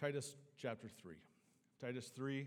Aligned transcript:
Titus 0.00 0.36
chapter 0.56 0.88
3. 1.02 1.16
Titus 1.80 2.12
3, 2.14 2.46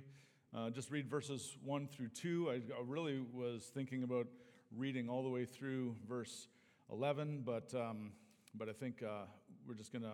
uh, 0.56 0.70
just 0.70 0.90
read 0.90 1.10
verses 1.10 1.58
1 1.66 1.88
through 1.88 2.08
2. 2.08 2.50
I, 2.50 2.62
really 2.86 3.20
was 3.34 3.70
thinking 3.74 4.04
about 4.04 4.28
reading 4.74 5.10
all 5.10 5.22
the 5.22 5.30
way 5.30 5.44
through 5.44 5.98
verse 6.08 6.48
11, 6.90 7.42
but, 7.46 7.74
um, 7.76 8.14
but 8.56 8.70
I 8.70 8.72
think 8.72 9.04
uh, 9.04 9.26
we're 9.68 9.74
just 9.74 9.92
going 9.92 10.04
to 10.04 10.14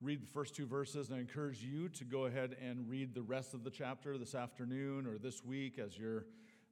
read 0.00 0.22
the 0.22 0.26
first 0.26 0.56
two 0.56 0.64
verses. 0.64 1.10
And 1.10 1.18
I 1.18 1.20
encourage 1.20 1.62
you 1.62 1.90
to 1.90 2.04
go 2.04 2.24
ahead 2.24 2.56
and 2.66 2.88
read 2.88 3.14
the 3.14 3.22
rest 3.22 3.52
of 3.52 3.62
the 3.62 3.70
chapter 3.70 4.16
this 4.16 4.34
afternoon 4.34 5.06
or 5.06 5.18
this 5.18 5.44
week 5.44 5.78
as 5.78 5.98
you're 5.98 6.24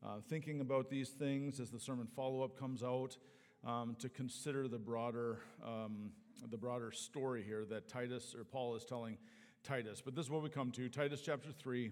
uh, 0.02 0.20
thinking 0.26 0.62
about 0.62 0.88
these 0.88 1.10
things, 1.10 1.60
as 1.60 1.70
the 1.70 1.80
sermon 1.80 2.06
follow 2.16 2.42
up 2.42 2.58
comes 2.58 2.82
out, 2.82 3.18
um, 3.62 3.94
to 3.98 4.08
consider 4.08 4.68
the 4.68 4.78
broader, 4.78 5.40
um, 5.62 6.12
the 6.50 6.56
broader 6.56 6.92
story 6.92 7.42
here 7.42 7.66
that 7.66 7.90
Titus 7.90 8.34
or 8.34 8.44
Paul 8.44 8.74
is 8.74 8.86
telling 8.86 9.18
Titus. 9.66 10.00
But 10.00 10.14
this 10.14 10.26
is 10.26 10.30
what 10.30 10.44
we 10.44 10.48
come 10.48 10.70
to 10.72 10.88
Titus 10.88 11.20
chapter 11.20 11.50
3, 11.50 11.90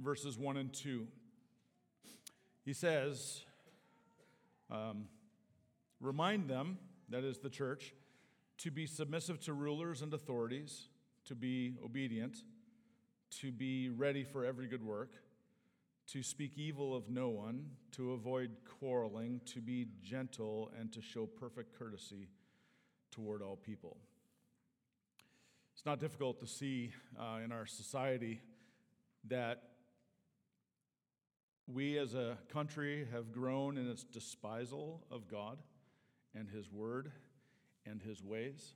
verses 0.00 0.36
1 0.36 0.56
and 0.56 0.72
2. 0.72 1.06
He 2.64 2.72
says, 2.72 3.44
um, 4.68 5.04
Remind 6.00 6.50
them, 6.50 6.76
that 7.08 7.22
is 7.22 7.38
the 7.38 7.50
church, 7.50 7.94
to 8.58 8.72
be 8.72 8.84
submissive 8.84 9.38
to 9.42 9.52
rulers 9.52 10.02
and 10.02 10.12
authorities, 10.12 10.88
to 11.26 11.36
be 11.36 11.76
obedient, 11.84 12.38
to 13.42 13.52
be 13.52 13.90
ready 13.90 14.24
for 14.24 14.44
every 14.44 14.66
good 14.66 14.82
work, 14.82 15.12
to 16.08 16.22
speak 16.24 16.58
evil 16.58 16.96
of 16.96 17.08
no 17.08 17.28
one, 17.28 17.66
to 17.92 18.12
avoid 18.12 18.50
quarreling, 18.80 19.40
to 19.46 19.60
be 19.60 19.86
gentle, 20.02 20.72
and 20.78 20.92
to 20.92 21.00
show 21.00 21.26
perfect 21.26 21.78
courtesy 21.78 22.28
toward 23.12 23.40
all 23.40 23.56
people. 23.56 23.98
It's 25.78 25.86
not 25.86 26.00
difficult 26.00 26.40
to 26.40 26.46
see 26.48 26.90
uh, 27.16 27.38
in 27.44 27.52
our 27.52 27.64
society 27.64 28.40
that 29.28 29.62
we 31.68 31.96
as 31.98 32.14
a 32.14 32.36
country 32.52 33.06
have 33.12 33.30
grown 33.30 33.78
in 33.78 33.88
its 33.88 34.02
despisal 34.02 35.04
of 35.08 35.28
God 35.30 35.58
and 36.34 36.48
His 36.48 36.68
Word 36.68 37.12
and 37.86 38.02
His 38.02 38.24
ways. 38.24 38.72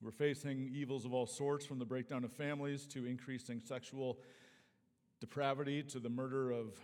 We're 0.00 0.10
facing 0.10 0.70
evils 0.72 1.04
of 1.04 1.12
all 1.12 1.26
sorts, 1.26 1.66
from 1.66 1.78
the 1.78 1.84
breakdown 1.84 2.24
of 2.24 2.32
families 2.32 2.86
to 2.86 3.04
increasing 3.04 3.60
sexual 3.60 4.20
depravity 5.20 5.82
to 5.82 5.98
the 5.98 6.08
murder 6.08 6.50
of 6.50 6.80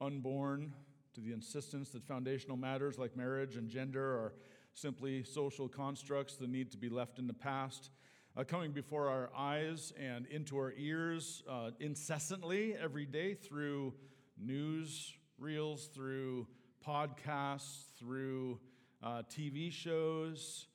unborn 0.00 0.72
to 1.12 1.20
the 1.20 1.34
insistence 1.34 1.90
that 1.90 2.02
foundational 2.04 2.56
matters 2.56 2.96
like 2.96 3.14
marriage 3.14 3.56
and 3.56 3.68
gender 3.68 4.02
are 4.02 4.32
simply 4.74 5.22
social 5.22 5.68
constructs 5.68 6.36
that 6.36 6.48
need 6.48 6.70
to 6.72 6.78
be 6.78 6.88
left 6.88 7.18
in 7.18 7.26
the 7.26 7.34
past, 7.34 7.90
uh, 8.36 8.44
coming 8.44 8.72
before 8.72 9.08
our 9.08 9.30
eyes 9.36 9.92
and 9.98 10.26
into 10.26 10.56
our 10.56 10.72
ears 10.76 11.42
uh, 11.48 11.70
incessantly 11.80 12.74
every 12.80 13.04
day 13.04 13.34
through 13.34 13.92
news 14.38 15.12
reels, 15.38 15.88
through 15.94 16.46
podcasts, 16.86 17.92
through 17.98 18.58
uh, 19.02 19.22
TV 19.30 19.72
shows, 19.72 20.66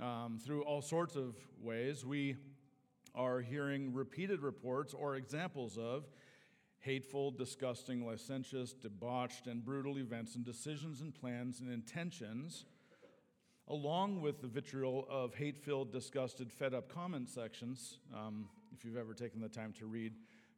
um, 0.00 0.38
through 0.44 0.62
all 0.62 0.82
sorts 0.82 1.16
of 1.16 1.36
ways. 1.60 2.04
We 2.04 2.36
are 3.14 3.40
hearing 3.40 3.94
repeated 3.94 4.42
reports 4.42 4.92
or 4.92 5.16
examples 5.16 5.78
of 5.78 6.04
hateful, 6.80 7.30
disgusting, 7.30 8.06
licentious, 8.06 8.72
debauched, 8.72 9.46
and 9.46 9.64
brutal 9.64 9.98
events 9.98 10.36
and 10.36 10.44
decisions 10.44 11.00
and 11.00 11.14
plans 11.14 11.60
and 11.60 11.72
intentions 11.72 12.64
along 13.68 14.20
with 14.20 14.40
the 14.40 14.46
vitriol 14.46 15.06
of 15.10 15.34
hate 15.34 15.58
filled, 15.58 15.92
disgusted, 15.92 16.52
fed 16.52 16.74
up 16.74 16.92
comment 16.92 17.28
sections, 17.28 17.98
um, 18.14 18.48
if 18.76 18.84
you've 18.84 18.96
ever 18.96 19.14
taken 19.14 19.40
the 19.40 19.48
time 19.48 19.72
to 19.78 19.86
read 19.86 20.12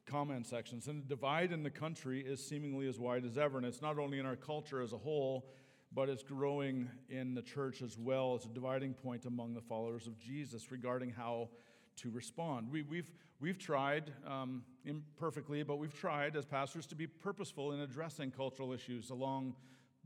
comment 0.06 0.46
sections. 0.46 0.88
And 0.88 1.02
the 1.02 1.06
divide 1.06 1.52
in 1.52 1.62
the 1.62 1.70
country 1.70 2.20
is 2.20 2.44
seemingly 2.44 2.88
as 2.88 2.98
wide 2.98 3.24
as 3.24 3.38
ever. 3.38 3.58
And 3.58 3.66
it's 3.66 3.82
not 3.82 3.98
only 3.98 4.18
in 4.18 4.26
our 4.26 4.36
culture 4.36 4.80
as 4.80 4.92
a 4.92 4.98
whole, 4.98 5.50
but 5.92 6.08
it's 6.08 6.22
growing 6.22 6.90
in 7.08 7.34
the 7.34 7.42
church 7.42 7.82
as 7.82 7.96
well 7.98 8.34
as 8.34 8.44
a 8.44 8.48
dividing 8.48 8.94
point 8.94 9.24
among 9.24 9.54
the 9.54 9.60
followers 9.60 10.06
of 10.06 10.18
Jesus 10.18 10.70
regarding 10.70 11.10
how 11.10 11.48
to 11.96 12.10
respond. 12.10 12.70
We, 12.70 12.80
have 12.80 12.88
we've, 12.88 13.10
we've 13.40 13.58
tried, 13.58 14.12
um, 14.26 14.62
imperfectly, 14.84 15.62
but 15.62 15.76
we've 15.76 15.98
tried 15.98 16.36
as 16.36 16.44
pastors 16.44 16.86
to 16.86 16.94
be 16.94 17.06
purposeful 17.06 17.72
in 17.72 17.80
addressing 17.80 18.30
cultural 18.30 18.72
issues 18.72 19.10
along 19.10 19.54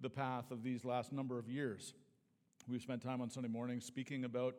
the 0.00 0.10
path 0.10 0.50
of 0.50 0.62
these 0.62 0.84
last 0.84 1.12
number 1.12 1.38
of 1.38 1.48
years. 1.48 1.94
We've 2.69 2.81
spent 2.81 3.03
time 3.03 3.21
on 3.21 3.28
Sunday 3.28 3.49
morning 3.49 3.81
speaking 3.81 4.25
about 4.25 4.55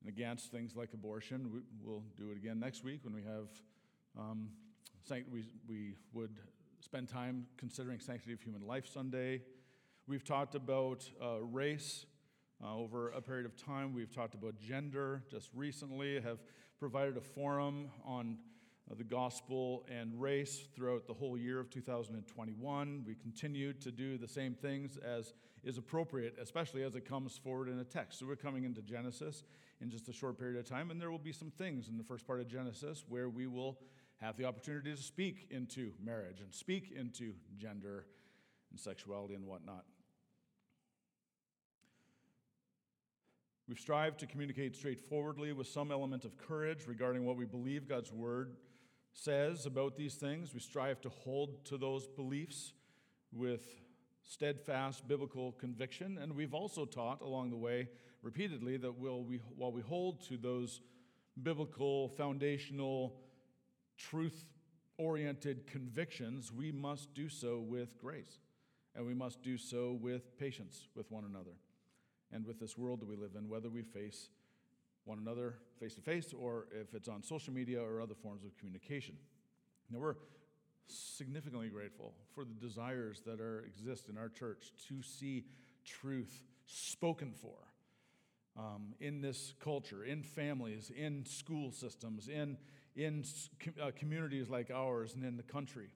and 0.00 0.08
against 0.08 0.50
things 0.50 0.74
like 0.74 0.94
abortion. 0.94 1.50
We, 1.52 1.60
will 1.84 2.02
do 2.16 2.30
it 2.30 2.38
again 2.38 2.58
next 2.58 2.82
week 2.82 3.00
when 3.04 3.14
we 3.14 3.22
have, 3.22 3.48
um, 4.18 4.48
we, 5.30 5.44
we 5.68 5.94
would 6.14 6.38
spend 6.80 7.10
time 7.10 7.46
considering 7.58 8.00
Sanctity 8.00 8.32
of 8.32 8.40
Human 8.40 8.66
Life 8.66 8.86
Sunday. 8.86 9.42
We've 10.06 10.24
talked 10.24 10.54
about 10.54 11.08
uh, 11.22 11.42
race 11.42 12.06
uh, 12.64 12.74
over 12.74 13.10
a 13.10 13.20
period 13.20 13.44
of 13.44 13.56
time. 13.56 13.92
We've 13.92 14.12
talked 14.12 14.34
about 14.34 14.58
gender 14.58 15.22
just 15.30 15.50
recently, 15.54 16.18
have 16.18 16.38
provided 16.78 17.18
a 17.18 17.20
forum 17.20 17.90
on 18.06 18.38
the 18.96 19.04
gospel 19.04 19.86
and 19.90 20.20
race 20.20 20.68
throughout 20.74 21.06
the 21.06 21.14
whole 21.14 21.36
year 21.36 21.58
of 21.58 21.70
2021. 21.70 23.04
We 23.06 23.14
continue 23.14 23.72
to 23.74 23.90
do 23.90 24.18
the 24.18 24.28
same 24.28 24.54
things 24.54 24.98
as 24.98 25.32
is 25.64 25.78
appropriate, 25.78 26.36
especially 26.40 26.82
as 26.82 26.96
it 26.96 27.04
comes 27.04 27.38
forward 27.38 27.68
in 27.68 27.78
a 27.78 27.84
text. 27.84 28.18
So 28.18 28.26
we're 28.26 28.36
coming 28.36 28.64
into 28.64 28.82
Genesis 28.82 29.44
in 29.80 29.90
just 29.90 30.08
a 30.08 30.12
short 30.12 30.38
period 30.38 30.58
of 30.58 30.68
time, 30.68 30.90
and 30.90 31.00
there 31.00 31.10
will 31.10 31.18
be 31.18 31.32
some 31.32 31.50
things 31.50 31.88
in 31.88 31.96
the 31.96 32.04
first 32.04 32.26
part 32.26 32.40
of 32.40 32.48
Genesis 32.48 33.04
where 33.08 33.28
we 33.28 33.46
will 33.46 33.78
have 34.20 34.36
the 34.36 34.44
opportunity 34.44 34.90
to 34.94 35.02
speak 35.02 35.46
into 35.50 35.92
marriage 36.02 36.40
and 36.40 36.52
speak 36.52 36.92
into 36.96 37.32
gender 37.56 38.06
and 38.70 38.78
sexuality 38.78 39.34
and 39.34 39.46
whatnot. 39.46 39.84
We've 43.68 43.78
strived 43.78 44.18
to 44.20 44.26
communicate 44.26 44.76
straightforwardly 44.76 45.52
with 45.52 45.66
some 45.66 45.90
element 45.92 46.24
of 46.24 46.36
courage 46.36 46.86
regarding 46.86 47.24
what 47.24 47.36
we 47.36 47.44
believe 47.44 47.88
God's 47.88 48.12
word 48.12 48.56
says 49.12 49.66
about 49.66 49.96
these 49.96 50.14
things. 50.14 50.54
We 50.54 50.60
strive 50.60 51.00
to 51.02 51.08
hold 51.08 51.64
to 51.66 51.76
those 51.76 52.06
beliefs 52.06 52.72
with 53.32 53.62
steadfast 54.22 55.06
biblical 55.06 55.52
conviction. 55.52 56.18
And 56.18 56.34
we've 56.34 56.54
also 56.54 56.84
taught 56.84 57.20
along 57.20 57.50
the 57.50 57.56
way 57.56 57.88
repeatedly 58.22 58.76
that 58.78 58.98
while 58.98 59.72
we 59.72 59.80
hold 59.82 60.26
to 60.28 60.36
those 60.36 60.80
biblical, 61.42 62.08
foundational, 62.08 63.16
truth 63.96 64.44
oriented 64.98 65.66
convictions, 65.66 66.52
we 66.52 66.70
must 66.70 67.12
do 67.14 67.28
so 67.28 67.58
with 67.58 67.98
grace. 67.98 68.38
And 68.94 69.06
we 69.06 69.14
must 69.14 69.42
do 69.42 69.56
so 69.56 69.98
with 70.00 70.38
patience 70.38 70.86
with 70.94 71.10
one 71.10 71.24
another 71.24 71.56
and 72.30 72.46
with 72.46 72.60
this 72.60 72.76
world 72.76 73.00
that 73.00 73.08
we 73.08 73.16
live 73.16 73.34
in, 73.36 73.48
whether 73.48 73.70
we 73.70 73.82
face 73.82 74.28
one 75.04 75.18
another 75.18 75.54
face 75.80 75.94
to 75.94 76.00
face 76.00 76.32
or 76.38 76.66
if 76.72 76.94
it's 76.94 77.08
on 77.08 77.22
social 77.22 77.52
media 77.52 77.82
or 77.82 78.00
other 78.00 78.14
forms 78.14 78.44
of 78.44 78.56
communication. 78.56 79.16
Now, 79.90 79.98
we're 79.98 80.16
significantly 80.86 81.68
grateful 81.68 82.14
for 82.34 82.44
the 82.44 82.54
desires 82.54 83.22
that 83.26 83.40
are, 83.40 83.64
exist 83.66 84.08
in 84.08 84.18
our 84.18 84.28
church 84.28 84.72
to 84.88 85.02
see 85.02 85.44
truth 85.84 86.44
spoken 86.66 87.32
for 87.32 87.56
um, 88.58 88.94
in 89.00 89.20
this 89.20 89.54
culture, 89.60 90.04
in 90.04 90.22
families, 90.22 90.90
in 90.94 91.24
school 91.24 91.72
systems, 91.72 92.28
in, 92.28 92.56
in 92.96 93.24
uh, 93.82 93.90
communities 93.96 94.50
like 94.50 94.70
ours, 94.70 95.14
and 95.14 95.24
in 95.24 95.36
the 95.36 95.42
country. 95.42 95.88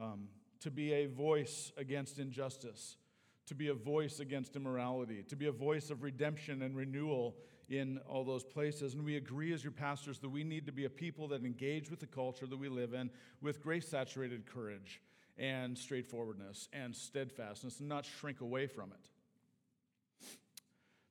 Um, 0.00 0.28
to 0.60 0.70
be 0.70 0.92
a 0.92 1.06
voice 1.06 1.72
against 1.76 2.18
injustice, 2.18 2.96
to 3.46 3.54
be 3.54 3.68
a 3.68 3.74
voice 3.74 4.20
against 4.20 4.56
immorality, 4.56 5.24
to 5.28 5.36
be 5.36 5.46
a 5.46 5.52
voice 5.52 5.90
of 5.90 6.02
redemption 6.02 6.62
and 6.62 6.76
renewal 6.76 7.36
in 7.68 7.98
all 8.08 8.24
those 8.24 8.44
places. 8.44 8.94
And 8.94 9.04
we 9.04 9.16
agree 9.16 9.52
as 9.52 9.62
your 9.62 9.72
pastors 9.72 10.18
that 10.20 10.28
we 10.28 10.44
need 10.44 10.66
to 10.66 10.72
be 10.72 10.84
a 10.84 10.90
people 10.90 11.28
that 11.28 11.44
engage 11.44 11.90
with 11.90 12.00
the 12.00 12.06
culture 12.06 12.46
that 12.46 12.58
we 12.58 12.68
live 12.68 12.94
in 12.94 13.10
with 13.42 13.62
grace 13.62 13.88
saturated 13.88 14.46
courage 14.46 15.00
and 15.36 15.76
straightforwardness 15.76 16.68
and 16.72 16.94
steadfastness 16.94 17.80
and 17.80 17.88
not 17.88 18.04
shrink 18.04 18.40
away 18.40 18.66
from 18.66 18.90
it. 18.92 19.08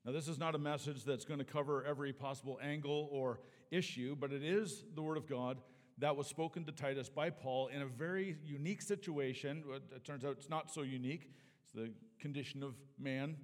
Now, 0.04 0.13
this 0.13 0.27
is 0.27 0.39
not 0.39 0.56
a 0.56 0.57
message 0.57 1.04
that's 1.04 1.25
going 1.25 1.39
to 1.39 1.45
cover 1.45 1.83
every 1.83 2.13
possible 2.13 2.59
angle 2.63 3.09
or 3.12 3.42
issue, 3.71 4.15
but 4.15 4.31
it 4.31 4.42
is 4.42 4.83
the 4.95 5.01
Word 5.01 5.18
of 5.18 5.27
God 5.27 5.57
that 5.98 6.15
was 6.15 6.27
spoken 6.27 6.63
to 6.65 6.71
Titus 6.71 7.09
by 7.09 7.30
Paul 7.30 7.68
in 7.68 7.81
a 7.81 7.86
very 7.86 8.38
unique 8.45 8.81
situation. 8.81 9.63
It 9.94 10.06
turns 10.06 10.24
out 10.24 10.31
it's 10.31 10.50
not 10.50 10.71
so 10.71 10.83
unique. 10.83 11.31
It's 11.63 11.74
the 11.74 11.92
condition 12.19 12.63
of 12.63 12.75
man 12.98 13.36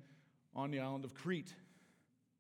on 0.55 0.71
the 0.71 0.79
island 0.79 1.03
of 1.03 1.13
Crete 1.13 1.53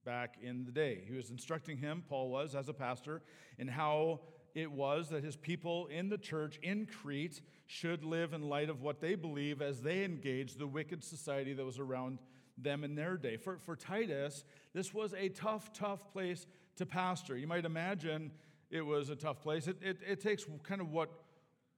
back 0.05 0.35
in 0.41 0.65
the 0.65 0.71
day. 0.71 1.03
He 1.07 1.15
was 1.15 1.29
instructing 1.29 1.77
him, 1.77 2.03
Paul 2.07 2.29
was, 2.29 2.55
as 2.55 2.69
a 2.69 2.73
pastor, 2.73 3.21
in 3.57 3.67
how 3.67 4.21
it 4.55 4.71
was 4.71 5.09
that 5.09 5.23
his 5.23 5.35
people 5.35 5.87
in 5.87 6.09
the 6.09 6.17
church 6.17 6.59
in 6.61 6.85
Crete 6.85 7.41
should 7.65 8.03
live 8.03 8.33
in 8.33 8.49
light 8.49 8.69
of 8.69 8.81
what 8.81 9.01
they 9.01 9.15
believe 9.15 9.61
as 9.61 9.81
they 9.81 10.03
engage 10.03 10.55
the 10.55 10.67
wicked 10.67 11.03
society 11.03 11.53
that 11.53 11.65
was 11.65 11.79
around 11.79 12.19
them 12.57 12.83
in 12.83 12.95
their 12.95 13.17
day. 13.17 13.37
For, 13.37 13.57
for 13.57 13.75
Titus, 13.75 14.43
this 14.73 14.93
was 14.93 15.13
a 15.13 15.29
tough, 15.29 15.73
tough 15.73 16.11
place 16.11 16.45
to 16.75 16.85
pastor. 16.85 17.37
You 17.37 17.47
might 17.47 17.65
imagine 17.65 18.31
it 18.69 18.81
was 18.81 19.09
a 19.09 19.15
tough 19.15 19.41
place. 19.41 19.67
It, 19.67 19.77
it, 19.81 19.97
it 20.07 20.21
takes 20.21 20.45
kind 20.63 20.81
of 20.81 20.91
what, 20.91 21.09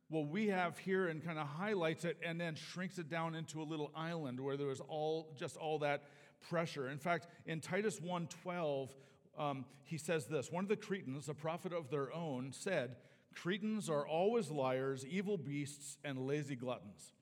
what 0.10 0.28
we 0.28 0.48
have 0.48 0.78
here 0.78 1.08
and 1.08 1.24
kind 1.24 1.40
of 1.40 1.48
highlights 1.48 2.04
it 2.04 2.18
and 2.26 2.40
then 2.40 2.56
shrinks 2.56 2.98
it 2.98 3.10
down 3.10 3.36
into 3.36 3.62
a 3.62 3.64
little 3.64 3.92
island 3.96 4.40
where 4.40 4.58
there 4.58 4.68
was 4.68 4.82
all 4.82 5.34
just 5.38 5.56
all 5.56 5.80
that 5.80 6.04
pressure. 6.50 6.90
In 6.90 6.98
fact, 6.98 7.28
in 7.46 7.60
Titus 7.60 8.00
1:12, 8.00 8.90
um, 9.38 9.66
he 9.84 9.98
says 9.98 10.28
this: 10.28 10.52
One 10.52 10.66
of 10.66 10.70
the 10.70 10.78
Cretans, 10.78 11.30
a 11.30 11.34
prophet 11.34 11.74
of 11.74 11.90
their 11.90 12.14
own, 12.14 12.52
said, 12.52 12.98
"Cretans 13.34 13.90
are 13.90 14.08
always 14.08 14.50
liars, 14.50 15.06
evil 15.06 15.38
beasts, 15.38 15.98
and 16.04 16.26
lazy 16.26 16.56
gluttons." 16.56 17.14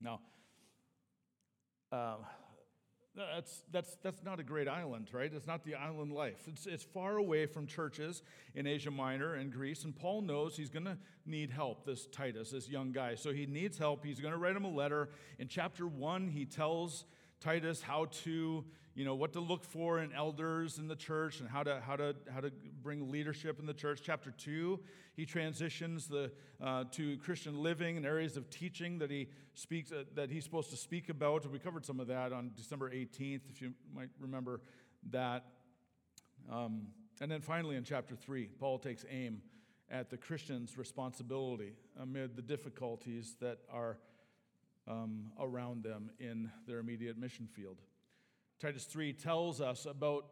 Now, 0.00 0.20
uh, 1.92 2.16
that's, 3.16 3.62
that's, 3.72 3.96
that's 4.02 4.22
not 4.22 4.40
a 4.40 4.42
great 4.42 4.68
island, 4.68 5.08
right? 5.12 5.32
It's 5.32 5.46
not 5.46 5.64
the 5.64 5.74
island 5.74 6.12
life. 6.12 6.42
It's, 6.46 6.66
it's 6.66 6.84
far 6.84 7.16
away 7.16 7.46
from 7.46 7.66
churches 7.66 8.22
in 8.54 8.66
Asia 8.66 8.90
Minor 8.90 9.34
and 9.34 9.50
Greece, 9.50 9.84
and 9.84 9.96
Paul 9.96 10.20
knows 10.20 10.56
he's 10.56 10.68
going 10.68 10.84
to 10.84 10.98
need 11.24 11.50
help, 11.50 11.86
this 11.86 12.06
Titus, 12.06 12.50
this 12.50 12.68
young 12.68 12.92
guy. 12.92 13.14
So 13.14 13.32
he 13.32 13.46
needs 13.46 13.78
help. 13.78 14.04
He's 14.04 14.20
going 14.20 14.32
to 14.32 14.38
write 14.38 14.54
him 14.54 14.64
a 14.64 14.70
letter. 14.70 15.08
In 15.38 15.48
chapter 15.48 15.86
one, 15.86 16.28
he 16.28 16.44
tells 16.44 17.06
Titus 17.40 17.82
how 17.82 18.06
to, 18.24 18.64
you 18.94 19.04
know, 19.04 19.14
what 19.14 19.32
to 19.34 19.40
look 19.40 19.64
for 19.64 20.00
in 20.00 20.12
elders 20.12 20.78
in 20.78 20.88
the 20.88 20.96
church 20.96 21.40
and 21.40 21.48
how 21.48 21.62
to, 21.62 21.80
how 21.80 21.96
to, 21.96 22.14
how 22.32 22.40
to 22.40 22.50
bring 22.82 23.10
leadership 23.10 23.58
in 23.60 23.66
the 23.66 23.74
church. 23.74 24.00
Chapter 24.02 24.30
two, 24.30 24.80
he 25.14 25.26
transitions 25.26 26.06
the, 26.06 26.30
uh, 26.62 26.84
to 26.92 27.16
Christian 27.18 27.62
living 27.62 27.96
and 27.96 28.06
areas 28.06 28.36
of 28.36 28.48
teaching 28.50 28.98
that 28.98 29.10
he 29.10 29.28
speaks, 29.54 29.92
uh, 29.92 30.04
that 30.14 30.30
he's 30.30 30.44
supposed 30.44 30.70
to 30.70 30.76
speak 30.76 31.08
about. 31.08 31.50
We 31.50 31.58
covered 31.58 31.84
some 31.84 32.00
of 32.00 32.06
that 32.08 32.32
on 32.32 32.52
December 32.56 32.90
18th, 32.90 33.42
if 33.50 33.60
you 33.60 33.72
might 33.94 34.10
remember 34.18 34.60
that. 35.10 35.44
Um, 36.50 36.88
and 37.20 37.30
then 37.30 37.40
finally 37.40 37.76
in 37.76 37.84
chapter 37.84 38.14
three, 38.14 38.48
Paul 38.58 38.78
takes 38.78 39.04
aim 39.10 39.42
at 39.90 40.10
the 40.10 40.16
Christian's 40.16 40.76
responsibility 40.76 41.74
amid 42.00 42.36
the 42.36 42.42
difficulties 42.42 43.36
that 43.40 43.58
are 43.72 43.98
um, 44.88 45.32
around 45.40 45.82
them 45.82 46.10
in 46.18 46.50
their 46.66 46.78
immediate 46.78 47.18
mission 47.18 47.46
field. 47.46 47.78
Titus 48.60 48.84
3 48.84 49.12
tells 49.12 49.60
us 49.60 49.86
about 49.86 50.26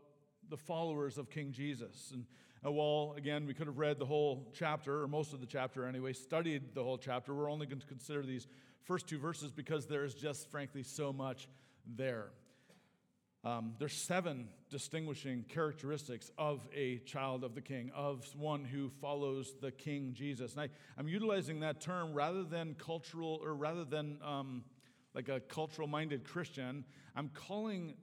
the 0.48 0.56
followers 0.56 1.18
of 1.18 1.30
King 1.30 1.52
Jesus. 1.52 2.10
And 2.12 2.24
uh, 2.64 2.70
while, 2.70 3.14
again, 3.16 3.46
we 3.46 3.54
could 3.54 3.66
have 3.66 3.78
read 3.78 3.98
the 3.98 4.06
whole 4.06 4.50
chapter, 4.54 5.02
or 5.02 5.08
most 5.08 5.32
of 5.32 5.40
the 5.40 5.46
chapter 5.46 5.86
anyway, 5.86 6.12
studied 6.12 6.74
the 6.74 6.82
whole 6.82 6.98
chapter, 6.98 7.34
we're 7.34 7.50
only 7.50 7.66
going 7.66 7.80
to 7.80 7.86
consider 7.86 8.22
these 8.22 8.46
first 8.82 9.06
two 9.06 9.18
verses 9.18 9.50
because 9.50 9.86
there 9.86 10.04
is 10.04 10.14
just, 10.14 10.50
frankly, 10.50 10.82
so 10.82 11.12
much 11.12 11.48
there. 11.86 12.28
Um, 13.44 13.74
there's 13.78 13.92
seven 13.92 14.48
distinguishing 14.70 15.44
characteristics 15.50 16.30
of 16.38 16.66
a 16.74 16.98
child 17.00 17.44
of 17.44 17.54
the 17.54 17.60
king, 17.60 17.90
of 17.94 18.26
one 18.34 18.64
who 18.64 18.88
follows 18.88 19.54
the 19.60 19.70
king 19.70 20.14
Jesus. 20.14 20.52
And 20.52 20.62
I, 20.62 20.68
I'm 20.96 21.08
utilizing 21.08 21.60
that 21.60 21.78
term 21.78 22.14
rather 22.14 22.42
than 22.42 22.74
cultural, 22.74 23.38
or 23.42 23.54
rather 23.54 23.84
than 23.84 24.18
um, 24.24 24.64
like 25.14 25.28
a 25.28 25.40
cultural 25.40 25.86
minded 25.86 26.24
Christian. 26.24 26.86
I'm 27.14 27.28
calling, 27.28 27.96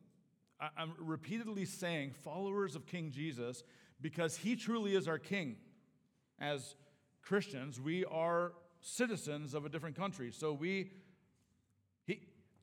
I'm 0.78 0.94
repeatedly 1.00 1.66
saying 1.66 2.14
followers 2.24 2.76
of 2.76 2.86
King 2.86 3.10
Jesus 3.10 3.64
because 4.00 4.38
he 4.38 4.56
truly 4.56 4.96
is 4.96 5.08
our 5.08 5.18
king. 5.18 5.56
As 6.40 6.76
Christians, 7.24 7.82
we 7.82 8.06
are 8.06 8.54
citizens 8.80 9.56
of 9.56 9.66
a 9.66 9.70
different 9.70 9.96
country. 9.96 10.32
So 10.32 10.54
we 10.54 10.92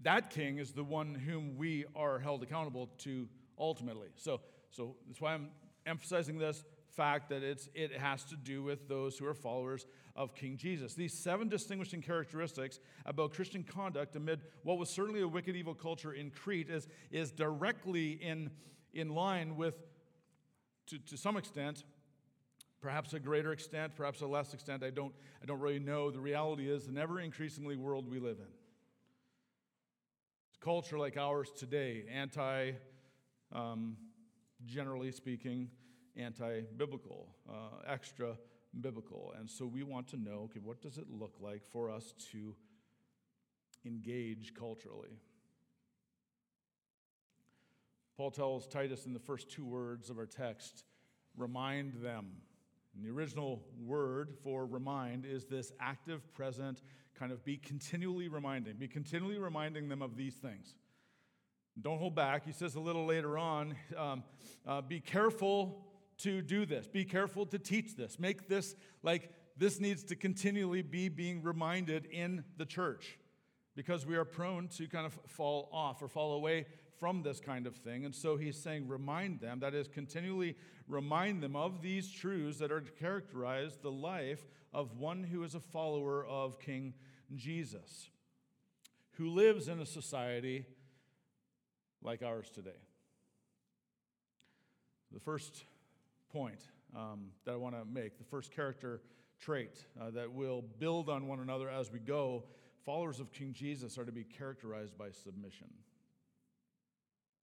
that 0.03 0.31
king 0.31 0.59
is 0.59 0.73
the 0.73 0.85
one 0.85 1.15
whom 1.15 1.56
we 1.56 1.85
are 1.97 2.19
held 2.19 2.43
accountable 2.43 2.89
to 2.99 3.29
ultimately. 3.59 4.09
So, 4.17 4.41
so 4.71 4.97
that's 5.06 5.21
why 5.21 5.35
I'm 5.35 5.50
emphasizing 5.87 6.39
this 6.39 6.65
fact 6.91 7.29
that 7.31 7.43
it's, 7.43 7.69
it 7.75 7.93
has 7.93 8.25
to 8.25 8.37
do 8.37 8.62
with 8.62 8.89
those 8.89 9.19
who 9.19 9.27
are 9.27 9.35
followers 9.35 9.87
of 10.17 10.35
King 10.35 10.56
Jesus. 10.56 10.95
These 10.95 11.15
seven 11.15 11.49
distinguishing 11.49 12.03
characteristics 12.03 12.81
about 13.06 13.33
Christian 13.33 13.62
conduct 13.62 14.17
amid 14.17 14.41
what 14.65 14.79
was 14.79 14.91
certainly 14.91 15.21
a 15.21 15.29
wicked, 15.29 15.55
evil 15.55 15.75
culture 15.75 16.12
in 16.12 16.31
Crete 16.31 16.69
is, 16.71 16.89
is 17.11 17.31
directly 17.31 18.12
in, 18.12 18.50
in 18.93 19.11
line 19.11 19.56
with, 19.56 19.77
to, 20.89 20.99
to 20.99 21.17
some 21.17 21.37
extent, 21.37 21.85
perhaps 22.81 23.12
a 23.12 23.21
greater 23.21 23.53
extent, 23.53 23.95
perhaps 23.95 24.21
a 24.21 24.27
less 24.27 24.53
extent. 24.53 24.83
I 24.83 24.91
don't, 24.91 25.15
I 25.41 25.47
don't 25.47 25.61
really 25.61 25.79
know. 25.79 26.11
The 26.11 26.21
reality 26.21 26.69
is, 26.69 26.87
the 26.87 27.00
ever 27.00 27.21
increasingly 27.21 27.77
world 27.77 28.11
we 28.11 28.19
live 28.19 28.39
in 28.39 28.57
culture 30.60 30.99
like 30.99 31.16
ours 31.16 31.50
today, 31.56 32.05
anti, 32.12 32.72
um, 33.52 33.96
generally 34.64 35.12
speaking, 35.12 35.69
anti 36.16 36.62
biblical, 36.76 37.28
uh, 37.49 37.82
extra 37.87 38.37
biblical. 38.81 39.34
And 39.38 39.49
so 39.49 39.66
we 39.66 39.82
want 39.82 40.08
to 40.08 40.16
know 40.16 40.43
okay, 40.44 40.60
what 40.62 40.81
does 40.82 40.99
it 40.99 41.06
look 41.10 41.37
like 41.40 41.64
for 41.64 41.90
us 41.90 42.14
to 42.32 42.55
engage 43.84 44.52
culturally? 44.55 45.20
Paul 48.16 48.31
tells 48.32 48.66
Titus 48.66 49.06
in 49.06 49.12
the 49.12 49.20
first 49.20 49.49
two 49.49 49.64
words 49.64 50.11
of 50.11 50.19
our 50.19 50.26
text 50.26 50.82
remind 51.37 51.94
them. 52.02 52.26
And 52.94 53.04
the 53.04 53.11
original 53.11 53.62
word 53.81 54.34
for 54.43 54.66
remind 54.66 55.25
is 55.25 55.44
this 55.44 55.70
active 55.78 56.32
present 56.34 56.82
kind 57.19 57.32
of 57.32 57.44
be 57.44 57.56
continually 57.56 58.29
reminding, 58.29 58.76
be 58.76 58.88
continually 58.88 59.38
reminding 59.38 59.88
them 59.88 60.03
of 60.03 60.17
these 60.17 60.35
things. 60.35 60.75
Don't 61.81 61.99
hold 61.99 62.15
back. 62.15 62.44
He 62.44 62.53
says 62.53 62.75
a 62.75 62.81
little 62.81 63.06
later 63.06 63.38
on 63.38 63.75
um, 63.97 64.23
uh, 64.67 64.81
be 64.81 65.00
careful 65.00 65.85
to 66.19 66.43
do 66.43 66.67
this, 66.67 66.87
be 66.87 67.05
careful 67.05 67.47
to 67.47 67.59
teach 67.59 67.97
this. 67.97 68.19
Make 68.19 68.49
this 68.49 68.75
like 69.03 69.31
this 69.56 69.81
needs 69.81 70.05
to 70.05 70.17
continually 70.17 70.82
be 70.82 71.09
being 71.09 71.43
reminded 71.43 72.06
in 72.06 72.44
the 72.56 72.67
church 72.67 73.19
because 73.75 74.06
we 74.06 74.17
are 74.17 74.25
prone 74.25 74.69
to 74.69 74.88
kind 74.88 75.06
of 75.06 75.19
fall 75.26 75.69
off 75.73 76.03
or 76.03 76.09
fall 76.09 76.32
away 76.35 76.67
from 76.99 77.23
this 77.23 77.38
kind 77.38 77.67
of 77.67 77.76
thing. 77.76 78.05
And 78.05 78.14
so 78.14 78.37
he's 78.37 78.61
saying, 78.61 78.88
remind 78.88 79.41
them, 79.41 79.61
that 79.61 79.75
is, 79.75 79.87
continually 79.87 80.56
remind 80.88 81.43
them 81.43 81.55
of 81.55 81.81
these 81.81 82.11
truths 82.11 82.59
that 82.59 82.73
are 82.73 82.81
to 82.81 82.91
characterize 82.93 83.79
the 83.81 83.91
life 83.91 84.44
of 84.73 84.97
one 84.97 85.23
who 85.23 85.44
is 85.44 85.55
a 85.55 85.61
follower 85.61 86.26
of 86.26 86.59
King 86.59 86.94
Jesus, 87.34 88.10
who 89.12 89.30
lives 89.30 89.69
in 89.69 89.80
a 89.80 89.86
society 89.86 90.66
like 92.02 92.23
ours 92.23 92.50
today. 92.50 92.80
The 95.12 95.20
first 95.20 95.64
point 96.30 96.61
um, 96.97 97.30
that 97.44 97.52
I 97.52 97.56
want 97.56 97.75
to 97.75 97.85
make, 97.85 98.18
the 98.18 98.25
first 98.25 98.52
character 98.52 99.00
trait 99.40 99.85
uh, 100.00 100.11
that 100.11 100.32
will 100.32 100.62
build 100.78 101.08
on 101.08 101.26
one 101.26 101.40
another 101.40 101.68
as 101.68 101.90
we 101.90 101.99
go, 101.99 102.44
followers 102.85 103.20
of 103.20 103.32
King 103.32 103.52
Jesus 103.52 103.99
are 103.99 104.04
to 104.04 104.12
be 104.12 104.25
characterized 104.25 104.97
by 104.97 105.11
submission. 105.11 105.68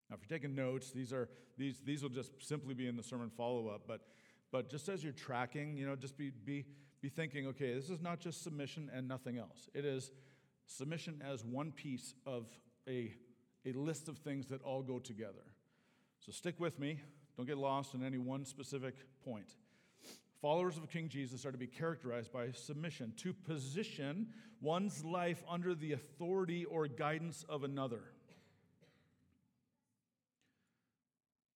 Now, 0.10 0.18
if 0.18 0.22
you're 0.22 0.38
taking 0.38 0.56
notes, 0.56 0.92
these 0.92 1.12
are 1.12 1.30
these 1.58 1.82
these 1.84 2.04
will 2.04 2.10
just 2.10 2.32
simply 2.39 2.74
be 2.74 2.88
in 2.88 2.96
the 2.96 3.04
sermon 3.04 3.32
follow-up, 3.36 3.84
but 3.88 4.01
but 4.51 4.70
just 4.70 4.88
as 4.88 5.04
you're 5.04 5.13
tracking, 5.13 5.77
you 5.77 5.88
know, 5.88 5.96
just 5.96 6.18
be 6.18 6.30
be 6.30 6.65
be 7.06 7.10
thinking, 7.10 7.46
okay, 7.46 7.72
this 7.76 7.92
is 7.92 8.02
not 8.02 8.20
just 8.20 8.42
submission 8.42 8.90
and 8.92 9.08
nothing 9.08 9.38
else. 9.38 9.70
It 9.76 9.86
is 9.86 10.10
submission 10.66 11.22
as 11.24 11.46
one 11.46 11.72
piece 11.72 12.16
of 12.26 12.48
a, 12.88 13.14
a 13.64 13.74
list 13.74 14.08
of 14.08 14.18
things 14.18 14.48
that 14.48 14.60
all 14.64 14.82
go 14.82 14.98
together. 14.98 15.54
So 16.20 16.32
stick 16.32 16.60
with 16.60 16.80
me. 16.80 17.00
Don't 17.38 17.46
get 17.46 17.60
lost 17.60 17.94
in 17.94 18.04
any 18.04 18.18
one 18.18 18.44
specific 18.44 18.96
point. 19.24 19.54
Followers 20.42 20.78
of 20.78 20.90
King 20.90 21.08
Jesus 21.08 21.46
are 21.46 21.52
to 21.52 21.60
be 21.60 21.68
characterized 21.68 22.34
by 22.34 22.52
submission, 22.54 23.14
to 23.18 23.34
position 23.34 24.30
one's 24.60 25.06
life 25.06 25.44
under 25.48 25.76
the 25.76 25.92
authority 25.92 26.66
or 26.66 26.88
guidance 26.88 27.46
of 27.48 27.64
another. 27.64 28.02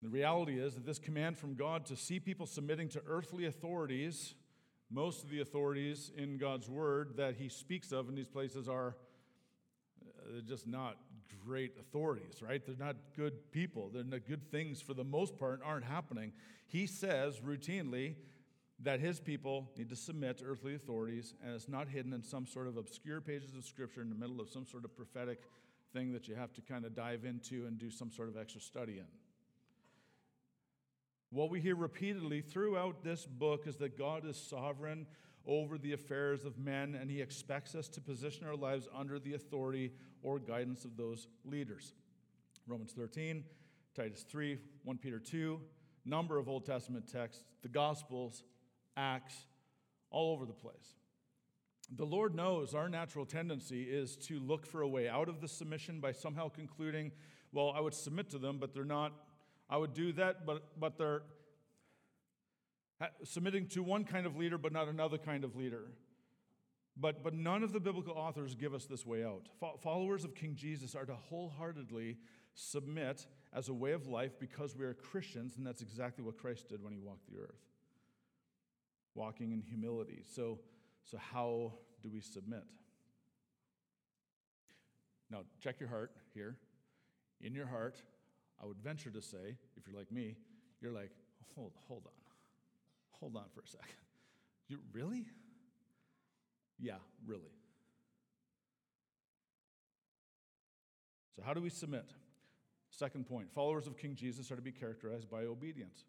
The 0.03 0.09
reality 0.09 0.59
is 0.59 0.75
that 0.75 0.85
this 0.85 0.99
command 0.99 1.39
from 1.39 1.55
God 1.55 1.87
to 1.87 1.95
see 1.95 2.19
people 2.19 2.45
submitting 2.45 2.87
to 2.89 3.01
earthly 3.07 3.47
authorities 3.47 4.35
most 4.91 5.23
of 5.23 5.29
the 5.29 5.41
authorities 5.41 6.11
in 6.17 6.37
God's 6.37 6.69
word 6.69 7.13
that 7.17 7.35
he 7.35 7.49
speaks 7.49 7.91
of 7.91 8.09
in 8.09 8.15
these 8.15 8.27
places 8.27 8.67
are 8.67 8.95
uh, 10.01 10.41
just 10.47 10.67
not 10.67 10.97
great 11.45 11.73
authorities, 11.79 12.41
right? 12.41 12.65
They're 12.65 12.75
not 12.77 12.95
good 13.15 13.51
people. 13.51 13.89
They're 13.93 14.03
not 14.03 14.27
good 14.27 14.51
things 14.51 14.81
for 14.81 14.93
the 14.93 15.03
most 15.03 15.37
part 15.37 15.61
aren't 15.63 15.85
happening. 15.85 16.33
He 16.67 16.87
says 16.87 17.39
routinely 17.39 18.15
that 18.81 18.99
his 18.99 19.19
people 19.19 19.69
need 19.77 19.89
to 19.89 19.95
submit 19.95 20.37
to 20.37 20.45
earthly 20.45 20.75
authorities, 20.75 21.33
and 21.43 21.53
it's 21.53 21.67
not 21.67 21.89
hidden 21.89 22.13
in 22.13 22.23
some 22.23 22.45
sort 22.45 22.67
of 22.67 22.77
obscure 22.77 23.21
pages 23.21 23.55
of 23.55 23.65
scripture 23.65 24.01
in 24.01 24.09
the 24.09 24.15
middle 24.15 24.39
of 24.39 24.49
some 24.49 24.65
sort 24.65 24.85
of 24.85 24.95
prophetic 24.95 25.41
thing 25.93 26.13
that 26.13 26.27
you 26.27 26.35
have 26.35 26.53
to 26.53 26.61
kind 26.61 26.85
of 26.85 26.95
dive 26.95 27.25
into 27.25 27.65
and 27.65 27.77
do 27.77 27.89
some 27.89 28.11
sort 28.11 28.29
of 28.29 28.37
extra 28.37 28.61
study 28.61 28.99
in. 28.99 29.05
What 31.31 31.51
we 31.51 31.61
hear 31.61 31.75
repeatedly 31.75 32.41
throughout 32.41 33.03
this 33.03 33.25
book 33.25 33.67
is 33.67 33.77
that 33.77 33.97
God 33.97 34.25
is 34.25 34.35
sovereign 34.35 35.05
over 35.45 35.77
the 35.77 35.93
affairs 35.93 36.43
of 36.43 36.57
men, 36.57 36.95
and 36.99 37.09
He 37.09 37.21
expects 37.21 37.75
us 37.75 37.87
to 37.89 38.01
position 38.01 38.47
our 38.47 38.55
lives 38.55 38.87
under 38.95 39.19
the 39.19 39.35
authority 39.35 39.91
or 40.23 40.39
guidance 40.39 40.85
of 40.85 40.97
those 40.97 41.27
leaders. 41.45 41.93
Romans 42.67 42.93
13, 42.93 43.43
Titus 43.95 44.23
3, 44.23 44.57
1 44.83 44.97
Peter 44.97 45.19
2, 45.19 45.59
number 46.03 46.37
of 46.37 46.49
Old 46.49 46.65
Testament 46.65 47.07
texts, 47.07 47.43
the 47.61 47.69
Gospels, 47.69 48.43
Acts, 48.97 49.35
all 50.09 50.33
over 50.33 50.47
the 50.47 50.53
place. 50.53 50.95
The 51.95 52.05
Lord 52.05 52.35
knows 52.35 52.73
our 52.73 52.89
natural 52.89 53.25
tendency 53.25 53.83
is 53.83 54.15
to 54.27 54.39
look 54.39 54.65
for 54.65 54.81
a 54.81 54.87
way 54.87 55.07
out 55.07 55.29
of 55.29 55.41
the 55.41 55.47
submission 55.47 55.99
by 55.99 56.11
somehow 56.11 56.49
concluding, 56.49 57.11
well, 57.51 57.71
I 57.75 57.81
would 57.81 57.93
submit 57.93 58.29
to 58.31 58.39
them, 58.39 58.57
but 58.59 58.73
they're 58.73 58.83
not. 58.83 59.13
I 59.69 59.77
would 59.77 59.93
do 59.93 60.11
that, 60.13 60.45
but, 60.45 60.63
but 60.79 60.97
they're 60.97 61.21
submitting 63.23 63.67
to 63.67 63.83
one 63.83 64.03
kind 64.03 64.25
of 64.25 64.35
leader, 64.35 64.57
but 64.57 64.73
not 64.73 64.87
another 64.87 65.17
kind 65.17 65.43
of 65.43 65.55
leader. 65.55 65.91
But, 66.97 67.23
but 67.23 67.33
none 67.33 67.63
of 67.63 67.71
the 67.71 67.79
biblical 67.79 68.13
authors 68.13 68.55
give 68.55 68.73
us 68.73 68.85
this 68.85 69.05
way 69.05 69.23
out. 69.23 69.47
Followers 69.81 70.25
of 70.25 70.35
King 70.35 70.55
Jesus 70.55 70.95
are 70.95 71.05
to 71.05 71.15
wholeheartedly 71.15 72.17
submit 72.55 73.25
as 73.53 73.69
a 73.69 73.73
way 73.73 73.91
of 73.91 74.07
life 74.07 74.37
because 74.39 74.75
we 74.75 74.83
are 74.85 74.93
Christians, 74.93 75.55
and 75.55 75.65
that's 75.65 75.81
exactly 75.81 76.23
what 76.23 76.37
Christ 76.37 76.67
did 76.67 76.83
when 76.83 76.91
he 76.91 76.99
walked 76.99 77.27
the 77.31 77.39
earth 77.39 77.69
walking 79.19 79.51
in 79.51 79.61
humility. 79.61 80.23
So, 80.33 80.59
so 81.03 81.17
how 81.17 81.73
do 82.01 82.09
we 82.09 82.21
submit? 82.21 82.63
Now, 85.29 85.41
check 85.59 85.79
your 85.79 85.89
heart 85.89 86.11
here. 86.33 86.55
In 87.41 87.53
your 87.53 87.67
heart, 87.67 88.01
I 88.61 88.65
would 88.65 88.79
venture 88.81 89.09
to 89.09 89.21
say, 89.21 89.57
if 89.77 89.87
you're 89.87 89.97
like 89.97 90.11
me, 90.11 90.35
you're 90.81 90.91
like, 90.91 91.11
hold, 91.55 91.71
hold 91.87 92.03
on. 92.05 92.11
Hold 93.19 93.35
on 93.35 93.45
for 93.53 93.61
a 93.61 93.67
second. 93.67 93.87
You 94.67 94.79
really? 94.93 95.25
Yeah, 96.77 96.99
really. 97.25 97.51
So, 101.35 101.41
how 101.43 101.53
do 101.53 101.61
we 101.61 101.69
submit? 101.69 102.05
Second 102.91 103.27
point 103.27 103.51
followers 103.53 103.87
of 103.87 103.97
King 103.97 104.15
Jesus 104.15 104.51
are 104.51 104.55
to 104.55 104.61
be 104.61 104.71
characterized 104.71 105.29
by 105.29 105.43
obedience. 105.43 106.03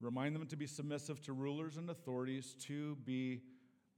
Remind 0.00 0.34
them 0.34 0.46
to 0.46 0.56
be 0.56 0.66
submissive 0.66 1.22
to 1.22 1.32
rulers 1.32 1.76
and 1.76 1.88
authorities, 1.88 2.56
to 2.66 2.96
be 3.04 3.42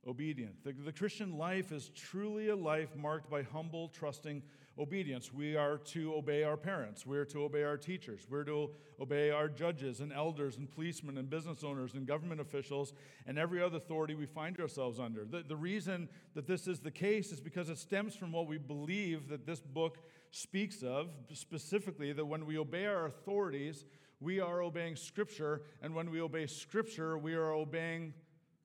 obedient. 0.07 0.63
The, 0.63 0.73
the, 0.73 0.93
Christian 0.93 1.39
life 1.39 1.73
is 1.73 1.91
truly 1.95 2.49
a 2.49 2.57
life 2.57 2.95
marked 2.95 3.31
by 3.31 3.43
humble, 3.43 3.89
trusting 3.89 4.43
obedience. 4.79 5.33
We 5.33 5.57
are 5.57 5.79
to 5.79 6.15
obey 6.15 6.43
our 6.43 6.57
parents. 6.57 7.07
We're 7.07 7.25
to 7.27 7.45
obey 7.45 7.63
our 7.63 7.77
teachers. 7.77 8.27
We're 8.29 8.45
to 8.45 8.71
obey 9.01 9.31
our 9.31 9.49
judges 9.49 10.01
and 10.01 10.13
elders 10.13 10.57
and 10.57 10.71
policemen 10.71 11.19
and 11.19 11.31
business 11.31 11.63
owners 11.63 11.95
and 11.95 12.07
government 12.07 12.41
officials 12.41 12.93
and 13.27 13.39
every 13.39 13.63
other 13.63 13.77
authority 13.77 14.15
we 14.15 14.27
find 14.27 14.59
ourselves 14.59 14.99
under. 14.99 15.25
The, 15.25 15.45
the 15.47 15.57
reason 15.57 16.09
that 16.35 16.47
this 16.47 16.67
is 16.67 16.81
the 16.81 16.91
case 16.91 17.31
is 17.31 17.41
because 17.41 17.69
it 17.69 17.79
stems 17.79 18.17
from 18.17 18.33
what 18.33 18.47
we 18.47 18.59
believe 18.59 19.29
that 19.29 19.47
this 19.47 19.61
book 19.61 19.99
speaks 20.31 20.83
of, 20.83 21.11
specifically, 21.33 22.13
that 22.13 22.25
when 22.25 22.45
we 22.45 22.59
obey 22.59 22.87
our 22.87 23.07
authorities, 23.07 23.85
we 24.21 24.41
are 24.41 24.63
obeying 24.63 24.97
Scripture, 24.97 25.63
and 25.83 25.95
when 25.95 26.11
we 26.11 26.21
obey 26.21 26.47
Scripture, 26.47 27.17
we 27.17 27.35
are 27.35 27.53
obeying 27.53 28.15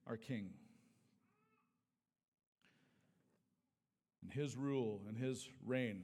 our 0.07 0.17
King. 0.17 0.49
And 4.29 4.39
his 4.39 4.55
rule 4.55 5.01
and 5.07 5.17
his 5.17 5.49
reign. 5.65 6.03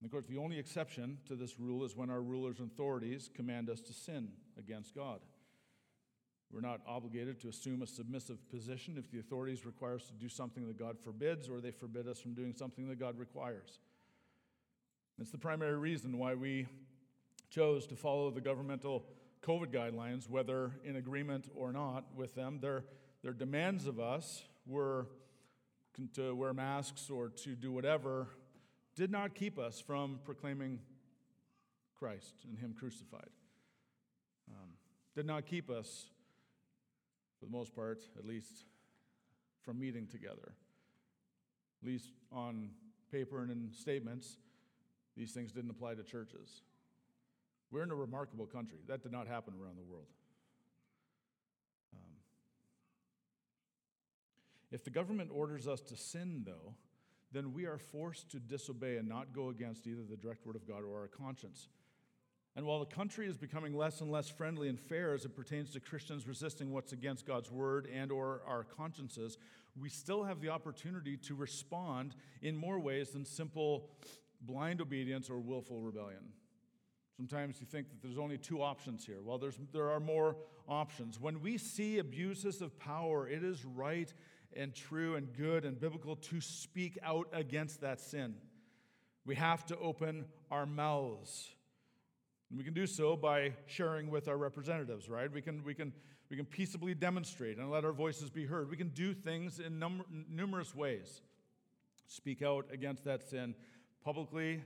And 0.00 0.06
of 0.06 0.10
course, 0.10 0.24
the 0.26 0.38
only 0.38 0.58
exception 0.58 1.18
to 1.26 1.34
this 1.34 1.60
rule 1.60 1.84
is 1.84 1.94
when 1.94 2.08
our 2.08 2.22
rulers 2.22 2.60
and 2.60 2.70
authorities 2.70 3.28
command 3.34 3.68
us 3.68 3.82
to 3.82 3.92
sin 3.92 4.28
against 4.58 4.94
God. 4.94 5.20
We're 6.50 6.62
not 6.62 6.80
obligated 6.86 7.40
to 7.42 7.48
assume 7.48 7.82
a 7.82 7.86
submissive 7.86 8.48
position 8.48 8.96
if 8.96 9.10
the 9.10 9.18
authorities 9.18 9.66
require 9.66 9.96
us 9.96 10.06
to 10.06 10.14
do 10.14 10.30
something 10.30 10.66
that 10.66 10.78
God 10.78 10.98
forbids 10.98 11.46
or 11.50 11.60
they 11.60 11.72
forbid 11.72 12.08
us 12.08 12.20
from 12.20 12.32
doing 12.32 12.54
something 12.54 12.88
that 12.88 12.98
God 12.98 13.18
requires. 13.18 13.80
It's 15.20 15.30
the 15.30 15.38
primary 15.38 15.76
reason 15.76 16.16
why 16.16 16.36
we 16.36 16.66
chose 17.50 17.86
to 17.88 17.96
follow 17.96 18.30
the 18.30 18.40
governmental 18.40 19.04
COVID 19.42 19.74
guidelines, 19.74 20.30
whether 20.30 20.72
in 20.84 20.96
agreement 20.96 21.50
or 21.54 21.70
not 21.70 22.04
with 22.14 22.34
them. 22.34 22.60
Their, 22.60 22.84
their 23.22 23.34
demands 23.34 23.86
of 23.86 24.00
us 24.00 24.42
were 24.66 25.08
to 26.14 26.34
wear 26.34 26.52
masks 26.52 27.10
or 27.10 27.28
to 27.28 27.54
do 27.54 27.72
whatever, 27.72 28.28
did 28.94 29.10
not 29.10 29.34
keep 29.34 29.58
us 29.58 29.80
from 29.80 30.20
proclaiming 30.24 30.78
Christ 31.98 32.34
and 32.48 32.58
Him 32.58 32.74
crucified. 32.78 33.30
Um, 34.48 34.70
did 35.14 35.26
not 35.26 35.46
keep 35.46 35.70
us, 35.70 36.06
for 37.38 37.46
the 37.46 37.52
most 37.52 37.74
part, 37.74 38.02
at 38.18 38.24
least, 38.24 38.64
from 39.62 39.80
meeting 39.80 40.06
together. 40.06 40.54
At 41.82 41.88
least 41.88 42.10
on 42.32 42.70
paper 43.10 43.42
and 43.42 43.50
in 43.50 43.70
statements, 43.72 44.38
these 45.16 45.32
things 45.32 45.52
didn't 45.52 45.70
apply 45.70 45.94
to 45.94 46.02
churches. 46.02 46.62
We're 47.70 47.82
in 47.82 47.90
a 47.90 47.96
remarkable 47.96 48.46
country. 48.46 48.78
That 48.86 49.02
did 49.02 49.12
not 49.12 49.26
happen 49.26 49.54
around 49.60 49.76
the 49.76 49.82
world. 49.82 50.06
If 54.70 54.84
the 54.84 54.90
government 54.90 55.30
orders 55.32 55.68
us 55.68 55.80
to 55.82 55.96
sin, 55.96 56.42
though, 56.44 56.74
then 57.32 57.52
we 57.52 57.66
are 57.66 57.78
forced 57.78 58.30
to 58.30 58.38
disobey 58.38 58.96
and 58.96 59.08
not 59.08 59.32
go 59.32 59.50
against 59.50 59.86
either 59.86 60.02
the 60.08 60.16
direct 60.16 60.46
word 60.46 60.56
of 60.56 60.66
God 60.66 60.82
or 60.82 61.00
our 61.00 61.08
conscience. 61.08 61.68
And 62.56 62.64
while 62.64 62.80
the 62.80 62.86
country 62.86 63.26
is 63.26 63.36
becoming 63.36 63.76
less 63.76 64.00
and 64.00 64.10
less 64.10 64.30
friendly 64.30 64.68
and 64.68 64.80
fair 64.80 65.12
as 65.12 65.26
it 65.26 65.36
pertains 65.36 65.72
to 65.72 65.80
Christians 65.80 66.26
resisting 66.26 66.72
what's 66.72 66.92
against 66.92 67.26
God's 67.26 67.50
word 67.50 67.86
and 67.92 68.10
or 68.10 68.40
our 68.46 68.64
consciences, 68.64 69.36
we 69.78 69.90
still 69.90 70.24
have 70.24 70.40
the 70.40 70.48
opportunity 70.48 71.18
to 71.18 71.34
respond 71.34 72.14
in 72.40 72.56
more 72.56 72.80
ways 72.80 73.10
than 73.10 73.26
simple 73.26 73.90
blind 74.40 74.80
obedience 74.80 75.28
or 75.28 75.38
willful 75.38 75.82
rebellion. 75.82 76.32
Sometimes 77.16 77.60
you 77.60 77.66
think 77.66 77.88
that 77.90 78.02
there's 78.02 78.18
only 78.18 78.38
two 78.38 78.62
options 78.62 79.04
here. 79.04 79.22
Well, 79.22 79.38
there's, 79.38 79.58
there 79.72 79.90
are 79.90 80.00
more 80.00 80.36
options. 80.68 81.20
When 81.20 81.40
we 81.40 81.58
see 81.58 81.98
abuses 81.98 82.60
of 82.62 82.78
power, 82.78 83.28
it 83.28 83.42
is 83.42 83.64
right 83.64 84.12
and 84.56 84.74
true 84.74 85.16
and 85.16 85.32
good 85.36 85.64
and 85.64 85.78
biblical 85.78 86.16
to 86.16 86.40
speak 86.40 86.98
out 87.02 87.28
against 87.32 87.80
that 87.82 88.00
sin. 88.00 88.34
We 89.24 89.34
have 89.34 89.66
to 89.66 89.78
open 89.78 90.26
our 90.50 90.66
mouths. 90.66 91.48
And 92.48 92.58
we 92.58 92.64
can 92.64 92.74
do 92.74 92.86
so 92.86 93.16
by 93.16 93.54
sharing 93.66 94.08
with 94.08 94.28
our 94.28 94.36
representatives, 94.36 95.08
right? 95.08 95.30
We 95.30 95.42
can, 95.42 95.64
we 95.64 95.74
can, 95.74 95.92
we 96.30 96.36
can 96.36 96.46
peaceably 96.46 96.94
demonstrate 96.94 97.58
and 97.58 97.70
let 97.70 97.84
our 97.84 97.92
voices 97.92 98.30
be 98.30 98.44
heard. 98.44 98.70
We 98.70 98.76
can 98.76 98.90
do 98.90 99.14
things 99.14 99.58
in 99.58 99.78
num- 99.78 100.24
numerous 100.30 100.74
ways. 100.74 101.22
Speak 102.06 102.42
out 102.42 102.66
against 102.72 103.04
that 103.04 103.28
sin 103.28 103.54
publicly 104.04 104.62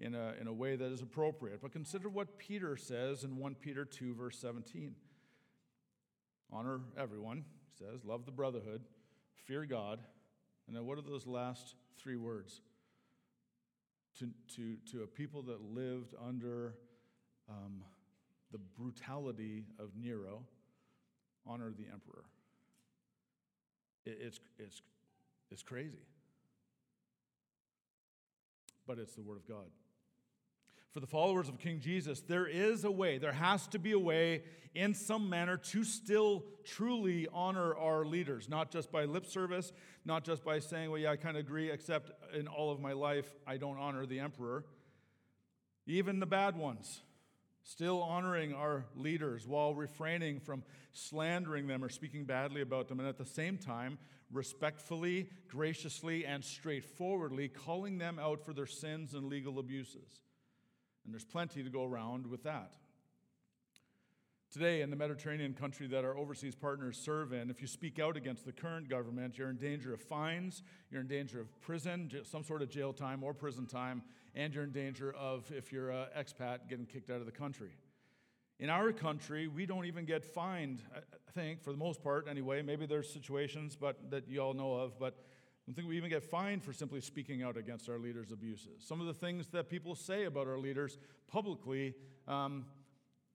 in 0.00 0.14
a, 0.14 0.34
in 0.40 0.48
a 0.48 0.52
way 0.52 0.74
that 0.74 0.90
is 0.90 1.02
appropriate. 1.02 1.60
But 1.62 1.72
consider 1.72 2.08
what 2.08 2.38
Peter 2.38 2.76
says 2.76 3.22
in 3.22 3.36
1 3.36 3.54
Peter 3.56 3.84
2, 3.84 4.14
verse 4.14 4.38
17. 4.40 4.94
Honor 6.52 6.80
everyone, 6.98 7.44
he 7.78 7.84
says, 7.84 8.04
love 8.04 8.26
the 8.26 8.32
brotherhood, 8.32 8.82
fear 9.46 9.64
God. 9.64 10.00
And 10.66 10.76
then 10.76 10.86
what 10.86 10.98
are 10.98 11.02
those 11.02 11.26
last 11.26 11.74
three 11.98 12.16
words? 12.16 12.60
To, 14.18 14.28
to, 14.56 14.76
to 14.92 15.02
a 15.02 15.06
people 15.06 15.42
that 15.42 15.60
lived 15.62 16.14
under 16.22 16.74
um, 17.48 17.82
the 18.52 18.58
brutality 18.58 19.64
of 19.78 19.90
Nero, 19.96 20.42
honor 21.46 21.70
the 21.70 21.86
emperor. 21.92 22.24
It, 24.04 24.18
it's, 24.20 24.40
it's, 24.58 24.82
it's 25.50 25.62
crazy. 25.62 26.04
But 28.86 28.98
it's 28.98 29.14
the 29.14 29.22
Word 29.22 29.36
of 29.36 29.48
God 29.48 29.66
for 30.92 31.00
the 31.00 31.06
followers 31.06 31.48
of 31.48 31.58
King 31.58 31.80
Jesus, 31.80 32.20
there 32.20 32.46
is 32.46 32.84
a 32.84 32.90
way, 32.90 33.18
there 33.18 33.32
has 33.32 33.66
to 33.68 33.78
be 33.78 33.92
a 33.92 33.98
way 33.98 34.42
in 34.74 34.94
some 34.94 35.28
manner 35.28 35.56
to 35.56 35.84
still 35.84 36.44
truly 36.64 37.28
honor 37.32 37.74
our 37.76 38.04
leaders, 38.04 38.48
not 38.48 38.70
just 38.70 38.90
by 38.90 39.04
lip 39.04 39.26
service, 39.26 39.72
not 40.04 40.24
just 40.24 40.44
by 40.44 40.58
saying, 40.58 40.90
well, 40.90 40.98
yeah, 40.98 41.10
I 41.10 41.16
kind 41.16 41.36
of 41.36 41.44
agree, 41.44 41.70
except 41.70 42.10
in 42.34 42.48
all 42.48 42.70
of 42.70 42.80
my 42.80 42.92
life, 42.92 43.32
I 43.46 43.56
don't 43.56 43.78
honor 43.78 44.06
the 44.06 44.20
emperor. 44.20 44.64
Even 45.86 46.20
the 46.20 46.26
bad 46.26 46.56
ones, 46.56 47.00
still 47.62 48.02
honoring 48.02 48.52
our 48.52 48.84
leaders 48.94 49.46
while 49.46 49.74
refraining 49.74 50.40
from 50.40 50.62
slandering 50.92 51.66
them 51.66 51.84
or 51.84 51.88
speaking 51.88 52.24
badly 52.24 52.62
about 52.62 52.88
them, 52.88 53.00
and 53.00 53.08
at 53.08 53.18
the 53.18 53.24
same 53.24 53.58
time, 53.58 53.98
respectfully, 54.32 55.28
graciously, 55.48 56.24
and 56.24 56.44
straightforwardly 56.44 57.48
calling 57.48 57.98
them 57.98 58.18
out 58.18 58.44
for 58.44 58.52
their 58.52 58.66
sins 58.66 59.14
and 59.14 59.26
legal 59.26 59.58
abuses. 59.58 60.20
And 61.04 61.12
there's 61.12 61.24
plenty 61.24 61.62
to 61.62 61.70
go 61.70 61.84
around 61.84 62.26
with 62.26 62.42
that. 62.44 62.74
Today, 64.52 64.82
in 64.82 64.90
the 64.90 64.96
Mediterranean 64.96 65.54
country 65.54 65.86
that 65.86 66.04
our 66.04 66.16
overseas 66.16 66.56
partners 66.56 66.98
serve 66.98 67.32
in, 67.32 67.50
if 67.50 67.60
you 67.60 67.68
speak 67.68 68.00
out 68.00 68.16
against 68.16 68.44
the 68.44 68.50
current 68.50 68.88
government, 68.88 69.38
you're 69.38 69.48
in 69.48 69.56
danger 69.56 69.94
of 69.94 70.00
fines, 70.00 70.64
you're 70.90 71.02
in 71.02 71.06
danger 71.06 71.40
of 71.40 71.60
prison, 71.60 72.10
some 72.24 72.42
sort 72.42 72.60
of 72.60 72.68
jail 72.68 72.92
time 72.92 73.22
or 73.22 73.32
prison 73.32 73.64
time, 73.64 74.02
and 74.34 74.52
you're 74.52 74.64
in 74.64 74.72
danger 74.72 75.12
of, 75.12 75.48
if 75.52 75.72
you're 75.72 75.90
an 75.90 76.06
expat, 76.18 76.68
getting 76.68 76.84
kicked 76.84 77.10
out 77.10 77.20
of 77.20 77.26
the 77.26 77.32
country. 77.32 77.76
In 78.58 78.68
our 78.70 78.90
country, 78.92 79.46
we 79.46 79.66
don't 79.66 79.86
even 79.86 80.04
get 80.04 80.24
fined, 80.24 80.82
I 80.96 81.30
think, 81.32 81.62
for 81.62 81.70
the 81.70 81.78
most 81.78 82.02
part 82.02 82.26
anyway. 82.28 82.60
Maybe 82.60 82.86
there's 82.86 83.10
situations 83.10 83.76
but, 83.80 84.10
that 84.10 84.28
you 84.28 84.40
all 84.40 84.52
know 84.52 84.74
of, 84.74 84.98
but 84.98 85.16
don't 85.70 85.76
think 85.76 85.88
we 85.88 85.96
even 85.96 86.10
get 86.10 86.24
fined 86.24 86.64
for 86.64 86.72
simply 86.72 87.00
speaking 87.00 87.44
out 87.44 87.56
against 87.56 87.88
our 87.88 87.96
leaders' 87.96 88.32
abuses. 88.32 88.82
Some 88.84 89.00
of 89.00 89.06
the 89.06 89.14
things 89.14 89.46
that 89.50 89.68
people 89.68 89.94
say 89.94 90.24
about 90.24 90.48
our 90.48 90.58
leaders 90.58 90.98
publicly 91.28 91.94
um, 92.26 92.64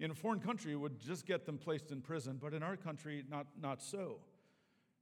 in 0.02 0.12
a 0.12 0.14
foreign 0.14 0.42
country 0.42 0.76
would 0.76 1.00
just 1.00 1.26
get 1.26 1.46
them 1.46 1.58
placed 1.58 1.92
in 1.92 2.02
prison, 2.02 2.38
but 2.42 2.54
in 2.54 2.62
our 2.62 2.76
country, 2.76 3.24
not, 3.32 3.48
not 3.62 3.82
so. 3.82 4.18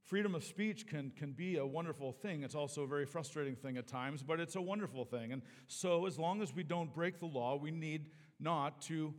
Freedom 0.04 0.36
of 0.36 0.44
speech 0.44 0.86
can, 0.86 1.10
can 1.10 1.32
be 1.32 1.56
a 1.56 1.66
wonderful 1.66 2.12
thing. 2.12 2.44
It's 2.44 2.54
also 2.54 2.82
a 2.82 2.86
very 2.86 3.04
frustrating 3.04 3.56
thing 3.56 3.78
at 3.78 3.88
times, 3.88 4.22
but 4.22 4.38
it's 4.38 4.54
a 4.54 4.62
wonderful 4.62 5.04
thing. 5.04 5.32
And 5.32 5.42
so, 5.66 6.06
as 6.06 6.16
long 6.16 6.40
as 6.40 6.54
we 6.54 6.62
don't 6.62 6.94
break 6.94 7.18
the 7.18 7.26
law, 7.26 7.56
we 7.56 7.72
need 7.72 8.10
not 8.38 8.80
to 8.82 9.12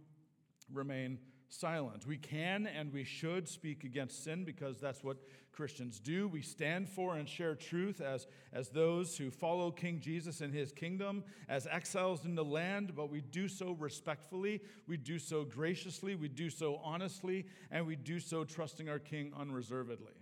remain 0.71 1.19
silent. 1.59 2.05
We 2.05 2.17
can 2.17 2.67
and 2.67 2.91
we 2.91 3.03
should 3.03 3.47
speak 3.47 3.83
against 3.83 4.23
sin 4.23 4.43
because 4.43 4.79
that's 4.79 5.03
what 5.03 5.17
Christians 5.51 5.99
do. 5.99 6.27
We 6.27 6.41
stand 6.41 6.89
for 6.89 7.15
and 7.15 7.27
share 7.27 7.55
truth 7.55 8.01
as, 8.01 8.27
as 8.53 8.69
those 8.69 9.17
who 9.17 9.31
follow 9.31 9.71
King 9.71 9.99
Jesus 9.99 10.41
and 10.41 10.53
his 10.53 10.71
kingdom, 10.71 11.23
as 11.47 11.67
exiles 11.67 12.25
in 12.25 12.35
the 12.35 12.43
land, 12.43 12.93
but 12.95 13.09
we 13.09 13.21
do 13.21 13.47
so 13.47 13.71
respectfully, 13.79 14.61
we 14.87 14.97
do 14.97 15.17
so 15.17 15.43
graciously, 15.43 16.15
we 16.15 16.27
do 16.27 16.49
so 16.49 16.79
honestly, 16.83 17.45
and 17.71 17.87
we 17.87 17.95
do 17.95 18.19
so 18.19 18.43
trusting 18.43 18.89
our 18.89 18.99
King 18.99 19.31
unreservedly 19.37 20.13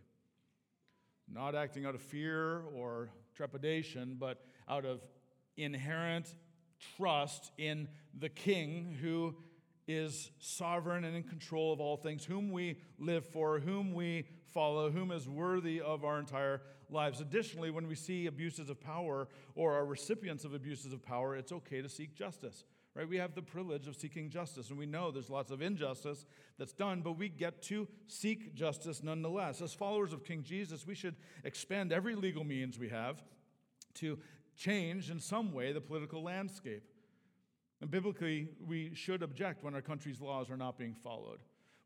not 1.32 1.56
acting 1.56 1.86
out 1.86 1.96
of 1.96 2.02
fear 2.02 2.62
or 2.74 3.10
trepidation, 3.36 4.16
but 4.20 4.46
out 4.70 4.86
of 4.86 5.02
inherent 5.58 6.36
trust 6.98 7.52
in 7.58 7.88
the 8.18 8.30
King 8.30 8.98
who 9.02 9.36
is 9.88 10.32
sovereign 10.40 11.04
and 11.04 11.16
in 11.16 11.24
control 11.24 11.74
of 11.74 11.80
all 11.80 11.98
things, 11.98 12.24
whom 12.24 12.52
we 12.52 12.78
live 12.98 13.26
for, 13.26 13.60
whom 13.60 13.94
we 13.94 14.26
follow, 14.54 14.90
whom 14.90 15.12
is 15.12 15.28
worthy 15.28 15.82
of 15.82 16.04
our 16.06 16.20
entire 16.20 16.62
lives. 16.90 17.22
Additionally, 17.22 17.72
when 17.72 17.88
we 17.88 17.96
see 17.96 18.28
abuses 18.28 18.70
of 18.70 18.80
power 18.80 19.28
or 19.56 19.74
are 19.74 19.86
recipients 19.86 20.46
of 20.46 20.54
abuses 20.54 20.94
of 20.94 21.04
power, 21.04 21.36
it's 21.36 21.52
okay 21.52 21.82
to 21.82 21.90
seek 21.90 22.16
justice 22.16 22.64
right? 22.96 23.08
We 23.08 23.18
have 23.18 23.34
the 23.34 23.42
privilege 23.42 23.88
of 23.88 23.96
seeking 23.96 24.30
justice, 24.30 24.70
and 24.70 24.78
we 24.78 24.86
know 24.86 25.12
there's 25.12 25.30
lots 25.30 25.52
of 25.52 25.62
injustice 25.62 26.26
that's 26.58 26.74
done, 26.74 27.02
but 27.02 27.14
we 27.14 27.30
get 27.30 27.62
to 27.64 27.88
seek 28.08 28.54
justice 28.54 29.02
nonetheless. 29.02 29.62
As 29.62 29.74
followers 29.74 30.14
of 30.14 30.24
King 30.24 30.44
Jesus, 30.44 30.86
we 30.86 30.96
should 30.96 31.16
expend 31.44 31.92
every 31.92 32.16
legal 32.16 32.44
means 32.44 32.78
we 32.78 32.90
have 32.90 33.24
to 33.96 34.20
change 34.56 35.10
in 35.10 35.20
some 35.20 35.52
way 35.52 35.72
the 35.72 35.82
political 35.82 36.22
landscape. 36.22 36.84
And 37.84 37.92
biblically, 37.92 38.48
we 38.66 38.96
should 38.96 39.24
object 39.24 39.62
when 39.62 39.76
our 39.76 39.82
country's 39.82 40.22
laws 40.22 40.50
are 40.50 40.56
not 40.56 40.78
being 40.78 40.94
followed. 40.94 41.40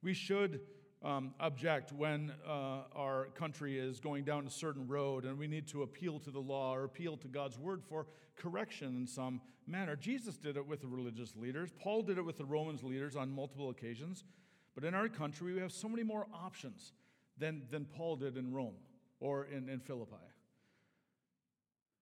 We 0.03 0.13
should 0.13 0.61
um, 1.03 1.33
object 1.39 1.91
when 1.91 2.33
uh, 2.47 2.81
our 2.95 3.29
country 3.33 3.79
is 3.79 3.99
going 3.99 4.23
down 4.23 4.45
a 4.45 4.49
certain 4.51 4.87
road 4.87 5.25
and 5.25 5.39
we 5.39 5.47
need 5.47 5.67
to 5.69 5.81
appeal 5.81 6.19
to 6.19 6.29
the 6.29 6.39
law 6.39 6.75
or 6.75 6.83
appeal 6.83 7.17
to 7.17 7.27
God's 7.27 7.57
word 7.57 7.81
for 7.83 8.05
correction 8.35 8.95
in 8.95 9.07
some 9.07 9.41
manner. 9.65 9.95
Jesus 9.95 10.37
did 10.37 10.55
it 10.55 10.67
with 10.67 10.81
the 10.81 10.87
religious 10.87 11.35
leaders, 11.35 11.71
Paul 11.79 12.03
did 12.03 12.19
it 12.19 12.23
with 12.23 12.37
the 12.37 12.45
Romans 12.45 12.83
leaders 12.83 13.15
on 13.15 13.31
multiple 13.31 13.71
occasions. 13.71 14.23
But 14.75 14.83
in 14.83 14.93
our 14.93 15.09
country, 15.09 15.55
we 15.55 15.61
have 15.61 15.71
so 15.71 15.89
many 15.89 16.03
more 16.03 16.27
options 16.31 16.93
than, 17.39 17.63
than 17.71 17.85
Paul 17.85 18.17
did 18.17 18.37
in 18.37 18.53
Rome 18.53 18.75
or 19.19 19.45
in, 19.45 19.67
in 19.67 19.79
Philippi. 19.79 20.26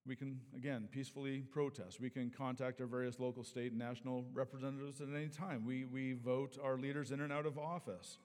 We 0.06 0.14
can, 0.14 0.40
again, 0.54 0.88
peacefully 0.92 1.40
protest. 1.50 2.00
We 2.00 2.10
can 2.10 2.30
contact 2.30 2.80
our 2.80 2.86
various 2.86 3.18
local, 3.18 3.42
state, 3.42 3.72
and 3.72 3.78
national 3.78 4.24
representatives 4.32 5.00
at 5.00 5.08
any 5.08 5.28
time. 5.28 5.66
We, 5.66 5.84
we 5.84 6.12
vote 6.12 6.58
our 6.62 6.78
leaders 6.78 7.10
in 7.10 7.20
and 7.20 7.32
out 7.32 7.44
of 7.44 7.58
office. 7.58 8.18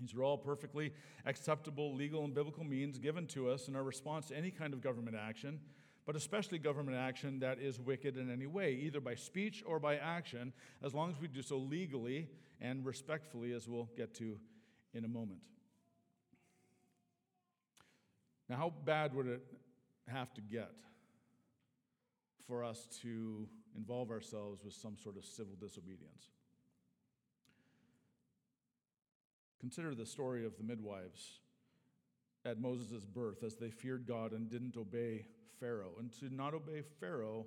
These 0.00 0.12
are 0.14 0.24
all 0.24 0.36
perfectly 0.36 0.92
acceptable 1.24 1.94
legal 1.94 2.24
and 2.24 2.34
biblical 2.34 2.64
means 2.64 2.98
given 2.98 3.28
to 3.28 3.48
us 3.48 3.68
in 3.68 3.76
our 3.76 3.84
response 3.84 4.26
to 4.28 4.36
any 4.36 4.50
kind 4.50 4.74
of 4.74 4.80
government 4.80 5.16
action, 5.16 5.60
but 6.04 6.16
especially 6.16 6.58
government 6.58 6.96
action 6.96 7.38
that 7.38 7.60
is 7.60 7.78
wicked 7.78 8.16
in 8.16 8.28
any 8.28 8.46
way, 8.46 8.72
either 8.72 9.00
by 9.00 9.14
speech 9.14 9.62
or 9.64 9.78
by 9.78 9.96
action, 9.96 10.52
as 10.82 10.94
long 10.94 11.10
as 11.10 11.20
we 11.20 11.28
do 11.28 11.42
so 11.42 11.56
legally 11.56 12.28
and 12.60 12.84
respectfully, 12.84 13.52
as 13.52 13.68
we'll 13.68 13.88
get 13.96 14.14
to 14.14 14.36
in 14.94 15.04
a 15.04 15.08
moment. 15.08 15.40
Now, 18.48 18.56
how 18.56 18.72
bad 18.84 19.14
would 19.14 19.28
it 19.28 19.42
have 20.08 20.34
to 20.34 20.40
get 20.40 20.72
for 22.46 22.64
us 22.64 22.86
to 23.02 23.48
involve 23.76 24.10
ourselves 24.10 24.64
with 24.64 24.74
some 24.74 24.96
sort 24.96 25.16
of 25.16 25.24
civil 25.24 25.54
disobedience? 25.60 26.28
Consider 29.60 29.94
the 29.94 30.06
story 30.06 30.44
of 30.44 30.56
the 30.58 30.62
midwives 30.62 31.40
at 32.44 32.60
Moses' 32.60 33.04
birth 33.04 33.42
as 33.42 33.56
they 33.56 33.70
feared 33.70 34.06
God 34.06 34.32
and 34.32 34.50
didn't 34.50 34.76
obey 34.76 35.24
Pharaoh. 35.58 35.92
And 35.98 36.12
to 36.20 36.34
not 36.34 36.52
obey 36.52 36.82
Pharaoh, 37.00 37.46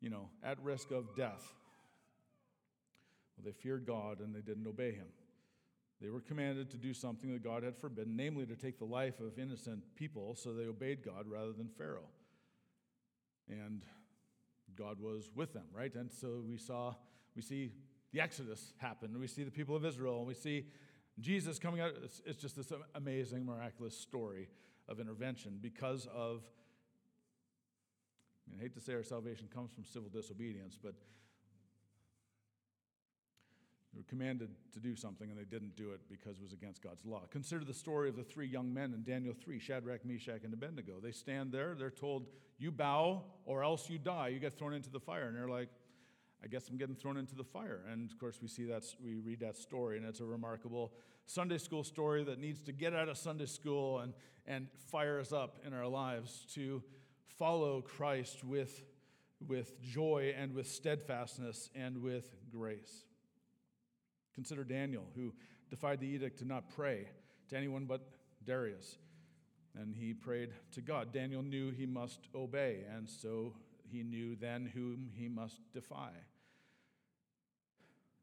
you 0.00 0.10
know, 0.10 0.28
at 0.44 0.62
risk 0.62 0.92
of 0.92 1.16
death. 1.16 1.52
Well, 3.36 3.44
they 3.44 3.52
feared 3.52 3.86
God 3.86 4.20
and 4.20 4.34
they 4.34 4.42
didn't 4.42 4.66
obey 4.66 4.92
him. 4.92 5.08
They 6.00 6.10
were 6.10 6.20
commanded 6.20 6.70
to 6.70 6.76
do 6.76 6.94
something 6.94 7.32
that 7.32 7.44
God 7.44 7.62
had 7.62 7.76
forbidden, 7.76 8.16
namely 8.16 8.44
to 8.46 8.56
take 8.56 8.78
the 8.78 8.84
life 8.84 9.20
of 9.20 9.38
innocent 9.38 9.82
people, 9.94 10.34
so 10.34 10.52
they 10.52 10.66
obeyed 10.66 11.04
God 11.04 11.26
rather 11.28 11.52
than 11.52 11.68
Pharaoh. 11.68 12.08
And 13.48 13.82
God 14.76 15.00
was 15.00 15.30
with 15.34 15.52
them, 15.52 15.66
right? 15.72 15.94
And 15.94 16.10
so 16.10 16.42
we 16.46 16.56
saw, 16.56 16.94
we 17.34 17.42
see 17.42 17.72
the 18.12 18.20
Exodus 18.20 18.74
happen. 18.78 19.18
We 19.18 19.26
see 19.26 19.44
the 19.44 19.50
people 19.50 19.74
of 19.74 19.84
Israel, 19.84 20.18
and 20.18 20.26
we 20.26 20.34
see 20.34 20.66
Jesus 21.20 21.58
coming 21.58 21.80
out, 21.80 21.92
it's, 22.02 22.22
it's 22.24 22.40
just 22.40 22.56
this 22.56 22.72
amazing, 22.94 23.44
miraculous 23.44 23.96
story 23.96 24.48
of 24.88 25.00
intervention 25.00 25.58
because 25.60 26.06
of, 26.14 26.42
I, 28.46 28.50
mean, 28.50 28.60
I 28.60 28.62
hate 28.62 28.74
to 28.74 28.80
say 28.80 28.94
our 28.94 29.02
salvation 29.02 29.48
comes 29.52 29.72
from 29.72 29.84
civil 29.84 30.08
disobedience, 30.08 30.78
but 30.82 30.94
they 33.92 33.98
were 33.98 34.04
commanded 34.08 34.50
to 34.72 34.80
do 34.80 34.96
something 34.96 35.30
and 35.30 35.38
they 35.38 35.44
didn't 35.44 35.76
do 35.76 35.90
it 35.90 36.00
because 36.08 36.38
it 36.38 36.42
was 36.42 36.54
against 36.54 36.82
God's 36.82 37.04
law. 37.04 37.22
Consider 37.30 37.64
the 37.64 37.74
story 37.74 38.08
of 38.08 38.16
the 38.16 38.24
three 38.24 38.46
young 38.46 38.72
men 38.72 38.94
in 38.94 39.02
Daniel 39.02 39.34
3 39.34 39.58
Shadrach, 39.58 40.04
Meshach, 40.04 40.44
and 40.44 40.54
Abednego. 40.54 40.94
They 41.02 41.12
stand 41.12 41.52
there, 41.52 41.74
they're 41.78 41.90
told, 41.90 42.26
You 42.62 42.70
bow 42.70 43.24
or 43.44 43.64
else 43.64 43.90
you 43.90 43.98
die. 43.98 44.28
You 44.28 44.38
get 44.38 44.56
thrown 44.56 44.72
into 44.72 44.88
the 44.88 45.00
fire. 45.00 45.26
And 45.26 45.36
they're 45.36 45.48
like, 45.48 45.68
I 46.44 46.46
guess 46.46 46.68
I'm 46.68 46.76
getting 46.76 46.94
thrown 46.94 47.16
into 47.16 47.34
the 47.34 47.42
fire. 47.42 47.80
And 47.90 48.08
of 48.08 48.16
course, 48.20 48.38
we 48.40 48.46
see 48.46 48.66
that, 48.66 48.84
we 49.04 49.16
read 49.16 49.40
that 49.40 49.56
story, 49.56 49.96
and 49.96 50.06
it's 50.06 50.20
a 50.20 50.24
remarkable 50.24 50.92
Sunday 51.26 51.58
school 51.58 51.82
story 51.82 52.22
that 52.22 52.38
needs 52.38 52.60
to 52.62 52.72
get 52.72 52.94
out 52.94 53.08
of 53.08 53.18
Sunday 53.18 53.46
school 53.46 53.98
and, 53.98 54.12
and 54.46 54.68
fire 54.92 55.18
us 55.18 55.32
up 55.32 55.58
in 55.66 55.72
our 55.72 55.88
lives 55.88 56.46
to 56.54 56.84
follow 57.36 57.80
Christ 57.80 58.44
with, 58.44 58.84
with 59.44 59.80
joy 59.82 60.32
and 60.38 60.54
with 60.54 60.68
steadfastness 60.68 61.68
and 61.74 61.98
with 61.98 62.30
grace. 62.48 63.06
Consider 64.36 64.62
Daniel, 64.62 65.06
who 65.16 65.32
defied 65.68 65.98
the 65.98 66.06
edict 66.06 66.38
to 66.38 66.44
not 66.44 66.68
pray 66.76 67.08
to 67.48 67.56
anyone 67.56 67.86
but 67.86 68.06
Darius. 68.44 68.98
And 69.74 69.94
he 69.94 70.12
prayed 70.12 70.50
to 70.72 70.82
God. 70.82 71.12
Daniel 71.12 71.42
knew 71.42 71.70
he 71.70 71.86
must 71.86 72.28
obey, 72.34 72.80
and 72.94 73.08
so 73.08 73.54
he 73.90 74.02
knew 74.02 74.36
then 74.36 74.70
whom 74.74 75.10
he 75.14 75.28
must 75.28 75.60
defy. 75.72 76.10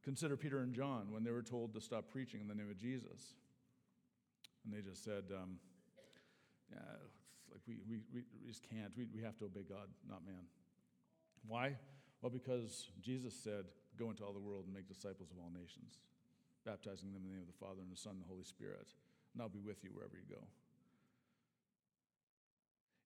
Consider 0.03 0.37
Peter 0.37 0.59
and 0.59 0.73
John 0.73 1.07
when 1.11 1.23
they 1.23 1.31
were 1.31 1.41
told 1.41 1.73
to 1.73 1.81
stop 1.81 2.09
preaching 2.11 2.39
in 2.39 2.47
the 2.47 2.55
name 2.55 2.69
of 2.69 2.77
Jesus. 2.77 3.33
And 4.63 4.73
they 4.73 4.81
just 4.81 5.03
said, 5.03 5.23
um, 5.35 5.57
yeah, 6.71 6.77
like 7.51 7.61
we, 7.67 7.77
we, 7.89 7.99
we 8.13 8.21
just 8.47 8.63
can't. 8.69 8.95
We, 8.95 9.05
we 9.13 9.21
have 9.23 9.37
to 9.37 9.45
obey 9.45 9.63
God, 9.67 9.87
not 10.07 10.25
man. 10.25 10.45
Why? 11.47 11.75
Well, 12.21 12.29
because 12.29 12.89
Jesus 13.01 13.33
said, 13.33 13.65
Go 13.99 14.09
into 14.09 14.23
all 14.23 14.31
the 14.31 14.39
world 14.39 14.63
and 14.63 14.73
make 14.73 14.87
disciples 14.87 15.27
of 15.27 15.35
all 15.43 15.51
nations, 15.51 15.99
baptizing 16.63 17.11
them 17.11 17.19
in 17.19 17.27
the 17.27 17.35
name 17.35 17.43
of 17.43 17.51
the 17.51 17.59
Father 17.59 17.83
and 17.83 17.91
the 17.91 17.99
Son 17.99 18.15
and 18.15 18.23
the 18.23 18.31
Holy 18.31 18.47
Spirit. 18.47 18.87
And 19.33 19.43
I'll 19.43 19.51
be 19.51 19.59
with 19.59 19.83
you 19.83 19.91
wherever 19.91 20.15
you 20.15 20.23
go. 20.23 20.39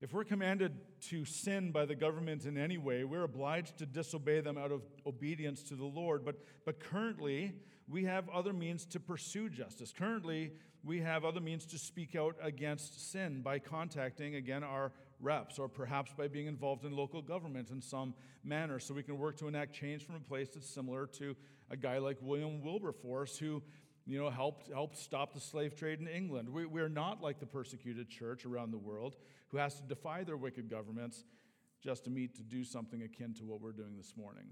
If 0.01 0.13
we're 0.13 0.25
commanded 0.25 0.73
to 1.09 1.23
sin 1.23 1.71
by 1.71 1.85
the 1.85 1.95
government 1.95 2.45
in 2.45 2.57
any 2.57 2.77
way, 2.77 3.03
we're 3.05 3.23
obliged 3.23 3.77
to 3.77 3.85
disobey 3.85 4.41
them 4.41 4.57
out 4.57 4.71
of 4.71 4.81
obedience 5.05 5.63
to 5.63 5.75
the 5.75 5.85
Lord. 5.85 6.25
But, 6.25 6.35
but 6.65 6.79
currently, 6.79 7.53
we 7.87 8.03
have 8.03 8.27
other 8.29 8.51
means 8.51 8.85
to 8.87 8.99
pursue 8.99 9.49
justice. 9.49 9.93
Currently, 9.97 10.51
we 10.83 10.99
have 10.99 11.23
other 11.23 11.39
means 11.39 11.65
to 11.67 11.77
speak 11.77 12.15
out 12.15 12.35
against 12.41 13.11
sin 13.11 13.41
by 13.41 13.59
contacting, 13.59 14.35
again, 14.35 14.63
our 14.63 14.91
reps, 15.21 15.57
or 15.57 15.69
perhaps 15.69 16.11
by 16.17 16.27
being 16.27 16.47
involved 16.47 16.83
in 16.83 16.93
local 16.93 17.21
government 17.21 17.69
in 17.69 17.81
some 17.81 18.13
manner, 18.43 18.79
so 18.79 18.93
we 18.93 19.03
can 19.03 19.17
work 19.17 19.37
to 19.37 19.47
enact 19.47 19.73
change 19.73 20.05
from 20.05 20.15
a 20.15 20.19
place 20.19 20.49
that's 20.49 20.69
similar 20.69 21.07
to 21.07 21.35
a 21.69 21.77
guy 21.77 21.97
like 21.97 22.17
William 22.21 22.61
Wilberforce, 22.61 23.37
who 23.37 23.63
you 24.05 24.21
know, 24.21 24.29
helped, 24.29 24.71
helped 24.71 24.97
stop 24.97 25.33
the 25.33 25.39
slave 25.39 25.75
trade 25.75 25.99
in 25.99 26.07
England. 26.07 26.49
We, 26.49 26.65
we're 26.65 26.89
not 26.89 27.21
like 27.21 27.39
the 27.39 27.45
persecuted 27.45 28.09
church 28.09 28.45
around 28.45 28.71
the 28.71 28.77
world 28.77 29.15
who 29.49 29.57
has 29.57 29.75
to 29.75 29.83
defy 29.83 30.23
their 30.23 30.37
wicked 30.37 30.69
governments 30.69 31.23
just 31.81 32.03
to 32.05 32.09
meet 32.09 32.35
to 32.35 32.43
do 32.43 32.63
something 32.63 33.01
akin 33.01 33.33
to 33.35 33.45
what 33.45 33.61
we're 33.61 33.71
doing 33.71 33.95
this 33.97 34.13
morning. 34.17 34.45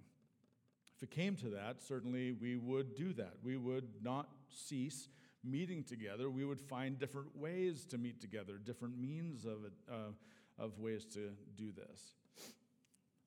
If 0.95 1.03
it 1.03 1.11
came 1.11 1.35
to 1.37 1.49
that, 1.49 1.81
certainly 1.81 2.31
we 2.31 2.55
would 2.55 2.95
do 2.95 3.13
that. 3.13 3.33
We 3.43 3.57
would 3.57 3.87
not 4.01 4.29
cease 4.49 5.09
meeting 5.43 5.83
together. 5.83 6.29
We 6.29 6.45
would 6.45 6.61
find 6.61 6.99
different 6.99 7.35
ways 7.35 7.85
to 7.85 7.97
meet 7.97 8.21
together, 8.21 8.59
different 8.63 8.97
means 8.99 9.45
of, 9.45 9.65
it, 9.65 9.73
uh, 9.91 10.11
of 10.59 10.79
ways 10.79 11.05
to 11.13 11.31
do 11.57 11.71
this. 11.71 12.13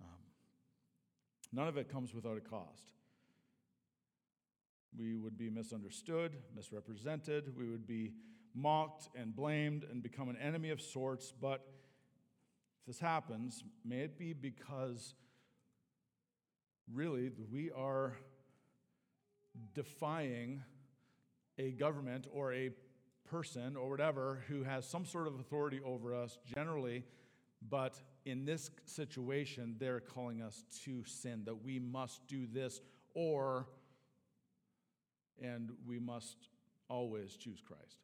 Um, 0.01 0.23
none 1.53 1.67
of 1.67 1.77
it 1.77 1.91
comes 1.91 2.15
without 2.15 2.37
a 2.37 2.41
cost. 2.41 2.93
We 4.97 5.17
would 5.17 5.37
be 5.37 5.51
misunderstood, 5.51 6.37
misrepresented, 6.55 7.57
we 7.57 7.69
would 7.69 7.87
be 7.87 8.13
mocked 8.55 9.09
and 9.17 9.35
blamed 9.35 9.85
and 9.91 10.03
become 10.03 10.29
an 10.29 10.37
enemy 10.37 10.71
of 10.71 10.81
sorts. 10.81 11.33
But 11.33 11.67
if 12.81 12.87
this 12.87 13.01
happens, 13.01 13.65
may 13.85 14.01
it 14.01 14.19
be 14.19 14.33
because 14.33 15.15
really 16.93 17.31
we 17.51 17.71
are 17.73 18.17
defying 19.75 20.63
a 21.59 21.73
government 21.73 22.27
or 22.33 22.53
a 22.53 22.71
person 23.25 23.77
or 23.77 23.89
whatever 23.89 24.45
who 24.49 24.63
has 24.63 24.89
some 24.89 25.05
sort 25.05 25.27
of 25.27 25.39
authority 25.41 25.81
over 25.85 26.15
us 26.15 26.39
generally, 26.45 27.05
but 27.69 28.01
in 28.25 28.45
this 28.45 28.71
situation, 28.85 29.77
they're 29.79 30.01
calling 30.01 30.43
us 30.43 30.65
to 30.85 31.05
sin, 31.05 31.43
that 31.45 31.63
we 31.65 31.79
must 31.79 32.27
do 32.27 32.47
this 32.47 32.81
or, 33.15 33.67
and 35.43 35.71
we 35.87 35.99
must 35.99 36.49
always 36.89 37.37
choose 37.37 37.61
Christ. 37.61 37.99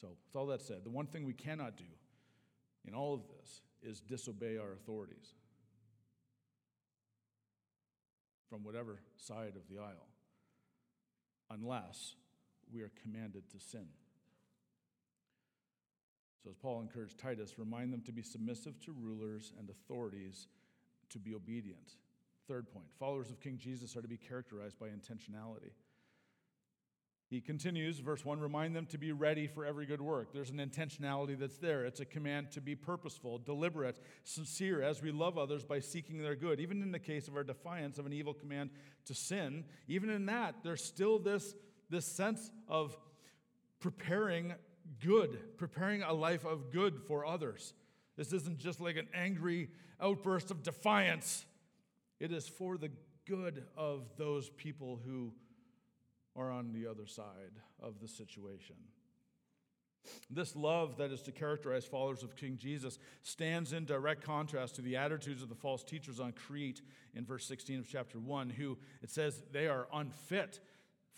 So, 0.00 0.08
with 0.08 0.36
all 0.36 0.46
that 0.46 0.62
said, 0.62 0.84
the 0.84 0.90
one 0.90 1.06
thing 1.06 1.24
we 1.24 1.34
cannot 1.34 1.76
do 1.76 1.84
in 2.86 2.94
all 2.94 3.14
of 3.14 3.22
this 3.26 3.62
is 3.82 4.00
disobey 4.00 4.56
our 4.56 4.72
authorities 4.72 5.34
from 8.48 8.64
whatever 8.64 9.00
side 9.16 9.54
of 9.56 9.68
the 9.68 9.80
aisle, 9.80 10.08
unless 11.50 12.14
we 12.72 12.80
are 12.80 12.92
commanded 13.02 13.50
to 13.50 13.58
sin. 13.58 13.86
So, 16.42 16.50
as 16.50 16.56
Paul 16.56 16.80
encouraged 16.80 17.18
Titus, 17.18 17.58
remind 17.58 17.92
them 17.92 18.02
to 18.02 18.12
be 18.12 18.22
submissive 18.22 18.80
to 18.80 18.92
rulers 18.92 19.52
and 19.58 19.68
authorities, 19.68 20.46
to 21.10 21.18
be 21.18 21.34
obedient. 21.34 21.96
Third 22.48 22.70
point 22.72 22.86
followers 22.98 23.30
of 23.30 23.40
King 23.40 23.58
Jesus 23.58 23.94
are 23.94 24.00
to 24.00 24.08
be 24.08 24.16
characterized 24.16 24.78
by 24.78 24.86
intentionality. 24.86 25.72
He 27.28 27.42
continues, 27.42 27.98
verse 27.98 28.24
1 28.24 28.40
remind 28.40 28.74
them 28.74 28.86
to 28.86 28.96
be 28.96 29.12
ready 29.12 29.46
for 29.46 29.66
every 29.66 29.84
good 29.84 30.00
work. 30.00 30.32
There's 30.32 30.48
an 30.48 30.56
intentionality 30.56 31.38
that's 31.38 31.58
there. 31.58 31.84
It's 31.84 32.00
a 32.00 32.06
command 32.06 32.52
to 32.52 32.62
be 32.62 32.74
purposeful, 32.74 33.36
deliberate, 33.36 34.00
sincere 34.24 34.82
as 34.82 35.02
we 35.02 35.12
love 35.12 35.36
others 35.36 35.62
by 35.62 35.80
seeking 35.80 36.22
their 36.22 36.34
good. 36.34 36.58
Even 36.58 36.82
in 36.82 36.90
the 36.90 36.98
case 36.98 37.28
of 37.28 37.36
our 37.36 37.44
defiance 37.44 37.98
of 37.98 38.06
an 38.06 38.14
evil 38.14 38.32
command 38.32 38.70
to 39.04 39.14
sin, 39.14 39.64
even 39.88 40.08
in 40.08 40.24
that, 40.26 40.54
there's 40.64 40.82
still 40.82 41.18
this, 41.18 41.54
this 41.90 42.06
sense 42.06 42.50
of 42.66 42.96
preparing 43.78 44.54
good, 45.04 45.38
preparing 45.58 46.02
a 46.02 46.14
life 46.14 46.46
of 46.46 46.70
good 46.72 46.98
for 47.06 47.26
others. 47.26 47.74
This 48.16 48.32
isn't 48.32 48.58
just 48.58 48.80
like 48.80 48.96
an 48.96 49.08
angry 49.12 49.68
outburst 50.00 50.50
of 50.50 50.62
defiance, 50.62 51.44
it 52.20 52.32
is 52.32 52.48
for 52.48 52.76
the 52.76 52.90
good 53.26 53.64
of 53.76 54.04
those 54.16 54.48
people 54.50 55.00
who 55.04 55.32
are 56.36 56.50
on 56.50 56.72
the 56.72 56.86
other 56.86 57.06
side 57.06 57.60
of 57.82 58.00
the 58.00 58.08
situation. 58.08 58.76
This 60.30 60.56
love 60.56 60.96
that 60.98 61.10
is 61.10 61.22
to 61.22 61.32
characterize 61.32 61.84
followers 61.84 62.22
of 62.22 62.36
King 62.36 62.56
Jesus 62.56 62.98
stands 63.22 63.72
in 63.72 63.84
direct 63.84 64.22
contrast 64.22 64.76
to 64.76 64.82
the 64.82 64.96
attitudes 64.96 65.42
of 65.42 65.48
the 65.48 65.54
false 65.54 65.84
teachers 65.84 66.20
on 66.20 66.32
Crete 66.32 66.80
in 67.14 67.24
verse 67.24 67.46
16 67.46 67.80
of 67.80 67.88
chapter 67.88 68.18
1, 68.18 68.50
who 68.50 68.78
it 69.02 69.10
says 69.10 69.42
they 69.52 69.68
are 69.68 69.88
unfit 69.92 70.60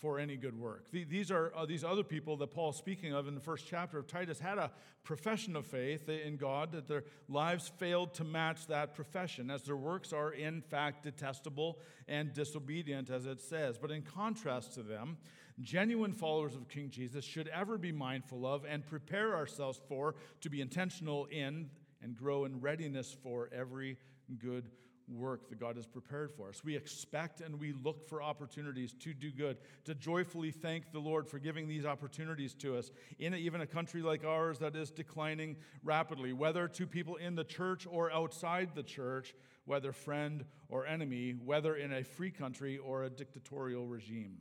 for 0.01 0.17
any 0.17 0.35
good 0.35 0.59
work. 0.59 0.87
These 0.91 1.29
are 1.29 1.53
uh, 1.55 1.65
these 1.65 1.83
other 1.83 2.03
people 2.03 2.35
that 2.37 2.47
Paul's 2.47 2.75
speaking 2.75 3.13
of 3.13 3.27
in 3.27 3.35
the 3.35 3.41
first 3.41 3.67
chapter 3.67 3.99
of 3.99 4.07
Titus 4.07 4.39
had 4.39 4.57
a 4.57 4.71
profession 5.03 5.55
of 5.55 5.67
faith 5.67 6.09
in 6.09 6.37
God, 6.37 6.71
that 6.71 6.87
their 6.87 7.03
lives 7.29 7.71
failed 7.77 8.15
to 8.15 8.23
match 8.23 8.65
that 8.67 8.95
profession, 8.95 9.51
as 9.51 9.61
their 9.61 9.77
works 9.77 10.11
are 10.11 10.31
in 10.31 10.61
fact 10.61 11.03
detestable 11.03 11.79
and 12.07 12.33
disobedient, 12.33 13.11
as 13.11 13.27
it 13.27 13.39
says. 13.39 13.77
But 13.77 13.91
in 13.91 14.01
contrast 14.01 14.73
to 14.73 14.83
them, 14.83 15.17
genuine 15.59 16.13
followers 16.13 16.55
of 16.55 16.67
King 16.67 16.89
Jesus 16.89 17.23
should 17.23 17.47
ever 17.49 17.77
be 17.77 17.91
mindful 17.91 18.45
of 18.45 18.65
and 18.65 18.85
prepare 18.85 19.35
ourselves 19.35 19.79
for 19.87 20.15
to 20.41 20.49
be 20.49 20.61
intentional 20.61 21.25
in 21.25 21.69
and 22.01 22.17
grow 22.17 22.45
in 22.45 22.59
readiness 22.59 23.15
for 23.23 23.49
every 23.53 23.97
good 24.39 24.71
work 25.07 25.49
that 25.49 25.59
God 25.59 25.75
has 25.75 25.85
prepared 25.85 26.31
for 26.31 26.49
us. 26.49 26.63
We 26.63 26.75
expect 26.75 27.41
and 27.41 27.59
we 27.59 27.73
look 27.73 28.07
for 28.07 28.21
opportunities 28.21 28.93
to 28.99 29.13
do 29.13 29.31
good, 29.31 29.57
to 29.85 29.95
joyfully 29.95 30.51
thank 30.51 30.91
the 30.91 30.99
Lord 30.99 31.27
for 31.27 31.39
giving 31.39 31.67
these 31.67 31.85
opportunities 31.85 32.53
to 32.55 32.77
us 32.77 32.91
in 33.19 33.33
even 33.33 33.61
a 33.61 33.67
country 33.67 34.01
like 34.01 34.23
ours 34.23 34.59
that 34.59 34.75
is 34.75 34.91
declining 34.91 35.57
rapidly, 35.83 36.33
whether 36.33 36.67
to 36.67 36.87
people 36.87 37.15
in 37.17 37.35
the 37.35 37.43
church 37.43 37.87
or 37.89 38.11
outside 38.11 38.69
the 38.75 38.83
church, 38.83 39.33
whether 39.65 39.91
friend 39.91 40.45
or 40.69 40.85
enemy, 40.85 41.31
whether 41.31 41.75
in 41.75 41.93
a 41.93 42.03
free 42.03 42.31
country 42.31 42.77
or 42.77 43.03
a 43.03 43.09
dictatorial 43.09 43.87
regime. 43.87 44.37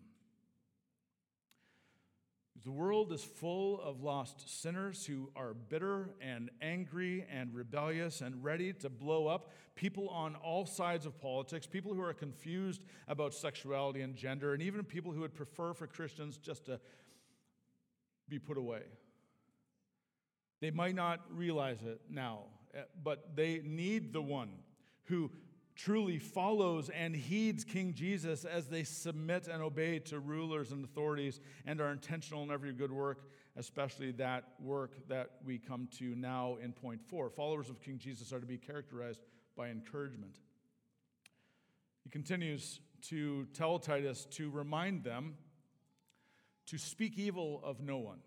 The 2.62 2.70
world 2.70 3.10
is 3.12 3.24
full 3.24 3.80
of 3.80 4.02
lost 4.02 4.60
sinners 4.62 5.06
who 5.06 5.30
are 5.34 5.54
bitter 5.54 6.10
and 6.20 6.50
angry 6.60 7.24
and 7.30 7.54
rebellious 7.54 8.20
and 8.20 8.44
ready 8.44 8.72
to 8.74 8.90
blow 8.90 9.26
up. 9.28 9.50
People 9.76 10.08
on 10.10 10.34
all 10.36 10.66
sides 10.66 11.06
of 11.06 11.18
politics, 11.20 11.66
people 11.66 11.94
who 11.94 12.02
are 12.02 12.12
confused 12.12 12.84
about 13.08 13.32
sexuality 13.32 14.02
and 14.02 14.14
gender, 14.14 14.52
and 14.52 14.62
even 14.62 14.84
people 14.84 15.10
who 15.10 15.20
would 15.20 15.34
prefer 15.34 15.72
for 15.72 15.86
Christians 15.86 16.36
just 16.36 16.66
to 16.66 16.78
be 18.28 18.38
put 18.38 18.58
away. 18.58 18.82
They 20.60 20.70
might 20.70 20.94
not 20.94 21.20
realize 21.30 21.82
it 21.82 22.02
now, 22.10 22.44
eh, 22.74 22.82
but 23.02 23.34
they 23.34 23.62
need 23.64 24.12
the 24.12 24.20
one 24.20 24.50
who 25.04 25.30
truly 25.82 26.18
follows 26.18 26.90
and 26.90 27.16
heeds 27.16 27.64
King 27.64 27.94
Jesus 27.94 28.44
as 28.44 28.66
they 28.66 28.84
submit 28.84 29.48
and 29.48 29.62
obey 29.62 29.98
to 29.98 30.20
rulers 30.20 30.72
and 30.72 30.84
authorities 30.84 31.40
and 31.64 31.80
are 31.80 31.90
intentional 31.90 32.42
in 32.42 32.50
every 32.50 32.72
good 32.72 32.92
work, 32.92 33.24
especially 33.56 34.12
that 34.12 34.44
work 34.60 34.92
that 35.08 35.30
we 35.42 35.58
come 35.58 35.88
to 35.98 36.14
now 36.14 36.58
in 36.62 36.72
point 36.72 37.00
four. 37.02 37.30
Followers 37.30 37.70
of 37.70 37.80
King 37.80 37.98
Jesus 37.98 38.30
are 38.30 38.40
to 38.40 38.46
be 38.46 38.58
characterized 38.58 39.22
by 39.56 39.68
encouragement. 39.68 40.36
He 42.04 42.10
continues 42.10 42.80
to 43.08 43.46
tell 43.54 43.78
Titus 43.78 44.26
to 44.32 44.50
remind 44.50 45.02
them 45.02 45.36
to 46.66 46.76
speak 46.76 47.18
evil 47.18 47.62
of 47.64 47.80
no 47.80 47.96
one. 47.96 48.18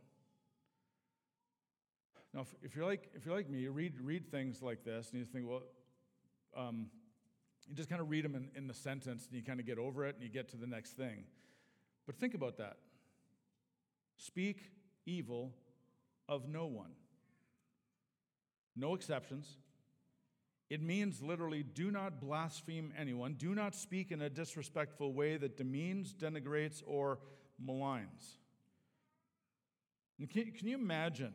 Now, 2.33 2.47
if 2.63 2.75
you're 2.75 2.85
like, 2.85 3.11
if 3.13 3.27
you're 3.27 3.35
like 3.35 3.47
me, 3.47 3.59
you 3.59 3.71
read, 3.71 3.93
read 4.01 4.31
things 4.31 4.63
like 4.63 4.83
this 4.83 5.11
and 5.11 5.19
you 5.19 5.25
think, 5.25 5.47
well, 5.47 5.61
um, 6.57 6.87
you 7.67 7.75
just 7.75 7.89
kind 7.89 8.01
of 8.01 8.09
read 8.09 8.25
them 8.25 8.35
in, 8.35 8.49
in 8.55 8.67
the 8.67 8.73
sentence 8.73 9.27
and 9.27 9.35
you 9.35 9.43
kind 9.43 9.59
of 9.59 9.65
get 9.65 9.77
over 9.77 10.05
it 10.05 10.15
and 10.15 10.23
you 10.23 10.29
get 10.29 10.49
to 10.49 10.57
the 10.57 10.67
next 10.67 10.91
thing. 10.91 11.23
But 12.05 12.15
think 12.17 12.33
about 12.33 12.57
that. 12.57 12.77
Speak 14.17 14.71
evil 15.05 15.53
of 16.27 16.47
no 16.47 16.65
one. 16.65 16.91
No 18.75 18.95
exceptions. 18.95 19.57
It 20.69 20.81
means 20.81 21.21
literally 21.21 21.63
do 21.63 21.91
not 21.91 22.19
blaspheme 22.19 22.93
anyone. 22.97 23.35
Do 23.35 23.53
not 23.53 23.75
speak 23.75 24.11
in 24.11 24.21
a 24.21 24.29
disrespectful 24.29 25.13
way 25.13 25.37
that 25.37 25.57
demeans, 25.57 26.13
denigrates, 26.13 26.81
or 26.85 27.19
maligns. 27.63 28.37
And 30.19 30.29
can, 30.29 30.51
can 30.51 30.67
you 30.67 30.75
imagine 30.75 31.33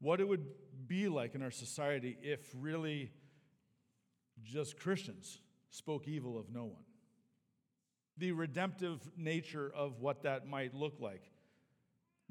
what 0.00 0.20
it 0.20 0.28
would 0.28 0.46
be 0.86 1.08
like 1.08 1.34
in 1.34 1.42
our 1.42 1.50
society 1.50 2.16
if 2.22 2.40
really 2.58 3.12
just 4.44 4.78
Christians 4.78 5.38
spoke 5.70 6.06
evil 6.06 6.38
of 6.38 6.50
no 6.50 6.64
one. 6.64 6.84
The 8.16 8.32
redemptive 8.32 9.00
nature 9.16 9.72
of 9.74 10.00
what 10.00 10.22
that 10.22 10.46
might 10.46 10.74
look 10.74 11.00
like. 11.00 11.30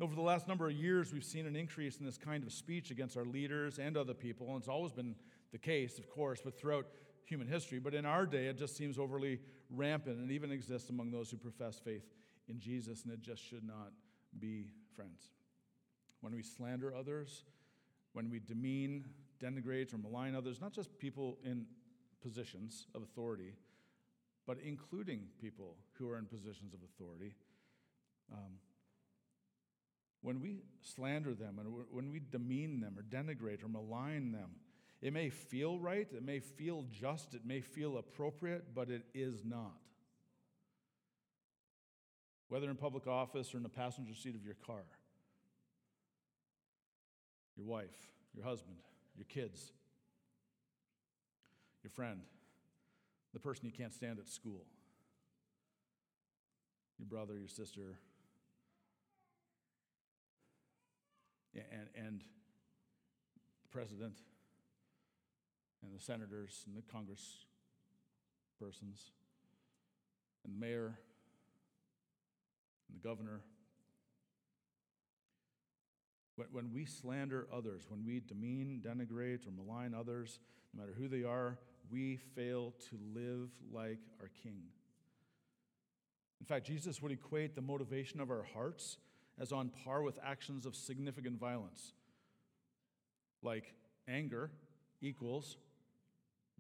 Over 0.02 0.16
the 0.16 0.22
last 0.22 0.48
number 0.48 0.68
of 0.68 0.74
years, 0.74 1.14
we've 1.14 1.24
seen 1.24 1.46
an 1.46 1.56
increase 1.56 1.98
in 1.98 2.06
this 2.06 2.18
kind 2.18 2.44
of 2.44 2.52
speech 2.52 2.90
against 2.90 3.16
our 3.18 3.26
leaders 3.26 3.80
and 3.80 3.96
other 3.96 4.14
people, 4.14 4.48
and 4.48 4.58
it's 4.58 4.68
always 4.68 4.92
been 4.92 5.16
the 5.52 5.58
case, 5.58 6.00
of 6.00 6.10
course, 6.10 6.42
but 6.44 6.58
throughout 6.58 6.88
human 7.26 7.48
history. 7.48 7.80
But 7.80 7.94
in 7.94 8.06
our 8.06 8.26
day, 8.26 8.48
it 8.48 8.58
just 8.58 8.76
seems 8.76 8.98
overly 8.98 9.40
rampant 9.70 10.18
and 10.18 10.32
even 10.32 10.52
exists 10.52 10.90
among 10.90 11.12
those 11.12 11.30
who 11.30 11.38
profess 11.38 11.80
faith 11.80 12.06
in 12.48 12.60
Jesus, 12.60 13.04
and 13.04 13.14
it 13.14 13.22
just 13.22 13.44
should 13.44 13.64
not 13.64 13.92
be, 14.40 14.72
friends. 14.96 15.30
When 16.22 16.34
we 16.34 16.42
slander 16.42 16.94
others, 16.96 17.44
when 18.14 18.30
we 18.30 18.40
demean, 18.40 19.06
denigrate, 19.42 19.94
or 19.94 19.98
malign 19.98 20.36
others, 20.36 20.62
not 20.62 20.74
just 20.74 20.98
people 20.98 21.38
in 21.44 21.66
positions 22.24 22.88
of 22.96 23.04
authority, 23.04 23.54
but 24.48 24.58
including 24.64 25.28
people 25.40 25.76
who 25.94 26.10
are 26.10 26.18
in 26.18 26.26
positions 26.26 26.74
of 26.74 26.80
authority. 26.84 27.36
Um, 28.32 28.60
when 30.22 30.40
we 30.40 30.64
slander 30.82 31.34
them 31.34 31.60
and 31.60 31.68
when 31.92 32.10
we 32.10 32.22
demean 32.32 32.80
them 32.80 32.96
or 32.98 33.04
denigrate 33.04 33.64
or 33.64 33.68
malign 33.68 34.32
them, 34.32 34.52
it 35.02 35.12
may 35.12 35.30
feel 35.30 35.80
right, 35.80 36.08
it 36.16 36.24
may 36.26 36.40
feel 36.40 36.86
just, 36.90 37.34
it 37.34 37.46
may 37.46 37.60
feel 37.60 37.98
appropriate, 37.98 38.74
but 38.74 38.90
it 38.90 39.04
is 39.14 39.44
not. 39.44 39.78
Whether 42.48 42.70
in 42.70 42.78
public 42.78 43.06
office 43.06 43.54
or 43.54 43.58
in 43.58 43.64
the 43.64 43.70
passenger 43.70 44.14
seat 44.14 44.36
of 44.36 44.46
your 44.46 44.56
car. 44.66 44.86
your 47.56 47.66
wife, 47.66 48.10
your 48.34 48.46
husband, 48.46 48.78
your 49.16 49.26
kids, 49.26 49.72
your 51.84 51.92
friend, 51.92 52.22
the 53.34 53.40
person 53.40 53.66
you 53.66 53.72
can't 53.72 53.94
stand 53.94 54.20
at 54.20 54.30
school, 54.30 54.66
your 56.98 57.08
brother, 57.08 57.38
your 57.38 57.50
sister, 57.50 58.00
and, 61.54 61.88
and 61.96 62.22
the 63.64 63.70
president, 63.70 64.20
and 65.84 65.94
the 65.94 66.02
senators, 66.02 66.64
and 66.68 66.78
the 66.78 66.82
congress 66.92 67.46
persons, 68.60 69.12
and 70.46 70.54
the 70.54 70.66
mayor, 70.66 70.98
and 72.88 72.98
the 72.98 73.08
governor. 73.08 73.42
When, 76.36 76.48
when 76.52 76.72
we 76.74 76.86
slander 76.86 77.48
others, 77.54 77.84
when 77.90 78.06
we 78.06 78.22
demean, 78.22 78.82
denigrate, 78.86 79.46
or 79.46 79.52
malign 79.52 79.94
others, 79.94 80.40
no 80.74 80.82
matter 80.82 80.94
who 80.98 81.08
they 81.08 81.24
are, 81.24 81.58
we 81.94 82.18
fail 82.36 82.74
to 82.90 82.98
live 83.14 83.50
like 83.72 84.00
our 84.20 84.30
King. 84.42 84.64
In 86.40 86.46
fact, 86.48 86.66
Jesus 86.66 87.02
would 87.02 87.12
equate 87.12 87.56
the 87.56 87.62
motivation 87.62 88.20
of 88.20 88.32
our 88.32 88.44
hearts 88.54 88.98
as 89.40 89.52
on 89.52 89.70
par 89.70 90.02
with 90.02 90.18
actions 90.26 90.66
of 90.66 90.76
significant 90.76 91.40
violence, 91.40 91.94
like 93.44 93.74
anger 94.08 94.50
equals 95.02 95.58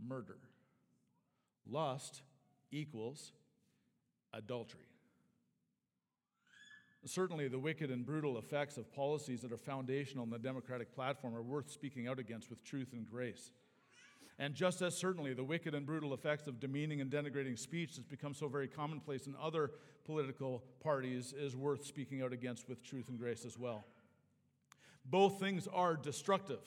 murder, 0.08 0.38
lust 1.68 2.22
equals 2.72 3.34
adultery. 4.34 4.88
Certainly, 7.06 7.50
the 7.50 7.60
wicked 7.60 7.92
and 7.92 8.06
brutal 8.06 8.38
effects 8.38 8.78
of 8.78 8.94
policies 8.94 9.42
that 9.42 9.52
are 9.52 9.58
foundational 9.58 10.24
in 10.24 10.30
the 10.30 10.40
democratic 10.40 10.96
platform 10.96 11.36
are 11.36 11.42
worth 11.42 11.70
speaking 11.70 12.08
out 12.08 12.20
against 12.20 12.50
with 12.50 12.64
truth 12.64 12.94
and 12.94 13.10
grace. 13.10 13.52
And 14.40 14.56
just 14.56 14.82
as 14.82 14.98
certainly, 14.98 15.34
the 15.34 15.44
wicked 15.44 15.76
and 15.76 15.86
brutal 15.86 16.14
effects 16.14 16.48
of 16.48 16.60
demeaning 16.60 17.02
and 17.02 17.12
denigrating 17.12 17.58
speech 17.58 17.96
that's 17.96 18.08
become 18.08 18.34
so 18.34 18.48
very 18.48 18.68
commonplace 18.68 19.28
in 19.28 19.36
other 19.42 19.72
political 20.06 20.64
parties 20.80 21.34
is 21.34 21.56
worth 21.56 21.86
speaking 21.86 22.22
out 22.22 22.34
against 22.34 22.68
with 22.68 22.84
truth 22.84 23.10
and 23.10 23.20
grace 23.20 23.46
as 23.46 23.58
well. 23.58 23.86
Both 25.06 25.40
things 25.40 25.68
are 25.68 25.96
destructive. 25.96 26.62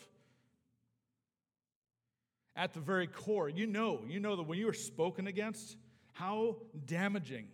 At 2.55 2.73
the 2.73 2.81
very 2.81 3.07
core, 3.07 3.49
you 3.49 3.67
know, 3.67 4.03
you 4.09 4.21
know 4.21 4.37
that 4.37 4.45
when 4.45 4.59
you 4.59 4.69
are 4.69 4.75
spoken 4.75 5.27
against, 5.27 5.77
how 6.13 6.57
damaging 6.87 7.49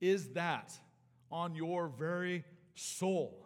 is 0.00 0.28
that 0.30 0.72
on 1.30 1.54
your 1.54 1.88
very 1.88 2.44
soul? 2.74 3.44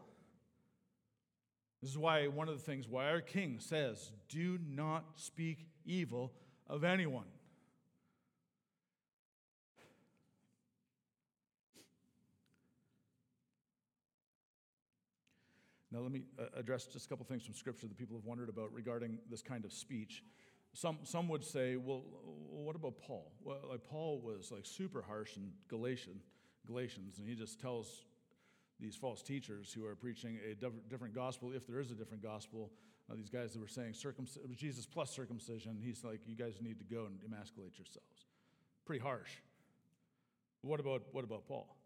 This 1.81 1.91
is 1.91 1.99
why 1.99 2.29
one 2.29 2.49
of 2.49 2.57
the 2.57 2.63
things 2.63 2.87
why 2.87 3.07
our 3.07 3.21
king 3.21 3.59
says, 3.59 4.13
do 4.29 4.59
not 4.69 5.05
speak 5.17 5.67
evil 5.85 6.33
of 6.69 6.85
anyone. 6.85 7.27
Now, 15.93 16.01
let 16.01 16.11
me 16.11 16.23
uh, 16.39 16.45
address 16.57 16.87
just 16.87 17.05
a 17.05 17.09
couple 17.11 17.27
things 17.27 17.45
from 17.45 17.55
Scripture 17.55 17.87
that 17.87 17.99
people 17.99 18.17
have 18.17 18.25
wondered 18.25 18.49
about 18.49 18.73
regarding 18.73 19.19
this 19.29 19.43
kind 19.43 19.67
of 19.67 19.73
speech. 19.75 20.25
Some, 20.73 21.01
some 21.03 21.29
would 21.29 21.45
say, 21.45 21.77
well, 21.77 22.03
what 22.25 22.77
about 22.77 22.97
Paul? 22.97 23.31
Well, 23.45 23.59
like 23.69 23.85
Paul 23.85 24.23
was 24.25 24.51
like 24.51 24.65
super 24.65 25.03
harsh 25.03 25.37
in 25.37 25.51
Galatian, 25.69 26.19
Galatians, 26.67 27.19
and 27.19 27.29
he 27.29 27.35
just 27.35 27.61
tells 27.61 28.07
these 28.81 28.97
false 28.97 29.23
teachers 29.23 29.71
who 29.71 29.85
are 29.85 29.95
preaching 29.95 30.39
a 30.51 30.55
different 30.89 31.15
gospel, 31.15 31.53
if 31.55 31.67
there 31.67 31.79
is 31.79 31.91
a 31.91 31.95
different 31.95 32.23
gospel, 32.23 32.71
uh, 33.11 33.15
these 33.15 33.31
guys 33.31 33.53
that 33.53 33.61
were 33.61 33.69
saying 33.69 33.93
circumc- 33.93 34.57
Jesus 34.57 34.87
plus 34.87 35.11
circumcision, 35.11 35.79
he's 35.83 36.05
like, 36.05 36.21
you 36.27 36.37
guys 36.37 36.61
need 36.61 36.79
to 36.79 36.85
go 36.85 37.07
and 37.07 37.19
emasculate 37.25 37.79
yourselves. 37.79 38.27
Pretty 38.85 39.03
harsh. 39.03 39.31
What 40.63 40.81
about, 40.81 41.03
what 41.13 41.25
about 41.25 41.47
Paul? 41.47 41.77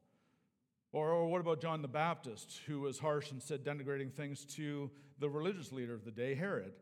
Or, 0.93 1.11
or 1.11 1.29
what 1.29 1.41
about 1.41 1.61
John 1.61 1.83
the 1.83 1.89
Baptist, 1.89 2.61
who 2.67 2.81
was 2.81 2.99
harsh 2.99 3.31
and 3.31 3.43
said 3.43 3.65
denigrating 3.65 4.13
things 4.13 4.45
to 4.57 4.91
the 5.19 5.29
religious 5.29 5.73
leader 5.73 5.95
of 5.95 6.05
the 6.05 6.11
day, 6.11 6.35
Herod, 6.35 6.73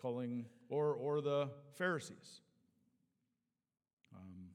calling, 0.00 0.46
or, 0.68 0.94
or 0.94 1.20
the 1.20 1.48
Pharisees? 1.78 2.40
Um, 4.14 4.48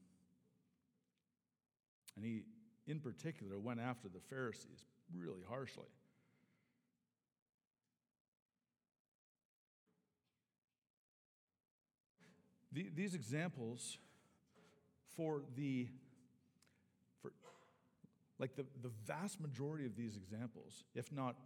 and 2.16 2.24
he, 2.24 2.42
in 2.86 3.00
particular, 3.00 3.58
went 3.58 3.80
after 3.80 4.08
the 4.08 4.20
Pharisees 4.28 4.84
really 5.16 5.42
harshly. 5.48 5.88
The, 12.72 12.90
these 12.94 13.14
examples 13.14 13.98
for 15.16 15.42
the 15.56 15.88
for 17.22 17.32
like 18.38 18.54
the, 18.56 18.66
the 18.82 18.90
vast 19.06 19.40
majority 19.40 19.86
of 19.86 19.96
these 19.96 20.16
examples, 20.16 20.84
if 20.94 21.10
not 21.10 21.36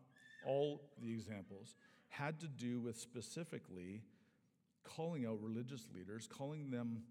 all 0.44 0.82
the 1.00 1.12
examples, 1.12 1.76
had 2.08 2.40
to 2.40 2.48
do 2.48 2.80
with 2.80 2.98
specifically 2.98 4.02
calling 4.84 5.24
out 5.24 5.38
religious 5.40 5.88
leaders, 5.94 6.28
calling 6.30 6.70
them 6.70 7.02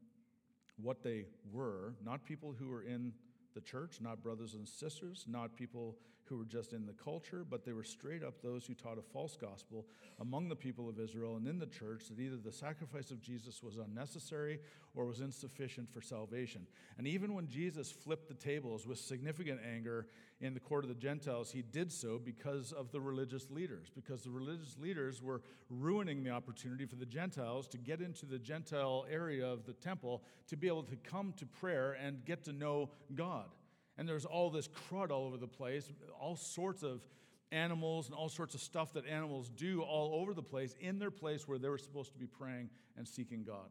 what 0.78 1.04
they 1.04 1.26
were, 1.52 1.96
not 2.04 2.26
people 2.26 2.54
who 2.58 2.68
were 2.68 2.84
in 2.84 3.14
the 3.54 3.62
church, 3.62 4.00
not 4.02 4.22
brothers 4.22 4.54
and 4.54 4.68
sisters, 4.68 5.26
not 5.28 5.56
people 5.56 5.96
who 6.32 6.38
were 6.38 6.46
just 6.46 6.72
in 6.72 6.86
the 6.86 6.94
culture, 6.94 7.46
but 7.48 7.66
they 7.66 7.74
were 7.74 7.84
straight 7.84 8.24
up 8.24 8.42
those 8.42 8.66
who 8.66 8.74
taught 8.74 8.98
a 8.98 9.02
false 9.02 9.36
gospel 9.36 9.86
among 10.22 10.48
the 10.48 10.56
people 10.56 10.88
of 10.88 10.98
Israel 10.98 11.36
and 11.36 11.46
in 11.46 11.60
the 11.60 11.66
church 11.66 12.06
that 12.08 12.20
either 12.20 12.38
the 12.38 12.52
sacrifice 12.52 13.12
of 13.12 13.22
Jesus 13.22 13.62
was 13.62 13.76
unnecessary 13.76 14.60
or 14.96 15.06
was 15.06 15.20
insufficient 15.20 15.92
for 15.92 16.02
salvation. 16.02 16.66
And 16.98 17.06
even 17.06 17.34
when 17.34 17.50
Jesus 17.50 17.92
flipped 17.92 18.30
the 18.30 18.34
tables 18.34 18.88
with 18.88 18.98
significant 18.98 19.60
anger 19.70 20.08
in 20.40 20.54
the 20.54 20.60
court 20.62 20.86
of 20.86 20.90
the 20.90 20.96
Gentiles, 20.96 21.52
he 21.52 21.62
did 21.62 21.92
so 21.92 22.18
because 22.18 22.72
of 22.72 22.92
the 22.92 23.02
religious 23.02 23.52
leaders, 23.52 23.92
because 23.94 24.24
the 24.24 24.32
religious 24.32 24.78
leaders 24.80 25.22
were 25.22 25.42
ruining 25.70 26.24
the 26.24 26.32
opportunity 26.32 26.86
for 26.86 26.96
the 26.96 27.06
Gentiles 27.06 27.68
to 27.68 27.78
get 27.78 28.00
into 28.00 28.26
the 28.26 28.40
Gentile 28.40 29.06
area 29.12 29.46
of 29.46 29.66
the 29.66 29.74
temple 29.74 30.24
to 30.48 30.56
be 30.56 30.68
able 30.68 30.84
to 30.84 30.96
come 30.96 31.34
to 31.38 31.46
prayer 31.46 31.98
and 32.02 32.24
get 32.24 32.46
to 32.46 32.54
know 32.54 32.90
God. 33.14 33.50
And 33.98 34.08
there's 34.08 34.26
all 34.26 34.50
this 34.50 34.68
crud 34.68 35.12
all 35.12 35.26
over 35.26 35.38
the 35.38 35.48
place, 35.48 35.92
all 36.20 36.36
sorts 36.36 36.84
of 36.84 37.02
animals 37.52 38.08
and 38.08 38.16
all 38.16 38.30
sorts 38.30 38.56
of 38.56 38.62
stuff 38.62 38.94
that 38.94 39.06
animals 39.06 39.50
do 39.50 39.82
all 39.82 40.22
over 40.22 40.34
the 40.34 40.42
place 40.42 40.76
in 40.80 41.00
their 41.00 41.12
place 41.12 41.48
where 41.48 41.58
they 41.58 41.68
were 41.68 41.78
supposed 41.78 42.14
to 42.14 42.18
be 42.18 42.28
praying 42.28 42.70
and 42.98 43.08
seeking 43.08 43.44
God. 43.44 43.70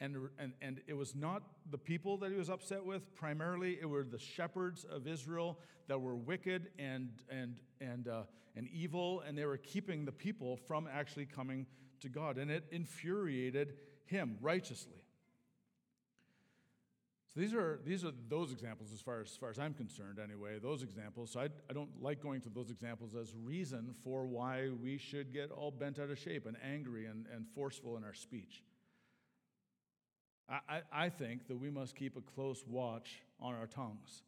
And, 0.00 0.16
and, 0.38 0.52
and 0.60 0.80
it 0.86 0.94
was 0.94 1.14
not 1.14 1.42
the 1.70 1.78
people 1.78 2.16
that 2.18 2.30
he 2.30 2.36
was 2.36 2.50
upset 2.50 2.84
with. 2.84 3.14
Primarily, 3.14 3.78
it 3.80 3.86
were 3.86 4.04
the 4.04 4.18
shepherds 4.18 4.84
of 4.84 5.06
Israel 5.06 5.58
that 5.86 6.00
were 6.00 6.16
wicked 6.16 6.68
and, 6.78 7.10
and, 7.30 7.56
and, 7.80 8.08
uh, 8.08 8.22
and 8.56 8.68
evil, 8.68 9.22
and 9.26 9.36
they 9.38 9.44
were 9.44 9.56
keeping 9.56 10.04
the 10.04 10.12
people 10.12 10.56
from 10.56 10.88
actually 10.92 11.26
coming 11.26 11.66
to 12.00 12.08
God. 12.08 12.38
And 12.38 12.50
it 12.50 12.64
infuriated 12.72 13.74
him 14.04 14.36
righteously. 14.40 15.03
So 17.34 17.40
these 17.40 17.52
are, 17.52 17.80
these 17.84 18.04
are 18.04 18.12
those 18.28 18.52
examples 18.52 18.92
as 18.92 19.00
far 19.00 19.20
as, 19.20 19.30
as 19.32 19.36
far 19.36 19.50
as 19.50 19.58
I'm 19.58 19.74
concerned, 19.74 20.20
anyway, 20.22 20.60
those 20.62 20.84
examples. 20.84 21.32
So 21.32 21.40
I, 21.40 21.48
I 21.68 21.72
don't 21.72 21.90
like 22.00 22.22
going 22.22 22.40
to 22.42 22.48
those 22.48 22.70
examples 22.70 23.16
as 23.16 23.34
reason 23.34 23.92
for 24.04 24.24
why 24.24 24.68
we 24.80 24.98
should 24.98 25.32
get 25.32 25.50
all 25.50 25.72
bent 25.72 25.98
out 25.98 26.10
of 26.10 26.18
shape 26.18 26.46
and 26.46 26.56
angry 26.62 27.06
and, 27.06 27.26
and 27.34 27.44
forceful 27.52 27.96
in 27.96 28.04
our 28.04 28.14
speech. 28.14 28.62
I, 30.48 30.58
I, 30.68 30.80
I 30.92 31.08
think 31.08 31.48
that 31.48 31.56
we 31.56 31.70
must 31.70 31.96
keep 31.96 32.16
a 32.16 32.20
close 32.20 32.62
watch 32.68 33.22
on 33.40 33.54
our 33.54 33.66
tongues. 33.66 34.22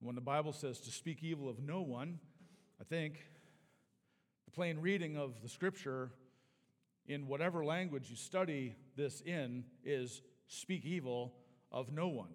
When 0.00 0.16
the 0.16 0.20
Bible 0.20 0.52
says 0.52 0.80
to 0.80 0.90
speak 0.90 1.22
evil 1.22 1.48
of 1.48 1.60
no 1.60 1.82
one, 1.82 2.18
I 2.80 2.84
think 2.84 3.24
the 4.44 4.50
plain 4.50 4.80
reading 4.80 5.16
of 5.16 5.40
the 5.40 5.48
scripture 5.48 6.10
in 7.06 7.28
whatever 7.28 7.64
language 7.64 8.10
you 8.10 8.16
study 8.16 8.74
this 8.96 9.20
in 9.20 9.62
is 9.84 10.20
speak 10.48 10.84
evil 10.84 11.32
of 11.70 11.92
no 11.92 12.08
one, 12.08 12.34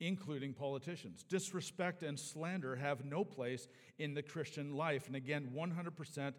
including 0.00 0.52
politicians. 0.52 1.24
Disrespect 1.28 2.02
and 2.02 2.18
slander 2.18 2.76
have 2.76 3.04
no 3.04 3.24
place 3.24 3.68
in 3.98 4.14
the 4.14 4.22
Christian 4.22 4.74
life, 4.74 5.06
and 5.06 5.16
again, 5.16 5.50
100% 5.54 6.32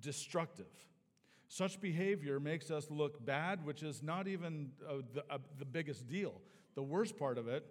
destructive. 0.00 0.66
Such 1.48 1.80
behavior 1.80 2.40
makes 2.40 2.70
us 2.70 2.90
look 2.90 3.24
bad, 3.24 3.64
which 3.64 3.82
is 3.82 4.02
not 4.02 4.26
even 4.26 4.70
uh, 4.88 4.94
the, 5.12 5.24
uh, 5.30 5.38
the 5.58 5.64
biggest 5.64 6.06
deal. 6.08 6.40
The 6.74 6.82
worst 6.82 7.16
part 7.16 7.38
of 7.38 7.48
it 7.48 7.64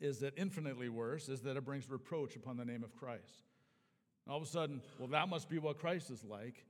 is 0.00 0.18
that 0.20 0.34
infinitely 0.36 0.88
worse 0.88 1.28
is 1.28 1.42
that 1.42 1.56
it 1.56 1.64
brings 1.64 1.88
reproach 1.88 2.34
upon 2.36 2.56
the 2.56 2.64
name 2.64 2.82
of 2.82 2.96
Christ. 2.96 3.44
All 4.28 4.36
of 4.36 4.42
a 4.42 4.46
sudden, 4.46 4.80
well, 4.98 5.08
that 5.08 5.28
must 5.28 5.48
be 5.48 5.58
what 5.58 5.78
Christ 5.78 6.10
is 6.10 6.24
like. 6.24 6.64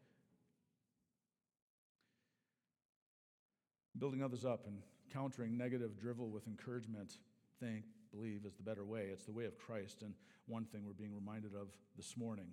Building 3.98 4.22
others 4.22 4.44
up 4.44 4.66
and 4.66 4.78
countering 5.12 5.56
negative 5.56 5.98
drivel 6.00 6.30
with 6.30 6.46
encouragement, 6.46 7.18
think, 7.60 7.84
believe 8.10 8.44
is 8.46 8.54
the 8.54 8.62
better 8.62 8.84
way. 8.84 9.08
It's 9.12 9.24
the 9.24 9.32
way 9.32 9.44
of 9.44 9.58
Christ, 9.58 10.02
and 10.02 10.14
one 10.46 10.64
thing 10.64 10.84
we're 10.84 10.92
being 10.92 11.14
reminded 11.14 11.54
of 11.54 11.68
this 11.96 12.16
morning. 12.16 12.48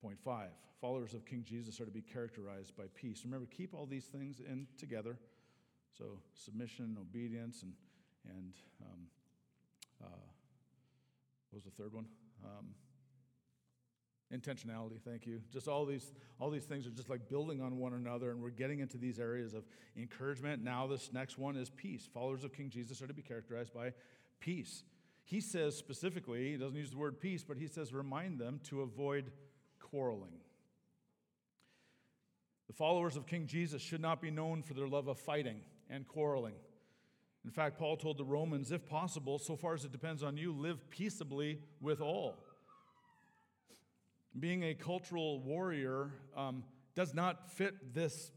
Point 0.00 0.18
five 0.24 0.50
followers 0.80 1.14
of 1.14 1.26
King 1.26 1.44
Jesus 1.44 1.80
are 1.80 1.84
to 1.84 1.90
be 1.90 2.02
characterized 2.02 2.76
by 2.76 2.84
peace. 2.94 3.22
Remember, 3.24 3.46
keep 3.46 3.74
all 3.74 3.86
these 3.86 4.04
things 4.04 4.40
in 4.40 4.66
together. 4.78 5.18
So, 5.96 6.20
submission, 6.34 6.96
obedience, 7.00 7.62
and, 7.62 7.72
and 8.28 8.52
um, 8.80 9.00
uh, 10.04 10.26
what 11.50 11.56
was 11.56 11.64
the 11.64 11.70
third 11.70 11.92
one? 11.92 12.06
Um, 12.44 12.66
intentionality 14.34 15.00
thank 15.04 15.26
you. 15.26 15.40
Just 15.52 15.68
all 15.68 15.86
these 15.86 16.12
all 16.38 16.50
these 16.50 16.64
things 16.64 16.86
are 16.86 16.90
just 16.90 17.08
like 17.08 17.28
building 17.28 17.60
on 17.60 17.78
one 17.78 17.94
another 17.94 18.30
and 18.30 18.42
we're 18.42 18.50
getting 18.50 18.80
into 18.80 18.98
these 18.98 19.18
areas 19.18 19.54
of 19.54 19.64
encouragement. 19.96 20.62
Now 20.62 20.86
this 20.86 21.12
next 21.12 21.38
one 21.38 21.56
is 21.56 21.70
peace. 21.70 22.08
Followers 22.12 22.44
of 22.44 22.52
king 22.52 22.70
jesus 22.70 23.00
are 23.00 23.06
to 23.06 23.14
be 23.14 23.22
characterized 23.22 23.72
by 23.72 23.92
peace. 24.40 24.84
He 25.24 25.40
says 25.40 25.76
specifically 25.76 26.52
he 26.52 26.56
doesn't 26.56 26.76
use 26.76 26.90
the 26.90 26.98
word 26.98 27.20
peace 27.20 27.42
but 27.42 27.56
he 27.56 27.66
says 27.66 27.92
remind 27.92 28.38
them 28.38 28.60
to 28.64 28.82
avoid 28.82 29.30
quarreling. 29.80 30.40
The 32.66 32.74
followers 32.74 33.16
of 33.16 33.26
king 33.26 33.46
jesus 33.46 33.80
should 33.80 34.02
not 34.02 34.20
be 34.20 34.30
known 34.30 34.62
for 34.62 34.74
their 34.74 34.88
love 34.88 35.08
of 35.08 35.18
fighting 35.18 35.60
and 35.88 36.06
quarreling. 36.06 36.54
In 37.46 37.50
fact 37.50 37.78
paul 37.78 37.96
told 37.96 38.18
the 38.18 38.24
romans 38.24 38.72
if 38.72 38.86
possible 38.86 39.38
so 39.38 39.56
far 39.56 39.72
as 39.72 39.86
it 39.86 39.92
depends 39.92 40.22
on 40.22 40.36
you 40.36 40.52
live 40.52 40.90
peaceably 40.90 41.60
with 41.80 42.02
all 42.02 42.36
being 44.38 44.64
a 44.64 44.74
cultural 44.74 45.40
warrior 45.40 46.10
um, 46.36 46.64
does 46.94 47.14
not 47.14 47.50
fit 47.50 47.94
this 47.94 48.30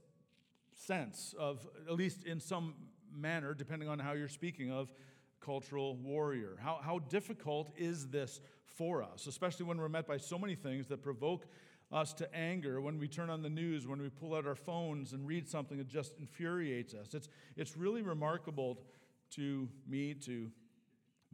sense 0.75 1.35
of, 1.37 1.67
at 1.87 1.95
least 1.95 2.23
in 2.23 2.39
some 2.39 2.73
manner, 3.13 3.53
depending 3.53 3.89
on 3.89 3.99
how 3.99 4.13
you're 4.13 4.27
speaking 4.27 4.71
of 4.71 4.91
cultural 5.39 5.95
warrior. 5.97 6.57
How, 6.61 6.79
how 6.83 6.99
difficult 6.99 7.71
is 7.75 8.07
this 8.07 8.41
for 8.65 9.03
us, 9.03 9.27
especially 9.27 9.65
when 9.65 9.77
we're 9.77 9.89
met 9.89 10.07
by 10.07 10.17
so 10.17 10.37
many 10.37 10.55
things 10.55 10.87
that 10.87 11.01
provoke 11.01 11.45
us 11.91 12.13
to 12.13 12.35
anger 12.35 12.79
when 12.79 12.97
we 12.99 13.07
turn 13.07 13.29
on 13.29 13.41
the 13.41 13.49
news, 13.49 13.85
when 13.85 14.01
we 14.01 14.09
pull 14.09 14.33
out 14.33 14.47
our 14.47 14.55
phones 14.55 15.11
and 15.11 15.27
read 15.27 15.47
something 15.47 15.77
that 15.77 15.87
just 15.87 16.17
infuriates 16.19 16.93
us? 16.93 17.13
It's, 17.13 17.27
it's 17.57 17.75
really 17.75 18.01
remarkable 18.01 18.79
to 19.31 19.67
me, 19.87 20.13
to 20.13 20.51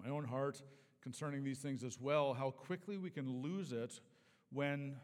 my 0.03 0.09
own 0.09 0.25
heart, 0.25 0.61
concerning 1.01 1.43
these 1.43 1.59
things 1.59 1.83
as 1.83 1.99
well, 1.99 2.33
how 2.33 2.51
quickly 2.51 2.97
we 2.97 3.09
can 3.09 3.41
lose 3.41 3.71
it 3.71 3.99
when 4.51 4.95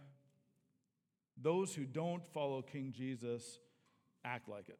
those 1.41 1.73
who 1.73 1.85
don't 1.85 2.25
follow 2.25 2.61
King 2.61 2.93
Jesus 2.95 3.59
act 4.23 4.47
like 4.47 4.69
it. 4.69 4.79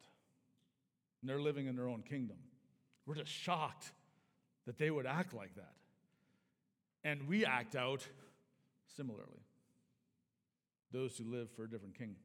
And 1.20 1.28
they're 1.28 1.40
living 1.40 1.66
in 1.66 1.76
their 1.76 1.88
own 1.88 2.02
kingdom. 2.02 2.36
We're 3.06 3.16
just 3.16 3.30
shocked 3.30 3.92
that 4.66 4.78
they 4.78 4.90
would 4.90 5.06
act 5.06 5.34
like 5.34 5.54
that. 5.56 5.72
And 7.02 7.28
we 7.28 7.44
act 7.44 7.76
out 7.76 8.06
similarly. 8.96 9.44
Those 10.92 11.16
who 11.18 11.24
live 11.24 11.50
for 11.50 11.64
a 11.64 11.70
different 11.70 11.98
king. 11.98 12.16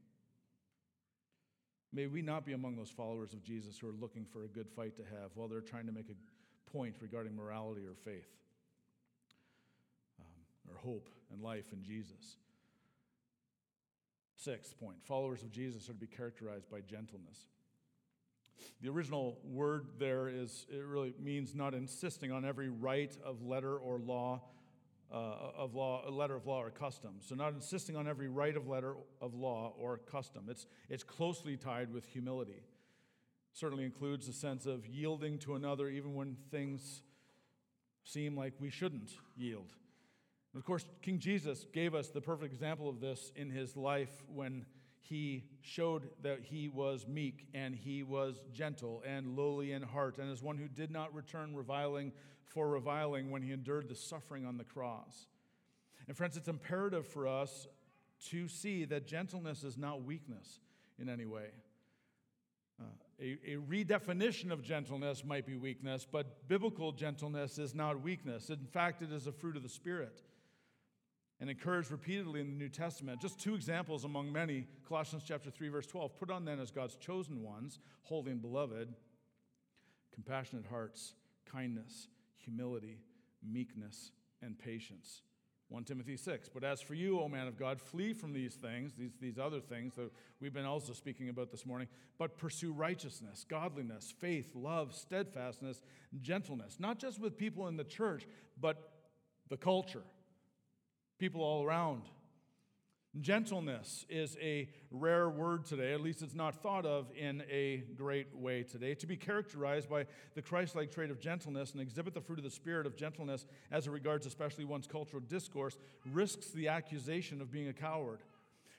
May 1.91 2.05
we 2.05 2.21
not 2.21 2.45
be 2.45 2.53
among 2.53 2.75
those 2.75 2.89
followers 2.89 3.33
of 3.33 3.43
Jesus 3.43 3.79
who 3.79 3.89
are 3.89 3.95
looking 3.99 4.25
for 4.25 4.43
a 4.43 4.47
good 4.47 4.69
fight 4.69 4.95
to 4.97 5.03
have 5.03 5.31
while 5.33 5.47
they're 5.47 5.59
trying 5.59 5.87
to 5.87 5.91
make 5.91 6.09
a 6.09 6.71
point 6.71 6.95
regarding 7.01 7.35
morality 7.35 7.81
or 7.81 7.95
faith 7.95 8.38
or 10.69 10.77
hope 10.77 11.09
and 11.31 11.41
life 11.41 11.71
in 11.73 11.83
Jesus. 11.83 12.37
Sixth 14.35 14.79
point 14.79 14.97
followers 15.03 15.43
of 15.43 15.51
Jesus 15.51 15.89
are 15.89 15.93
to 15.93 15.99
be 15.99 16.07
characterized 16.07 16.69
by 16.69 16.79
gentleness. 16.81 17.45
The 18.81 18.89
original 18.89 19.37
word 19.43 19.87
there 19.99 20.27
is, 20.27 20.65
it 20.69 20.85
really 20.85 21.13
means 21.19 21.55
not 21.55 21.73
insisting 21.73 22.31
on 22.31 22.45
every 22.45 22.69
right 22.69 23.15
of 23.25 23.41
letter 23.41 23.77
or 23.77 23.99
law, 23.99 24.41
uh, 25.11 25.15
of 25.57 25.75
law, 25.75 26.03
a 26.07 26.11
letter 26.11 26.35
of 26.35 26.45
law 26.45 26.61
or 26.61 26.69
custom. 26.69 27.15
So, 27.19 27.35
not 27.35 27.53
insisting 27.53 27.95
on 27.95 28.07
every 28.07 28.27
right 28.27 28.55
of 28.55 28.67
letter 28.67 28.95
of 29.21 29.33
law 29.33 29.73
or 29.77 29.97
custom. 29.97 30.45
It's, 30.49 30.65
it's 30.89 31.03
closely 31.03 31.57
tied 31.57 31.91
with 31.93 32.05
humility. 32.05 32.63
Certainly 33.53 33.85
includes 33.85 34.27
a 34.27 34.33
sense 34.33 34.65
of 34.65 34.85
yielding 34.85 35.39
to 35.39 35.55
another 35.55 35.89
even 35.89 36.15
when 36.15 36.37
things 36.51 37.01
seem 38.03 38.37
like 38.37 38.53
we 38.59 38.69
shouldn't 38.69 39.11
yield. 39.35 39.73
Of 40.55 40.65
course, 40.65 40.85
King 41.01 41.19
Jesus 41.19 41.65
gave 41.73 41.93
us 41.93 42.09
the 42.09 42.21
perfect 42.21 42.53
example 42.53 42.89
of 42.89 42.99
this 42.99 43.31
in 43.35 43.51
his 43.51 43.77
life 43.77 44.23
when 44.33 44.65
he 44.99 45.43
showed 45.61 46.09
that 46.21 46.39
he 46.41 46.69
was 46.69 47.07
meek 47.07 47.47
and 47.53 47.75
he 47.75 48.03
was 48.03 48.41
gentle 48.51 49.03
and 49.05 49.35
lowly 49.35 49.71
in 49.71 49.81
heart, 49.81 50.17
and 50.17 50.31
as 50.31 50.41
one 50.41 50.57
who 50.57 50.67
did 50.67 50.91
not 50.91 51.13
return 51.13 51.55
reviling 51.55 52.11
for 52.45 52.67
reviling 52.67 53.29
when 53.29 53.41
he 53.41 53.51
endured 53.51 53.87
the 53.87 53.95
suffering 53.95 54.45
on 54.45 54.57
the 54.57 54.63
cross. 54.63 55.27
And, 56.07 56.17
friends, 56.17 56.35
it's 56.35 56.47
imperative 56.47 57.07
for 57.07 57.27
us 57.27 57.67
to 58.29 58.47
see 58.47 58.85
that 58.85 59.07
gentleness 59.07 59.63
is 59.63 59.77
not 59.77 60.03
weakness 60.03 60.59
in 60.97 61.09
any 61.09 61.25
way. 61.25 61.49
Uh, 62.81 62.85
a, 63.21 63.37
a, 63.53 63.57
redefinition 63.57 64.51
of 64.51 64.63
gentleness 64.63 65.23
might 65.23 65.45
be 65.45 65.55
weakness, 65.55 66.07
but 66.09 66.47
biblical 66.47 66.91
gentleness 66.91 67.59
is 67.59 67.75
not 67.75 68.01
weakness. 68.01 68.49
In 68.49 68.65
fact, 68.65 69.01
it 69.01 69.11
is 69.11 69.27
a 69.27 69.31
fruit 69.31 69.55
of 69.55 69.63
the 69.63 69.69
Spirit 69.69 70.21
and 71.39 71.49
encouraged 71.49 71.91
repeatedly 71.91 72.41
in 72.41 72.49
the 72.49 72.55
New 72.55 72.69
Testament. 72.69 73.21
Just 73.21 73.39
two 73.39 73.55
examples 73.55 74.03
among 74.03 74.31
many 74.31 74.67
Colossians 74.87 75.23
chapter 75.25 75.49
3 75.49 75.69
verse 75.69 75.85
12. 75.85 76.17
Put 76.17 76.29
on 76.29 76.45
then 76.45 76.59
as 76.59 76.71
God's 76.71 76.95
chosen 76.95 77.43
ones, 77.43 77.79
holy 78.03 78.31
and 78.31 78.41
beloved, 78.41 78.93
compassionate 80.13 80.65
hearts, 80.65 81.13
kindness, 81.49 82.07
humility, 82.37 82.99
meekness, 83.43 84.11
and 84.41 84.57
patience. 84.57 85.21
1 85.69 85.83
Timothy 85.83 86.17
6. 86.17 86.49
But 86.49 86.63
as 86.63 86.81
for 86.81 86.95
you, 86.95 87.19
O 87.19 87.29
man 87.29 87.47
of 87.47 87.57
God, 87.57 87.79
flee 87.79 88.11
from 88.11 88.33
these 88.33 88.55
things, 88.55 88.93
these, 88.97 89.13
these 89.21 89.37
other 89.37 89.59
things 89.59 89.95
that 89.95 90.11
we've 90.41 90.53
been 90.53 90.65
also 90.65 90.93
speaking 90.93 91.29
about 91.29 91.51
this 91.51 91.65
morning, 91.65 91.87
but 92.17 92.37
pursue 92.37 92.73
righteousness, 92.73 93.45
godliness, 93.47 94.11
faith, 94.19 94.55
love, 94.55 94.95
steadfastness, 94.95 95.83
gentleness, 96.21 96.77
not 96.79 96.97
just 96.97 97.21
with 97.21 97.37
people 97.37 97.67
in 97.67 97.77
the 97.77 97.83
church, 97.83 98.27
but 98.59 98.93
the 99.49 99.57
culture 99.57 100.03
people 101.19 101.41
all 101.41 101.63
around. 101.63 102.03
Gentleness 103.19 104.05
is 104.07 104.37
a 104.39 104.69
rare 104.91 105.29
word 105.29 105.65
today, 105.65 105.93
at 105.93 105.99
least 105.99 106.21
it's 106.21 106.35
not 106.35 106.55
thought 106.61 106.85
of 106.85 107.11
in 107.17 107.43
a 107.51 107.83
great 107.97 108.33
way 108.35 108.63
today. 108.63 108.93
To 108.95 109.07
be 109.07 109.17
characterized 109.17 109.89
by 109.89 110.05
the 110.35 110.41
Christ 110.41 110.75
like 110.75 110.91
trait 110.91 111.09
of 111.09 111.19
gentleness 111.19 111.73
and 111.73 111.81
exhibit 111.81 112.13
the 112.13 112.21
fruit 112.21 112.37
of 112.37 112.43
the 112.43 112.51
Spirit 112.51 112.85
of 112.85 112.95
gentleness 112.95 113.45
as 113.71 113.87
it 113.87 113.91
regards 113.91 114.27
especially 114.27 114.63
one's 114.63 114.87
cultural 114.87 115.21
discourse 115.27 115.75
risks 116.13 116.51
the 116.51 116.67
accusation 116.67 117.41
of 117.41 117.51
being 117.51 117.67
a 117.67 117.73
coward. 117.73 118.19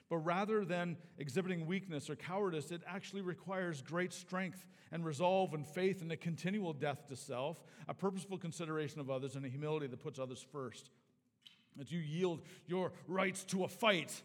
But 0.09 0.17
rather 0.19 0.65
than 0.65 0.97
exhibiting 1.19 1.67
weakness 1.67 2.09
or 2.09 2.15
cowardice, 2.15 2.71
it 2.71 2.81
actually 2.87 3.21
requires 3.21 3.81
great 3.81 4.13
strength 4.13 4.65
and 4.91 5.05
resolve 5.05 5.53
and 5.53 5.67
faith 5.67 6.01
and 6.01 6.11
a 6.11 6.17
continual 6.17 6.73
death 6.73 7.07
to 7.09 7.15
self, 7.15 7.63
a 7.87 7.93
purposeful 7.93 8.37
consideration 8.37 8.99
of 8.99 9.09
others, 9.09 9.35
and 9.35 9.45
a 9.45 9.49
humility 9.49 9.87
that 9.87 10.01
puts 10.01 10.19
others 10.19 10.45
first 10.51 10.89
that 11.77 11.91
you 11.91 11.99
yield 11.99 12.41
your 12.67 12.91
rights 13.07 13.43
to 13.45 13.63
a 13.63 13.67
fight, 13.67 14.21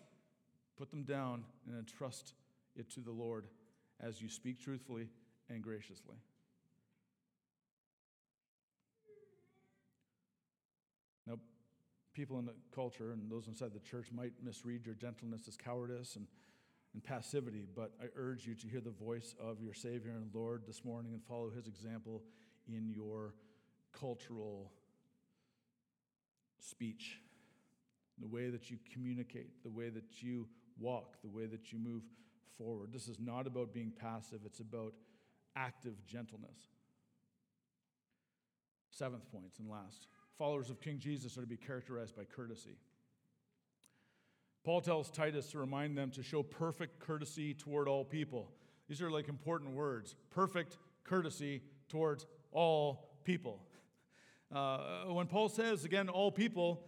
put 0.76 0.90
them 0.90 1.04
down 1.04 1.44
and 1.66 1.78
entrust 1.78 2.34
it 2.76 2.90
to 2.90 3.00
the 3.00 3.10
Lord 3.10 3.46
as 4.00 4.20
you 4.20 4.28
speak 4.28 4.62
truthfully 4.62 5.08
and 5.48 5.62
graciously. 5.62 6.16
Now, 11.26 11.38
people 12.12 12.38
in 12.38 12.46
the 12.46 12.54
culture 12.74 13.12
and 13.12 13.30
those 13.30 13.48
inside 13.48 13.72
the 13.72 13.80
church 13.80 14.08
might 14.12 14.32
misread 14.42 14.84
your 14.84 14.94
gentleness 14.94 15.48
as 15.48 15.56
cowardice 15.56 16.16
and, 16.16 16.26
and 16.94 17.02
passivity, 17.02 17.66
but 17.74 17.92
I 18.02 18.06
urge 18.16 18.46
you 18.46 18.54
to 18.54 18.68
hear 18.68 18.80
the 18.80 18.90
voice 18.90 19.34
of 19.40 19.60
your 19.62 19.74
Savior 19.74 20.12
and 20.12 20.30
Lord 20.34 20.62
this 20.66 20.84
morning 20.84 21.12
and 21.12 21.22
follow 21.24 21.50
his 21.50 21.66
example 21.66 22.22
in 22.68 22.90
your 22.90 23.34
cultural 23.92 24.72
speech 26.60 27.20
the 28.18 28.26
way 28.26 28.48
that 28.48 28.70
you 28.70 28.78
communicate, 28.92 29.62
the 29.62 29.70
way 29.70 29.88
that 29.88 30.22
you 30.22 30.46
walk, 30.78 31.16
the 31.22 31.28
way 31.28 31.46
that 31.46 31.72
you 31.72 31.78
move 31.78 32.02
forward. 32.56 32.92
This 32.92 33.08
is 33.08 33.18
not 33.20 33.46
about 33.46 33.72
being 33.72 33.92
passive, 33.94 34.40
it's 34.44 34.60
about 34.60 34.94
active 35.54 36.04
gentleness. 36.06 36.68
Seventh 38.90 39.30
point 39.30 39.52
and 39.58 39.68
last 39.68 40.08
followers 40.38 40.70
of 40.70 40.80
King 40.80 40.98
Jesus 40.98 41.36
are 41.38 41.40
to 41.40 41.46
be 41.46 41.56
characterized 41.56 42.14
by 42.14 42.24
courtesy. 42.24 42.76
Paul 44.64 44.80
tells 44.80 45.10
Titus 45.10 45.50
to 45.52 45.58
remind 45.58 45.96
them 45.96 46.10
to 46.12 46.22
show 46.22 46.42
perfect 46.42 46.98
courtesy 46.98 47.54
toward 47.54 47.88
all 47.88 48.04
people. 48.04 48.50
These 48.88 49.00
are 49.00 49.10
like 49.10 49.28
important 49.28 49.72
words 49.72 50.14
perfect 50.30 50.76
courtesy 51.04 51.62
towards 51.88 52.26
all 52.52 53.10
people. 53.24 53.60
Uh, 54.54 55.06
when 55.06 55.26
Paul 55.26 55.48
says, 55.48 55.84
again, 55.84 56.08
all 56.08 56.30
people, 56.30 56.84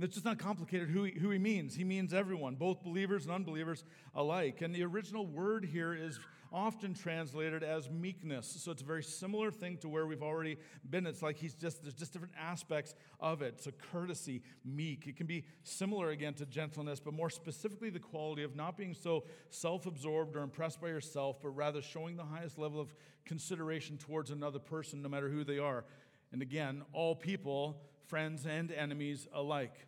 It's 0.00 0.14
just 0.14 0.24
not 0.24 0.38
complicated 0.38 0.90
who 0.90 1.04
he, 1.04 1.18
who 1.18 1.30
he 1.30 1.38
means. 1.38 1.74
He 1.74 1.82
means 1.82 2.14
everyone, 2.14 2.54
both 2.54 2.82
believers 2.84 3.24
and 3.24 3.34
unbelievers 3.34 3.84
alike. 4.14 4.62
And 4.62 4.72
the 4.72 4.84
original 4.84 5.26
word 5.26 5.64
here 5.64 5.92
is 5.92 6.20
often 6.52 6.94
translated 6.94 7.62
as 7.62 7.90
meekness. 7.90 8.56
So 8.60 8.70
it's 8.70 8.82
a 8.82 8.84
very 8.84 9.02
similar 9.02 9.50
thing 9.50 9.76
to 9.78 9.88
where 9.88 10.06
we've 10.06 10.22
already 10.22 10.56
been. 10.88 11.06
It's 11.06 11.22
like 11.22 11.36
he's 11.36 11.54
just, 11.54 11.82
there's 11.82 11.94
just 11.94 12.12
different 12.12 12.34
aspects 12.38 12.94
of 13.20 13.42
it. 13.42 13.60
So 13.60 13.70
courtesy, 13.92 14.42
meek. 14.64 15.06
It 15.06 15.16
can 15.16 15.26
be 15.26 15.44
similar 15.62 16.10
again 16.10 16.34
to 16.34 16.46
gentleness, 16.46 17.00
but 17.00 17.12
more 17.12 17.30
specifically 17.30 17.90
the 17.90 17.98
quality 17.98 18.44
of 18.44 18.56
not 18.56 18.76
being 18.76 18.94
so 18.94 19.24
self 19.50 19.86
absorbed 19.86 20.36
or 20.36 20.42
impressed 20.42 20.80
by 20.80 20.88
yourself, 20.88 21.38
but 21.42 21.50
rather 21.50 21.82
showing 21.82 22.16
the 22.16 22.24
highest 22.24 22.58
level 22.58 22.80
of 22.80 22.94
consideration 23.24 23.98
towards 23.98 24.30
another 24.30 24.58
person, 24.58 25.02
no 25.02 25.08
matter 25.08 25.28
who 25.28 25.44
they 25.44 25.58
are. 25.58 25.84
And 26.32 26.40
again, 26.40 26.82
all 26.92 27.14
people, 27.14 27.82
friends 28.06 28.46
and 28.46 28.70
enemies 28.70 29.26
alike. 29.34 29.87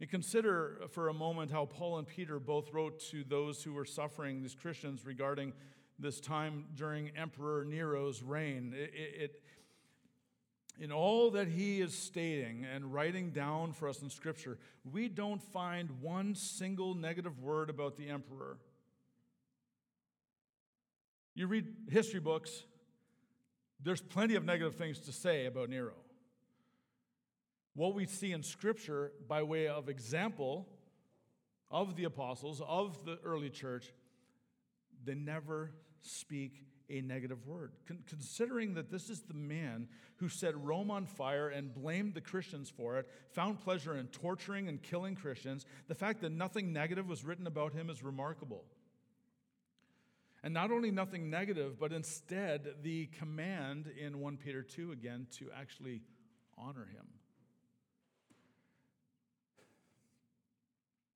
And 0.00 0.08
consider 0.08 0.80
for 0.90 1.08
a 1.08 1.14
moment 1.14 1.50
how 1.50 1.64
Paul 1.64 1.98
and 1.98 2.06
Peter 2.06 2.38
both 2.38 2.72
wrote 2.72 3.00
to 3.10 3.24
those 3.24 3.62
who 3.62 3.72
were 3.72 3.84
suffering, 3.84 4.42
these 4.42 4.54
Christians, 4.54 5.04
regarding 5.04 5.52
this 5.98 6.20
time 6.20 6.66
during 6.74 7.10
Emperor 7.16 7.64
Nero's 7.64 8.22
reign. 8.22 8.72
It, 8.76 8.92
it, 8.94 9.42
in 10.80 10.92
all 10.92 11.32
that 11.32 11.48
he 11.48 11.80
is 11.80 11.92
stating 11.92 12.64
and 12.64 12.92
writing 12.92 13.30
down 13.30 13.72
for 13.72 13.88
us 13.88 14.00
in 14.00 14.10
Scripture, 14.10 14.58
we 14.84 15.08
don't 15.08 15.42
find 15.42 15.90
one 16.00 16.36
single 16.36 16.94
negative 16.94 17.40
word 17.40 17.68
about 17.68 17.96
the 17.96 18.08
emperor. 18.08 18.58
You 21.34 21.48
read 21.48 21.66
history 21.90 22.20
books, 22.20 22.62
there's 23.82 24.00
plenty 24.00 24.36
of 24.36 24.44
negative 24.44 24.76
things 24.76 25.00
to 25.00 25.12
say 25.12 25.46
about 25.46 25.70
Nero. 25.70 25.94
What 27.78 27.94
we 27.94 28.06
see 28.06 28.32
in 28.32 28.42
Scripture 28.42 29.12
by 29.28 29.44
way 29.44 29.68
of 29.68 29.88
example 29.88 30.66
of 31.70 31.94
the 31.94 32.02
apostles, 32.02 32.60
of 32.66 33.04
the 33.04 33.20
early 33.24 33.50
church, 33.50 33.92
they 35.04 35.14
never 35.14 35.70
speak 36.02 36.64
a 36.90 37.02
negative 37.02 37.46
word. 37.46 37.70
Con- 37.86 38.02
considering 38.08 38.74
that 38.74 38.90
this 38.90 39.08
is 39.08 39.20
the 39.20 39.34
man 39.34 39.86
who 40.16 40.28
set 40.28 40.60
Rome 40.60 40.90
on 40.90 41.06
fire 41.06 41.50
and 41.50 41.72
blamed 41.72 42.14
the 42.14 42.20
Christians 42.20 42.68
for 42.68 42.96
it, 42.96 43.08
found 43.30 43.60
pleasure 43.60 43.96
in 43.96 44.08
torturing 44.08 44.66
and 44.66 44.82
killing 44.82 45.14
Christians, 45.14 45.64
the 45.86 45.94
fact 45.94 46.20
that 46.22 46.32
nothing 46.32 46.72
negative 46.72 47.06
was 47.06 47.24
written 47.24 47.46
about 47.46 47.74
him 47.74 47.90
is 47.90 48.02
remarkable. 48.02 48.64
And 50.42 50.52
not 50.52 50.72
only 50.72 50.90
nothing 50.90 51.30
negative, 51.30 51.78
but 51.78 51.92
instead 51.92 52.74
the 52.82 53.06
command 53.06 53.86
in 53.86 54.18
1 54.18 54.36
Peter 54.38 54.64
2 54.64 54.90
again 54.90 55.28
to 55.38 55.46
actually 55.56 56.02
honor 56.58 56.88
him. 56.92 57.06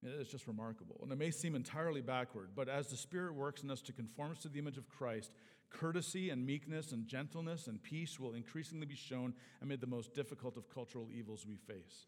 It's 0.03 0.31
just 0.31 0.47
remarkable. 0.47 0.99
And 1.03 1.13
it 1.13 1.19
may 1.19 1.31
seem 1.31 1.55
entirely 1.55 2.01
backward, 2.01 2.51
but 2.57 2.69
as 2.69 2.89
the 2.89 2.97
Spirit 2.97 3.35
works 3.35 3.63
in 3.63 3.71
us 3.71 3.81
to 3.83 3.93
conform 3.93 4.33
us 4.33 4.39
to 4.39 4.49
the 4.49 4.59
image 4.59 4.77
of 4.77 4.89
Christ, 4.89 5.33
courtesy 5.71 6.31
and 6.31 6.45
meekness 6.45 6.93
and 6.93 7.07
gentleness 7.07 7.69
and 7.69 7.83
peace 7.83 8.19
will 8.19 8.35
increasingly 8.35 8.87
be 8.87 8.97
shown 8.97 9.33
amid 9.63 9.81
the 9.81 9.87
most 9.87 10.13
difficult 10.13 10.57
of 10.57 10.69
cultural 10.69 11.09
evils 11.13 11.47
we 11.47 11.57
face. 11.57 12.07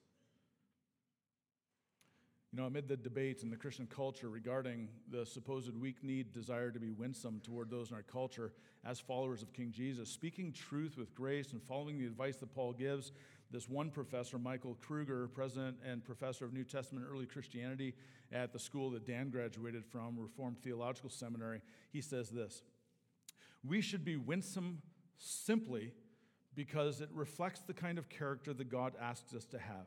You 2.55 2.61
know, 2.61 2.67
amid 2.69 2.87
the 2.87 2.97
debates 2.97 3.43
in 3.43 3.51
the 3.51 3.57
Christian 3.57 3.89
culture 3.89 4.29
regarding 4.29 4.87
the 5.11 5.27
supposed 5.27 5.77
weak 5.77 6.05
need 6.05 6.33
desire 6.33 6.71
to 6.71 6.79
be 6.79 6.93
winsome 6.93 7.41
toward 7.43 7.69
those 7.69 7.91
in 7.91 7.97
our 7.97 8.05
culture 8.05 8.53
as 8.85 9.01
followers 9.01 9.43
of 9.43 9.53
King 9.53 9.73
Jesus, 9.73 10.09
speaking 10.09 10.53
truth 10.53 10.97
with 10.97 11.17
grace 11.17 11.51
and 11.51 11.61
following 11.61 11.99
the 11.99 12.07
advice 12.07 12.37
that 12.37 12.55
Paul 12.55 12.73
gives, 12.73 13.11
this 13.51 13.69
one 13.69 13.91
professor, 13.91 14.39
Michael 14.39 14.77
Kruger, 14.81 15.27
president 15.27 15.79
and 15.85 16.05
professor 16.05 16.45
of 16.45 16.53
New 16.53 16.63
Testament 16.63 17.05
early 17.11 17.27
Christianity 17.27 17.93
at 18.31 18.53
the 18.53 18.61
school 18.61 18.89
that 18.91 19.05
Dan 19.05 19.31
graduated 19.31 19.85
from, 19.85 20.17
Reformed 20.17 20.63
Theological 20.63 21.11
Seminary, 21.11 21.61
he 21.93 22.01
says 22.01 22.31
this 22.31 22.63
We 23.65 23.81
should 23.81 24.05
be 24.05 24.15
winsome 24.15 24.81
simply 25.19 25.91
because 26.55 27.01
it 27.01 27.09
reflects 27.13 27.63
the 27.63 27.75
kind 27.75 27.99
of 27.99 28.09
character 28.09 28.55
that 28.55 28.71
God 28.71 28.93
asks 29.01 29.35
us 29.35 29.45
to 29.47 29.59
have. 29.59 29.87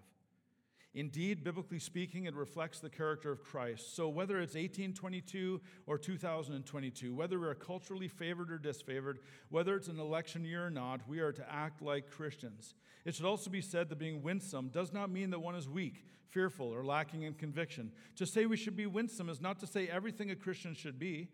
Indeed, 0.98 1.44
biblically 1.44 1.78
speaking, 1.78 2.26
it 2.26 2.34
reflects 2.34 2.80
the 2.80 2.90
character 2.90 3.32
of 3.32 3.44
Christ. 3.44 3.96
So, 3.96 4.10
whether 4.10 4.40
it's 4.40 4.56
1822 4.56 5.62
or 5.86 5.96
2022, 5.96 7.14
whether 7.14 7.40
we're 7.40 7.54
culturally 7.54 8.08
favored 8.08 8.52
or 8.52 8.58
disfavored, 8.58 9.18
whether 9.50 9.76
it's 9.76 9.90
an 9.90 10.00
election 10.00 10.44
year 10.44 10.66
or 10.66 10.72
not, 10.72 11.08
we 11.08 11.20
are 11.20 11.32
to 11.32 11.54
act 11.54 11.84
like 11.84 12.10
Christians. 12.10 12.74
It 13.06 13.14
should 13.14 13.28
also 13.28 13.52
be 13.52 13.62
said 13.62 13.90
that 13.90 14.00
being 14.00 14.24
winsome 14.24 14.70
does 14.70 14.92
not 14.92 15.12
mean 15.12 15.30
that 15.30 15.40
one 15.40 15.54
is 15.54 15.70
weak, 15.70 16.04
fearful, 16.30 16.74
or 16.74 16.84
lacking 16.84 17.22
in 17.22 17.36
conviction. 17.36 17.92
To 18.16 18.26
say 18.26 18.48
we 18.48 18.58
should 18.58 18.76
be 18.76 18.88
winsome 18.88 19.30
is 19.30 19.40
not 19.40 19.60
to 19.60 19.68
say 19.68 19.88
everything 19.88 20.32
a 20.32 20.36
Christian 20.36 20.74
should 20.74 20.98
be. 20.98 21.28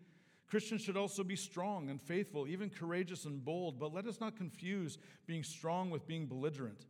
Christians 0.46 0.82
should 0.82 0.98
also 0.98 1.24
be 1.24 1.36
strong 1.36 1.88
and 1.88 2.02
faithful, 2.02 2.46
even 2.46 2.68
courageous 2.68 3.24
and 3.24 3.42
bold, 3.42 3.78
but 3.78 3.94
let 3.94 4.06
us 4.06 4.20
not 4.20 4.36
confuse 4.36 4.98
being 5.24 5.42
strong 5.42 5.88
with 5.88 6.06
being 6.06 6.26
belligerent. 6.26 6.84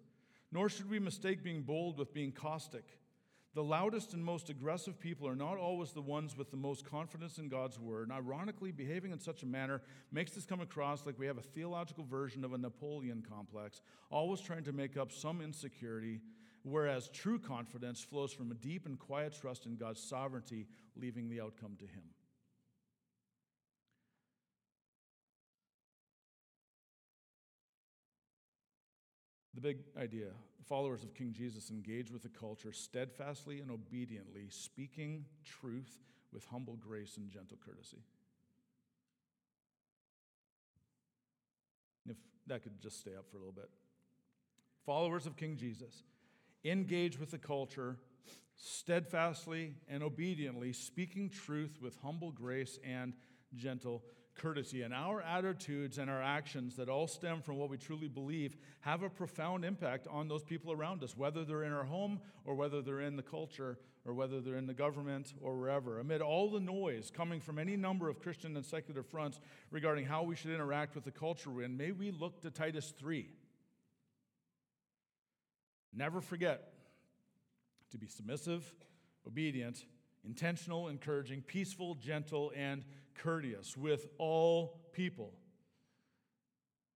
Nor 0.54 0.68
should 0.68 0.88
we 0.88 1.00
mistake 1.00 1.42
being 1.42 1.62
bold 1.62 1.98
with 1.98 2.14
being 2.14 2.30
caustic. 2.30 2.84
The 3.54 3.62
loudest 3.62 4.14
and 4.14 4.24
most 4.24 4.50
aggressive 4.50 5.00
people 5.00 5.28
are 5.28 5.34
not 5.34 5.58
always 5.58 5.92
the 5.92 6.00
ones 6.00 6.36
with 6.36 6.52
the 6.52 6.56
most 6.56 6.88
confidence 6.88 7.38
in 7.38 7.48
God's 7.48 7.78
word. 7.78 8.08
And 8.08 8.12
ironically, 8.12 8.70
behaving 8.70 9.10
in 9.10 9.18
such 9.18 9.42
a 9.42 9.46
manner 9.46 9.82
makes 10.12 10.36
us 10.36 10.46
come 10.46 10.60
across 10.60 11.06
like 11.06 11.18
we 11.18 11.26
have 11.26 11.38
a 11.38 11.42
theological 11.42 12.04
version 12.04 12.44
of 12.44 12.52
a 12.52 12.58
Napoleon 12.58 13.24
complex, 13.28 13.80
always 14.10 14.40
trying 14.40 14.64
to 14.64 14.72
make 14.72 14.96
up 14.96 15.10
some 15.10 15.40
insecurity, 15.40 16.20
whereas 16.62 17.08
true 17.08 17.38
confidence 17.40 18.00
flows 18.00 18.32
from 18.32 18.52
a 18.52 18.54
deep 18.54 18.86
and 18.86 18.98
quiet 18.98 19.36
trust 19.40 19.66
in 19.66 19.74
God's 19.74 20.02
sovereignty, 20.02 20.68
leaving 20.96 21.28
the 21.28 21.40
outcome 21.40 21.76
to 21.80 21.84
Him. 21.84 22.04
The 29.54 29.60
big 29.60 29.78
idea 29.96 30.30
followers 30.68 31.02
of 31.02 31.14
King 31.14 31.32
Jesus 31.32 31.70
engage 31.70 32.10
with 32.10 32.22
the 32.22 32.28
culture 32.28 32.72
steadfastly 32.72 33.60
and 33.60 33.70
obediently, 33.70 34.46
speaking 34.48 35.24
truth 35.44 35.98
with 36.32 36.44
humble 36.46 36.76
grace 36.76 37.16
and 37.16 37.30
gentle 37.30 37.58
courtesy. 37.64 38.02
If 42.08 42.16
that 42.46 42.62
could 42.62 42.80
just 42.80 43.00
stay 43.00 43.14
up 43.16 43.26
for 43.30 43.36
a 43.36 43.40
little 43.40 43.52
bit. 43.52 43.70
Followers 44.84 45.26
of 45.26 45.36
King 45.36 45.56
Jesus 45.56 46.02
engage 46.64 47.18
with 47.18 47.30
the 47.30 47.38
culture 47.38 47.96
steadfastly 48.56 49.74
and 49.88 50.02
obediently, 50.02 50.72
speaking 50.72 51.28
truth 51.28 51.78
with 51.80 51.96
humble 52.02 52.30
grace 52.30 52.78
and 52.84 53.12
gentle 53.54 54.02
courtesy. 54.34 54.82
And 54.82 54.92
our 54.92 55.20
attitudes 55.22 55.98
and 55.98 56.10
our 56.10 56.22
actions 56.22 56.76
that 56.76 56.88
all 56.88 57.06
stem 57.06 57.42
from 57.42 57.56
what 57.56 57.70
we 57.70 57.76
truly 57.76 58.08
believe 58.08 58.56
have 58.80 59.02
a 59.02 59.08
profound 59.08 59.64
impact 59.64 60.06
on 60.10 60.28
those 60.28 60.42
people 60.42 60.72
around 60.72 61.02
us, 61.02 61.16
whether 61.16 61.44
they're 61.44 61.64
in 61.64 61.72
our 61.72 61.84
home 61.84 62.20
or 62.44 62.54
whether 62.54 62.82
they're 62.82 63.00
in 63.00 63.16
the 63.16 63.22
culture 63.22 63.78
or 64.04 64.12
whether 64.12 64.40
they're 64.40 64.56
in 64.56 64.66
the 64.66 64.74
government 64.74 65.32
or 65.40 65.56
wherever. 65.56 65.98
Amid 65.98 66.20
all 66.20 66.50
the 66.50 66.60
noise 66.60 67.10
coming 67.10 67.40
from 67.40 67.58
any 67.58 67.76
number 67.76 68.08
of 68.08 68.20
Christian 68.20 68.56
and 68.56 68.64
secular 68.64 69.02
fronts 69.02 69.40
regarding 69.70 70.04
how 70.04 70.22
we 70.22 70.36
should 70.36 70.50
interact 70.50 70.94
with 70.94 71.04
the 71.04 71.10
culture 71.10 71.50
we're 71.50 71.62
in, 71.62 71.76
may 71.76 71.92
we 71.92 72.10
look 72.10 72.40
to 72.42 72.50
Titus 72.50 72.92
3. 72.98 73.28
Never 75.92 76.20
forget 76.20 76.72
to 77.92 77.98
be 77.98 78.08
submissive, 78.08 78.74
obedient, 79.26 79.84
intentional, 80.24 80.88
encouraging, 80.88 81.42
peaceful, 81.42 81.94
gentle, 81.94 82.52
and 82.56 82.84
courteous 83.22 83.76
with 83.76 84.06
all 84.18 84.80
people. 84.92 85.32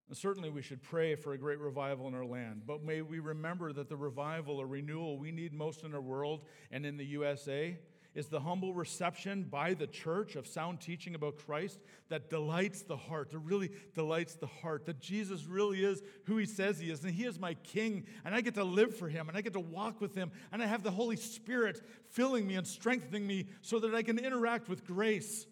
And 0.08 0.16
certainly, 0.16 0.48
we 0.48 0.62
should 0.62 0.82
pray 0.82 1.14
for 1.16 1.34
a 1.34 1.38
great 1.38 1.58
revival 1.58 2.08
in 2.08 2.14
our 2.14 2.24
land, 2.24 2.62
but 2.66 2.82
may 2.82 3.02
we 3.02 3.18
remember 3.18 3.74
that 3.74 3.90
the 3.90 3.96
revival 3.96 4.56
or 4.56 4.66
renewal 4.66 5.18
we 5.18 5.30
need 5.30 5.52
most 5.52 5.84
in 5.84 5.94
our 5.94 6.00
world 6.00 6.44
and 6.70 6.86
in 6.86 6.96
the 6.96 7.04
USA 7.04 7.78
is 8.14 8.26
the 8.26 8.40
humble 8.40 8.72
reception 8.72 9.44
by 9.44 9.74
the 9.74 9.86
church 9.86 10.34
of 10.34 10.46
sound 10.46 10.80
teaching 10.80 11.14
about 11.14 11.36
Christ 11.36 11.78
that 12.08 12.30
delights 12.30 12.82
the 12.82 12.96
heart, 12.96 13.30
that 13.30 13.38
really 13.38 13.70
delights 13.94 14.34
the 14.34 14.46
heart, 14.46 14.86
that 14.86 14.98
Jesus 14.98 15.44
really 15.44 15.84
is 15.84 16.02
who 16.24 16.38
he 16.38 16.46
says 16.46 16.80
he 16.80 16.90
is, 16.90 17.04
and 17.04 17.12
he 17.12 17.24
is 17.24 17.38
my 17.38 17.54
king, 17.54 18.06
and 18.24 18.34
I 18.34 18.40
get 18.40 18.54
to 18.54 18.64
live 18.64 18.96
for 18.96 19.08
him, 19.08 19.28
and 19.28 19.36
I 19.36 19.42
get 19.42 19.52
to 19.52 19.60
walk 19.60 20.00
with 20.00 20.14
him, 20.14 20.32
and 20.50 20.62
I 20.62 20.66
have 20.66 20.82
the 20.82 20.90
Holy 20.90 21.16
Spirit 21.16 21.80
filling 22.08 22.46
me 22.46 22.56
and 22.56 22.66
strengthening 22.66 23.26
me 23.26 23.46
so 23.60 23.78
that 23.80 23.94
I 23.94 24.02
can 24.02 24.18
interact 24.18 24.68
with 24.68 24.86
grace 24.86 25.46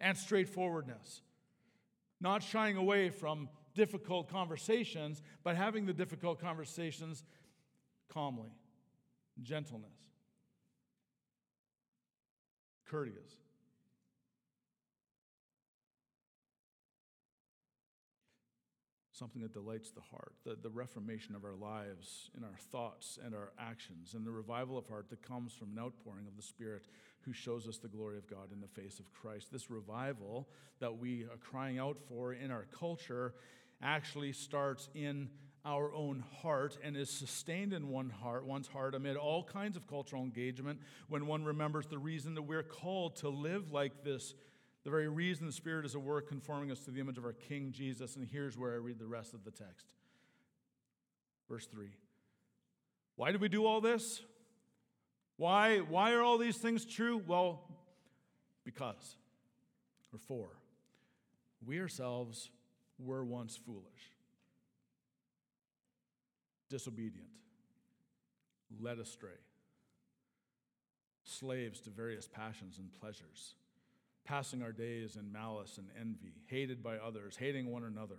and 0.00 0.16
straightforwardness. 0.16 1.22
Not 2.20 2.42
shying 2.42 2.76
away 2.76 3.10
from 3.10 3.48
difficult 3.74 4.28
conversations, 4.28 5.22
but 5.44 5.56
having 5.56 5.86
the 5.86 5.92
difficult 5.92 6.40
conversations 6.40 7.24
calmly, 8.08 8.50
gentleness, 9.42 9.90
courteous. 12.86 13.36
something 19.16 19.40
that 19.40 19.52
delights 19.52 19.90
the 19.90 20.00
heart, 20.00 20.34
the, 20.44 20.56
the 20.62 20.68
reformation 20.68 21.34
of 21.34 21.44
our 21.44 21.54
lives 21.54 22.30
in 22.36 22.44
our 22.44 22.56
thoughts 22.70 23.18
and 23.24 23.34
our 23.34 23.52
actions, 23.58 24.12
and 24.14 24.26
the 24.26 24.30
revival 24.30 24.76
of 24.76 24.86
heart 24.86 25.08
that 25.08 25.22
comes 25.22 25.54
from 25.54 25.70
an 25.72 25.78
outpouring 25.78 26.26
of 26.26 26.36
the 26.36 26.42
Spirit 26.42 26.86
who 27.26 27.32
shows 27.32 27.68
us 27.68 27.76
the 27.76 27.88
glory 27.88 28.16
of 28.16 28.26
God 28.26 28.52
in 28.52 28.60
the 28.60 28.80
face 28.80 28.98
of 28.98 29.12
Christ. 29.12 29.52
This 29.52 29.70
revival 29.70 30.48
that 30.78 30.98
we 30.98 31.24
are 31.24 31.36
crying 31.38 31.78
out 31.78 31.98
for 32.08 32.32
in 32.32 32.50
our 32.50 32.66
culture 32.78 33.34
actually 33.82 34.32
starts 34.32 34.88
in 34.94 35.28
our 35.64 35.92
own 35.92 36.24
heart 36.40 36.78
and 36.82 36.96
is 36.96 37.10
sustained 37.10 37.72
in 37.72 37.88
one 37.88 38.08
heart, 38.08 38.46
one's 38.46 38.68
heart 38.68 38.94
amid 38.94 39.16
all 39.16 39.42
kinds 39.42 39.76
of 39.76 39.86
cultural 39.88 40.22
engagement 40.22 40.78
when 41.08 41.26
one 41.26 41.44
remembers 41.44 41.86
the 41.86 41.98
reason 41.98 42.34
that 42.36 42.42
we're 42.42 42.62
called 42.62 43.16
to 43.16 43.28
live 43.28 43.72
like 43.72 44.04
this 44.04 44.34
the 44.86 44.90
very 44.90 45.08
reason 45.08 45.46
the 45.46 45.52
Spirit 45.52 45.84
is 45.84 45.96
at 45.96 46.00
work 46.00 46.28
conforming 46.28 46.70
us 46.70 46.78
to 46.84 46.92
the 46.92 47.00
image 47.00 47.18
of 47.18 47.24
our 47.24 47.32
King 47.32 47.72
Jesus. 47.72 48.14
And 48.14 48.24
here's 48.24 48.56
where 48.56 48.72
I 48.72 48.76
read 48.76 49.00
the 49.00 49.06
rest 49.06 49.34
of 49.34 49.42
the 49.44 49.50
text. 49.50 49.94
Verse 51.48 51.66
3. 51.66 51.88
Why 53.16 53.32
do 53.32 53.38
we 53.38 53.48
do 53.48 53.66
all 53.66 53.80
this? 53.80 54.22
Why, 55.36 55.78
why 55.78 56.12
are 56.12 56.22
all 56.22 56.38
these 56.38 56.56
things 56.56 56.84
true? 56.84 57.22
Well, 57.26 57.62
because. 58.64 59.16
Or 60.12 60.18
for. 60.18 60.48
We 61.64 61.80
ourselves 61.80 62.50
were 62.98 63.24
once 63.24 63.56
foolish, 63.56 64.12
disobedient, 66.70 67.28
led 68.80 68.98
astray, 68.98 69.30
slaves 71.24 71.80
to 71.80 71.90
various 71.90 72.26
passions 72.26 72.78
and 72.78 72.88
pleasures 73.00 73.54
passing 74.26 74.62
our 74.62 74.72
days 74.72 75.16
in 75.16 75.32
malice 75.32 75.78
and 75.78 75.86
envy, 75.98 76.34
hated 76.46 76.82
by 76.82 76.96
others, 76.96 77.36
hating 77.36 77.70
one 77.70 77.84
another. 77.84 78.18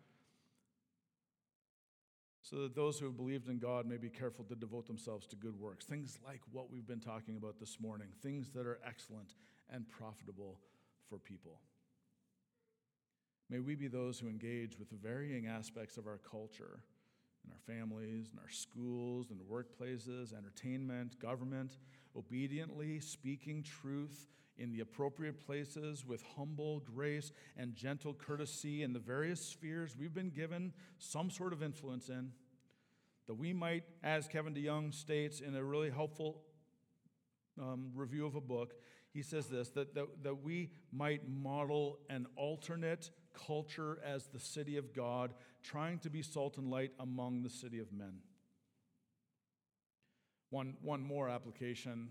so 2.51 2.63
that 2.63 2.75
those 2.75 2.99
who 2.99 3.05
have 3.05 3.15
believed 3.15 3.47
in 3.47 3.59
God 3.59 3.85
may 3.85 3.95
be 3.95 4.09
careful 4.09 4.43
to 4.45 4.55
devote 4.55 4.85
themselves 4.85 5.25
to 5.27 5.37
good 5.37 5.57
works. 5.57 5.85
Things 5.85 6.19
like 6.25 6.41
what 6.51 6.69
we've 6.69 6.85
been 6.85 6.99
talking 6.99 7.37
about 7.37 7.59
this 7.59 7.77
morning, 7.79 8.07
things 8.21 8.49
that 8.49 8.67
are 8.67 8.79
excellent 8.85 9.35
and 9.69 9.89
profitable 9.89 10.57
for 11.07 11.17
people. 11.17 11.61
May 13.49 13.59
we 13.59 13.75
be 13.75 13.87
those 13.87 14.19
who 14.19 14.27
engage 14.27 14.77
with 14.77 14.89
the 14.89 14.97
varying 14.97 15.47
aspects 15.47 15.95
of 15.95 16.07
our 16.07 16.19
culture 16.29 16.83
in 17.45 17.51
our 17.51 17.59
families, 17.65 18.29
in 18.33 18.39
our 18.39 18.49
schools, 18.49 19.31
in 19.31 19.37
workplaces, 19.37 20.33
entertainment, 20.37 21.19
government, 21.19 21.77
obediently 22.17 22.99
speaking 22.99 23.63
truth 23.63 24.27
in 24.57 24.71
the 24.71 24.81
appropriate 24.81 25.43
places 25.45 26.05
with 26.05 26.23
humble 26.37 26.81
grace 26.81 27.31
and 27.57 27.73
gentle 27.75 28.13
courtesy 28.13 28.83
in 28.83 28.93
the 28.93 28.99
various 28.99 29.41
spheres 29.41 29.95
we've 29.97 30.13
been 30.13 30.29
given 30.29 30.71
some 30.99 31.31
sort 31.31 31.53
of 31.53 31.63
influence 31.63 32.09
in, 32.09 32.31
that 33.27 33.35
we 33.35 33.53
might, 33.53 33.83
as 34.03 34.27
Kevin 34.27 34.53
DeYoung 34.53 34.93
states 34.93 35.39
in 35.39 35.55
a 35.55 35.63
really 35.63 35.89
helpful 35.89 36.41
um, 37.61 37.91
review 37.95 38.25
of 38.25 38.35
a 38.35 38.41
book, 38.41 38.73
he 39.13 39.21
says 39.21 39.47
this 39.47 39.69
that, 39.69 39.93
that, 39.95 40.23
that 40.23 40.41
we 40.41 40.71
might 40.91 41.27
model 41.29 41.99
an 42.09 42.25
alternate 42.35 43.11
culture 43.33 43.99
as 44.05 44.27
the 44.27 44.39
city 44.39 44.77
of 44.77 44.93
God, 44.93 45.33
trying 45.63 45.99
to 45.99 46.09
be 46.09 46.21
salt 46.21 46.57
and 46.57 46.69
light 46.69 46.91
among 46.99 47.43
the 47.43 47.49
city 47.49 47.79
of 47.79 47.91
men. 47.91 48.19
One, 50.49 50.75
one 50.81 51.01
more 51.01 51.29
application 51.29 52.09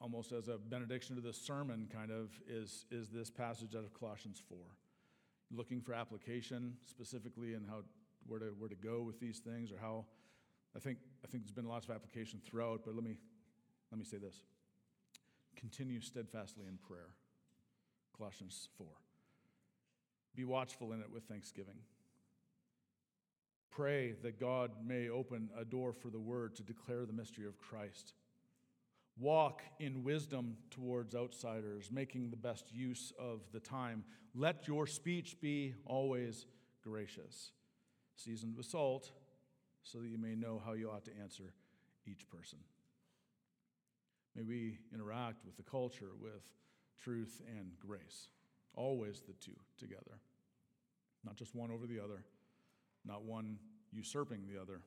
almost 0.00 0.32
as 0.32 0.48
a 0.48 0.58
benediction 0.58 1.16
to 1.16 1.22
this 1.22 1.40
sermon, 1.40 1.88
kind 1.92 2.10
of, 2.10 2.30
is, 2.48 2.86
is 2.90 3.08
this 3.08 3.30
passage 3.30 3.74
out 3.74 3.84
of 3.84 3.92
Colossians 3.92 4.40
4. 4.48 4.58
Looking 5.50 5.80
for 5.80 5.94
application 5.94 6.74
specifically 6.86 7.54
and 7.54 7.66
how 7.68 7.82
where 8.26 8.40
to 8.40 8.46
where 8.58 8.68
to 8.68 8.74
go 8.74 9.02
with 9.02 9.20
these 9.20 9.38
things, 9.38 9.72
or 9.72 9.78
how 9.78 10.04
I 10.76 10.78
think 10.78 10.98
I 11.24 11.26
think 11.26 11.44
there's 11.44 11.52
been 11.52 11.68
lots 11.68 11.86
of 11.86 11.94
application 11.94 12.40
throughout, 12.44 12.82
but 12.84 12.94
let 12.94 13.04
me 13.04 13.18
let 13.90 13.98
me 13.98 14.04
say 14.04 14.18
this. 14.18 14.42
Continue 15.56 16.00
steadfastly 16.00 16.66
in 16.68 16.78
prayer. 16.78 17.10
Colossians 18.16 18.68
4. 18.78 18.86
Be 20.36 20.44
watchful 20.44 20.92
in 20.92 21.00
it 21.00 21.10
with 21.12 21.24
thanksgiving. 21.24 21.78
Pray 23.70 24.14
that 24.22 24.38
God 24.38 24.72
may 24.84 25.08
open 25.08 25.50
a 25.58 25.64
door 25.64 25.92
for 25.92 26.10
the 26.10 26.18
word 26.18 26.54
to 26.56 26.62
declare 26.62 27.06
the 27.06 27.12
mystery 27.12 27.46
of 27.46 27.58
Christ 27.58 28.12
Walk 29.20 29.62
in 29.80 30.04
wisdom 30.04 30.56
towards 30.70 31.16
outsiders, 31.16 31.90
making 31.90 32.30
the 32.30 32.36
best 32.36 32.72
use 32.72 33.12
of 33.18 33.40
the 33.52 33.58
time. 33.58 34.04
Let 34.32 34.68
your 34.68 34.86
speech 34.86 35.40
be 35.40 35.74
always 35.84 36.46
gracious, 36.84 37.50
seasoned 38.18 38.56
with 38.56 38.66
salt, 38.66 39.10
so 39.82 39.98
that 39.98 40.08
you 40.08 40.18
may 40.18 40.34
know 40.34 40.60
how 40.64 40.72
you 40.72 40.90
ought 40.90 41.04
to 41.04 41.12
answer 41.22 41.54
each 42.06 42.28
person. 42.28 42.58
May 44.34 44.42
we 44.42 44.78
interact 44.92 45.44
with 45.46 45.56
the 45.56 45.62
culture 45.62 46.10
with 46.20 46.42
truth 47.02 47.40
and 47.58 47.70
grace, 47.80 48.28
always 48.74 49.22
the 49.26 49.34
two 49.34 49.56
together, 49.78 50.20
not 51.24 51.36
just 51.36 51.54
one 51.54 51.70
over 51.70 51.86
the 51.86 52.00
other, 52.00 52.24
not 53.04 53.22
one 53.22 53.56
usurping 53.92 54.42
the 54.52 54.60
other, 54.60 54.80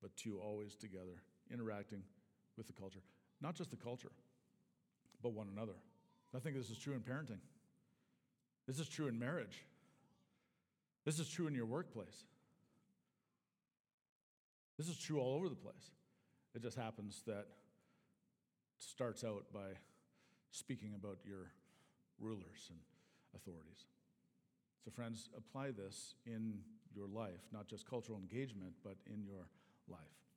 but 0.00 0.16
two 0.16 0.38
always 0.38 0.76
together, 0.76 1.22
interacting 1.52 2.02
with 2.56 2.66
the 2.66 2.72
culture. 2.72 3.00
Not 3.40 3.54
just 3.54 3.70
the 3.70 3.76
culture, 3.76 4.12
but 5.22 5.32
one 5.32 5.48
another. 5.52 5.74
I 6.34 6.38
think 6.38 6.56
this 6.56 6.70
is 6.70 6.78
true 6.78 6.94
in 6.94 7.00
parenting. 7.00 7.40
This 8.66 8.78
is 8.78 8.88
true 8.88 9.08
in 9.08 9.18
marriage. 9.18 9.64
This 11.08 11.20
is 11.20 11.28
true 11.30 11.46
in 11.46 11.54
your 11.54 11.64
workplace. 11.64 12.26
This 14.76 14.90
is 14.90 14.98
true 14.98 15.18
all 15.18 15.36
over 15.36 15.48
the 15.48 15.54
place. 15.54 15.92
It 16.54 16.60
just 16.60 16.76
happens 16.76 17.22
that 17.26 17.46
starts 18.78 19.24
out 19.24 19.46
by 19.50 19.70
speaking 20.50 20.92
about 20.94 21.16
your 21.24 21.52
rulers 22.20 22.68
and 22.68 22.78
authorities. 23.34 23.86
So, 24.84 24.90
friends, 24.90 25.30
apply 25.34 25.70
this 25.70 26.12
in 26.26 26.58
your 26.94 27.06
life, 27.06 27.40
not 27.54 27.68
just 27.68 27.88
cultural 27.88 28.18
engagement, 28.18 28.74
but 28.84 28.96
in 29.06 29.24
your 29.24 29.48
life. 29.88 30.27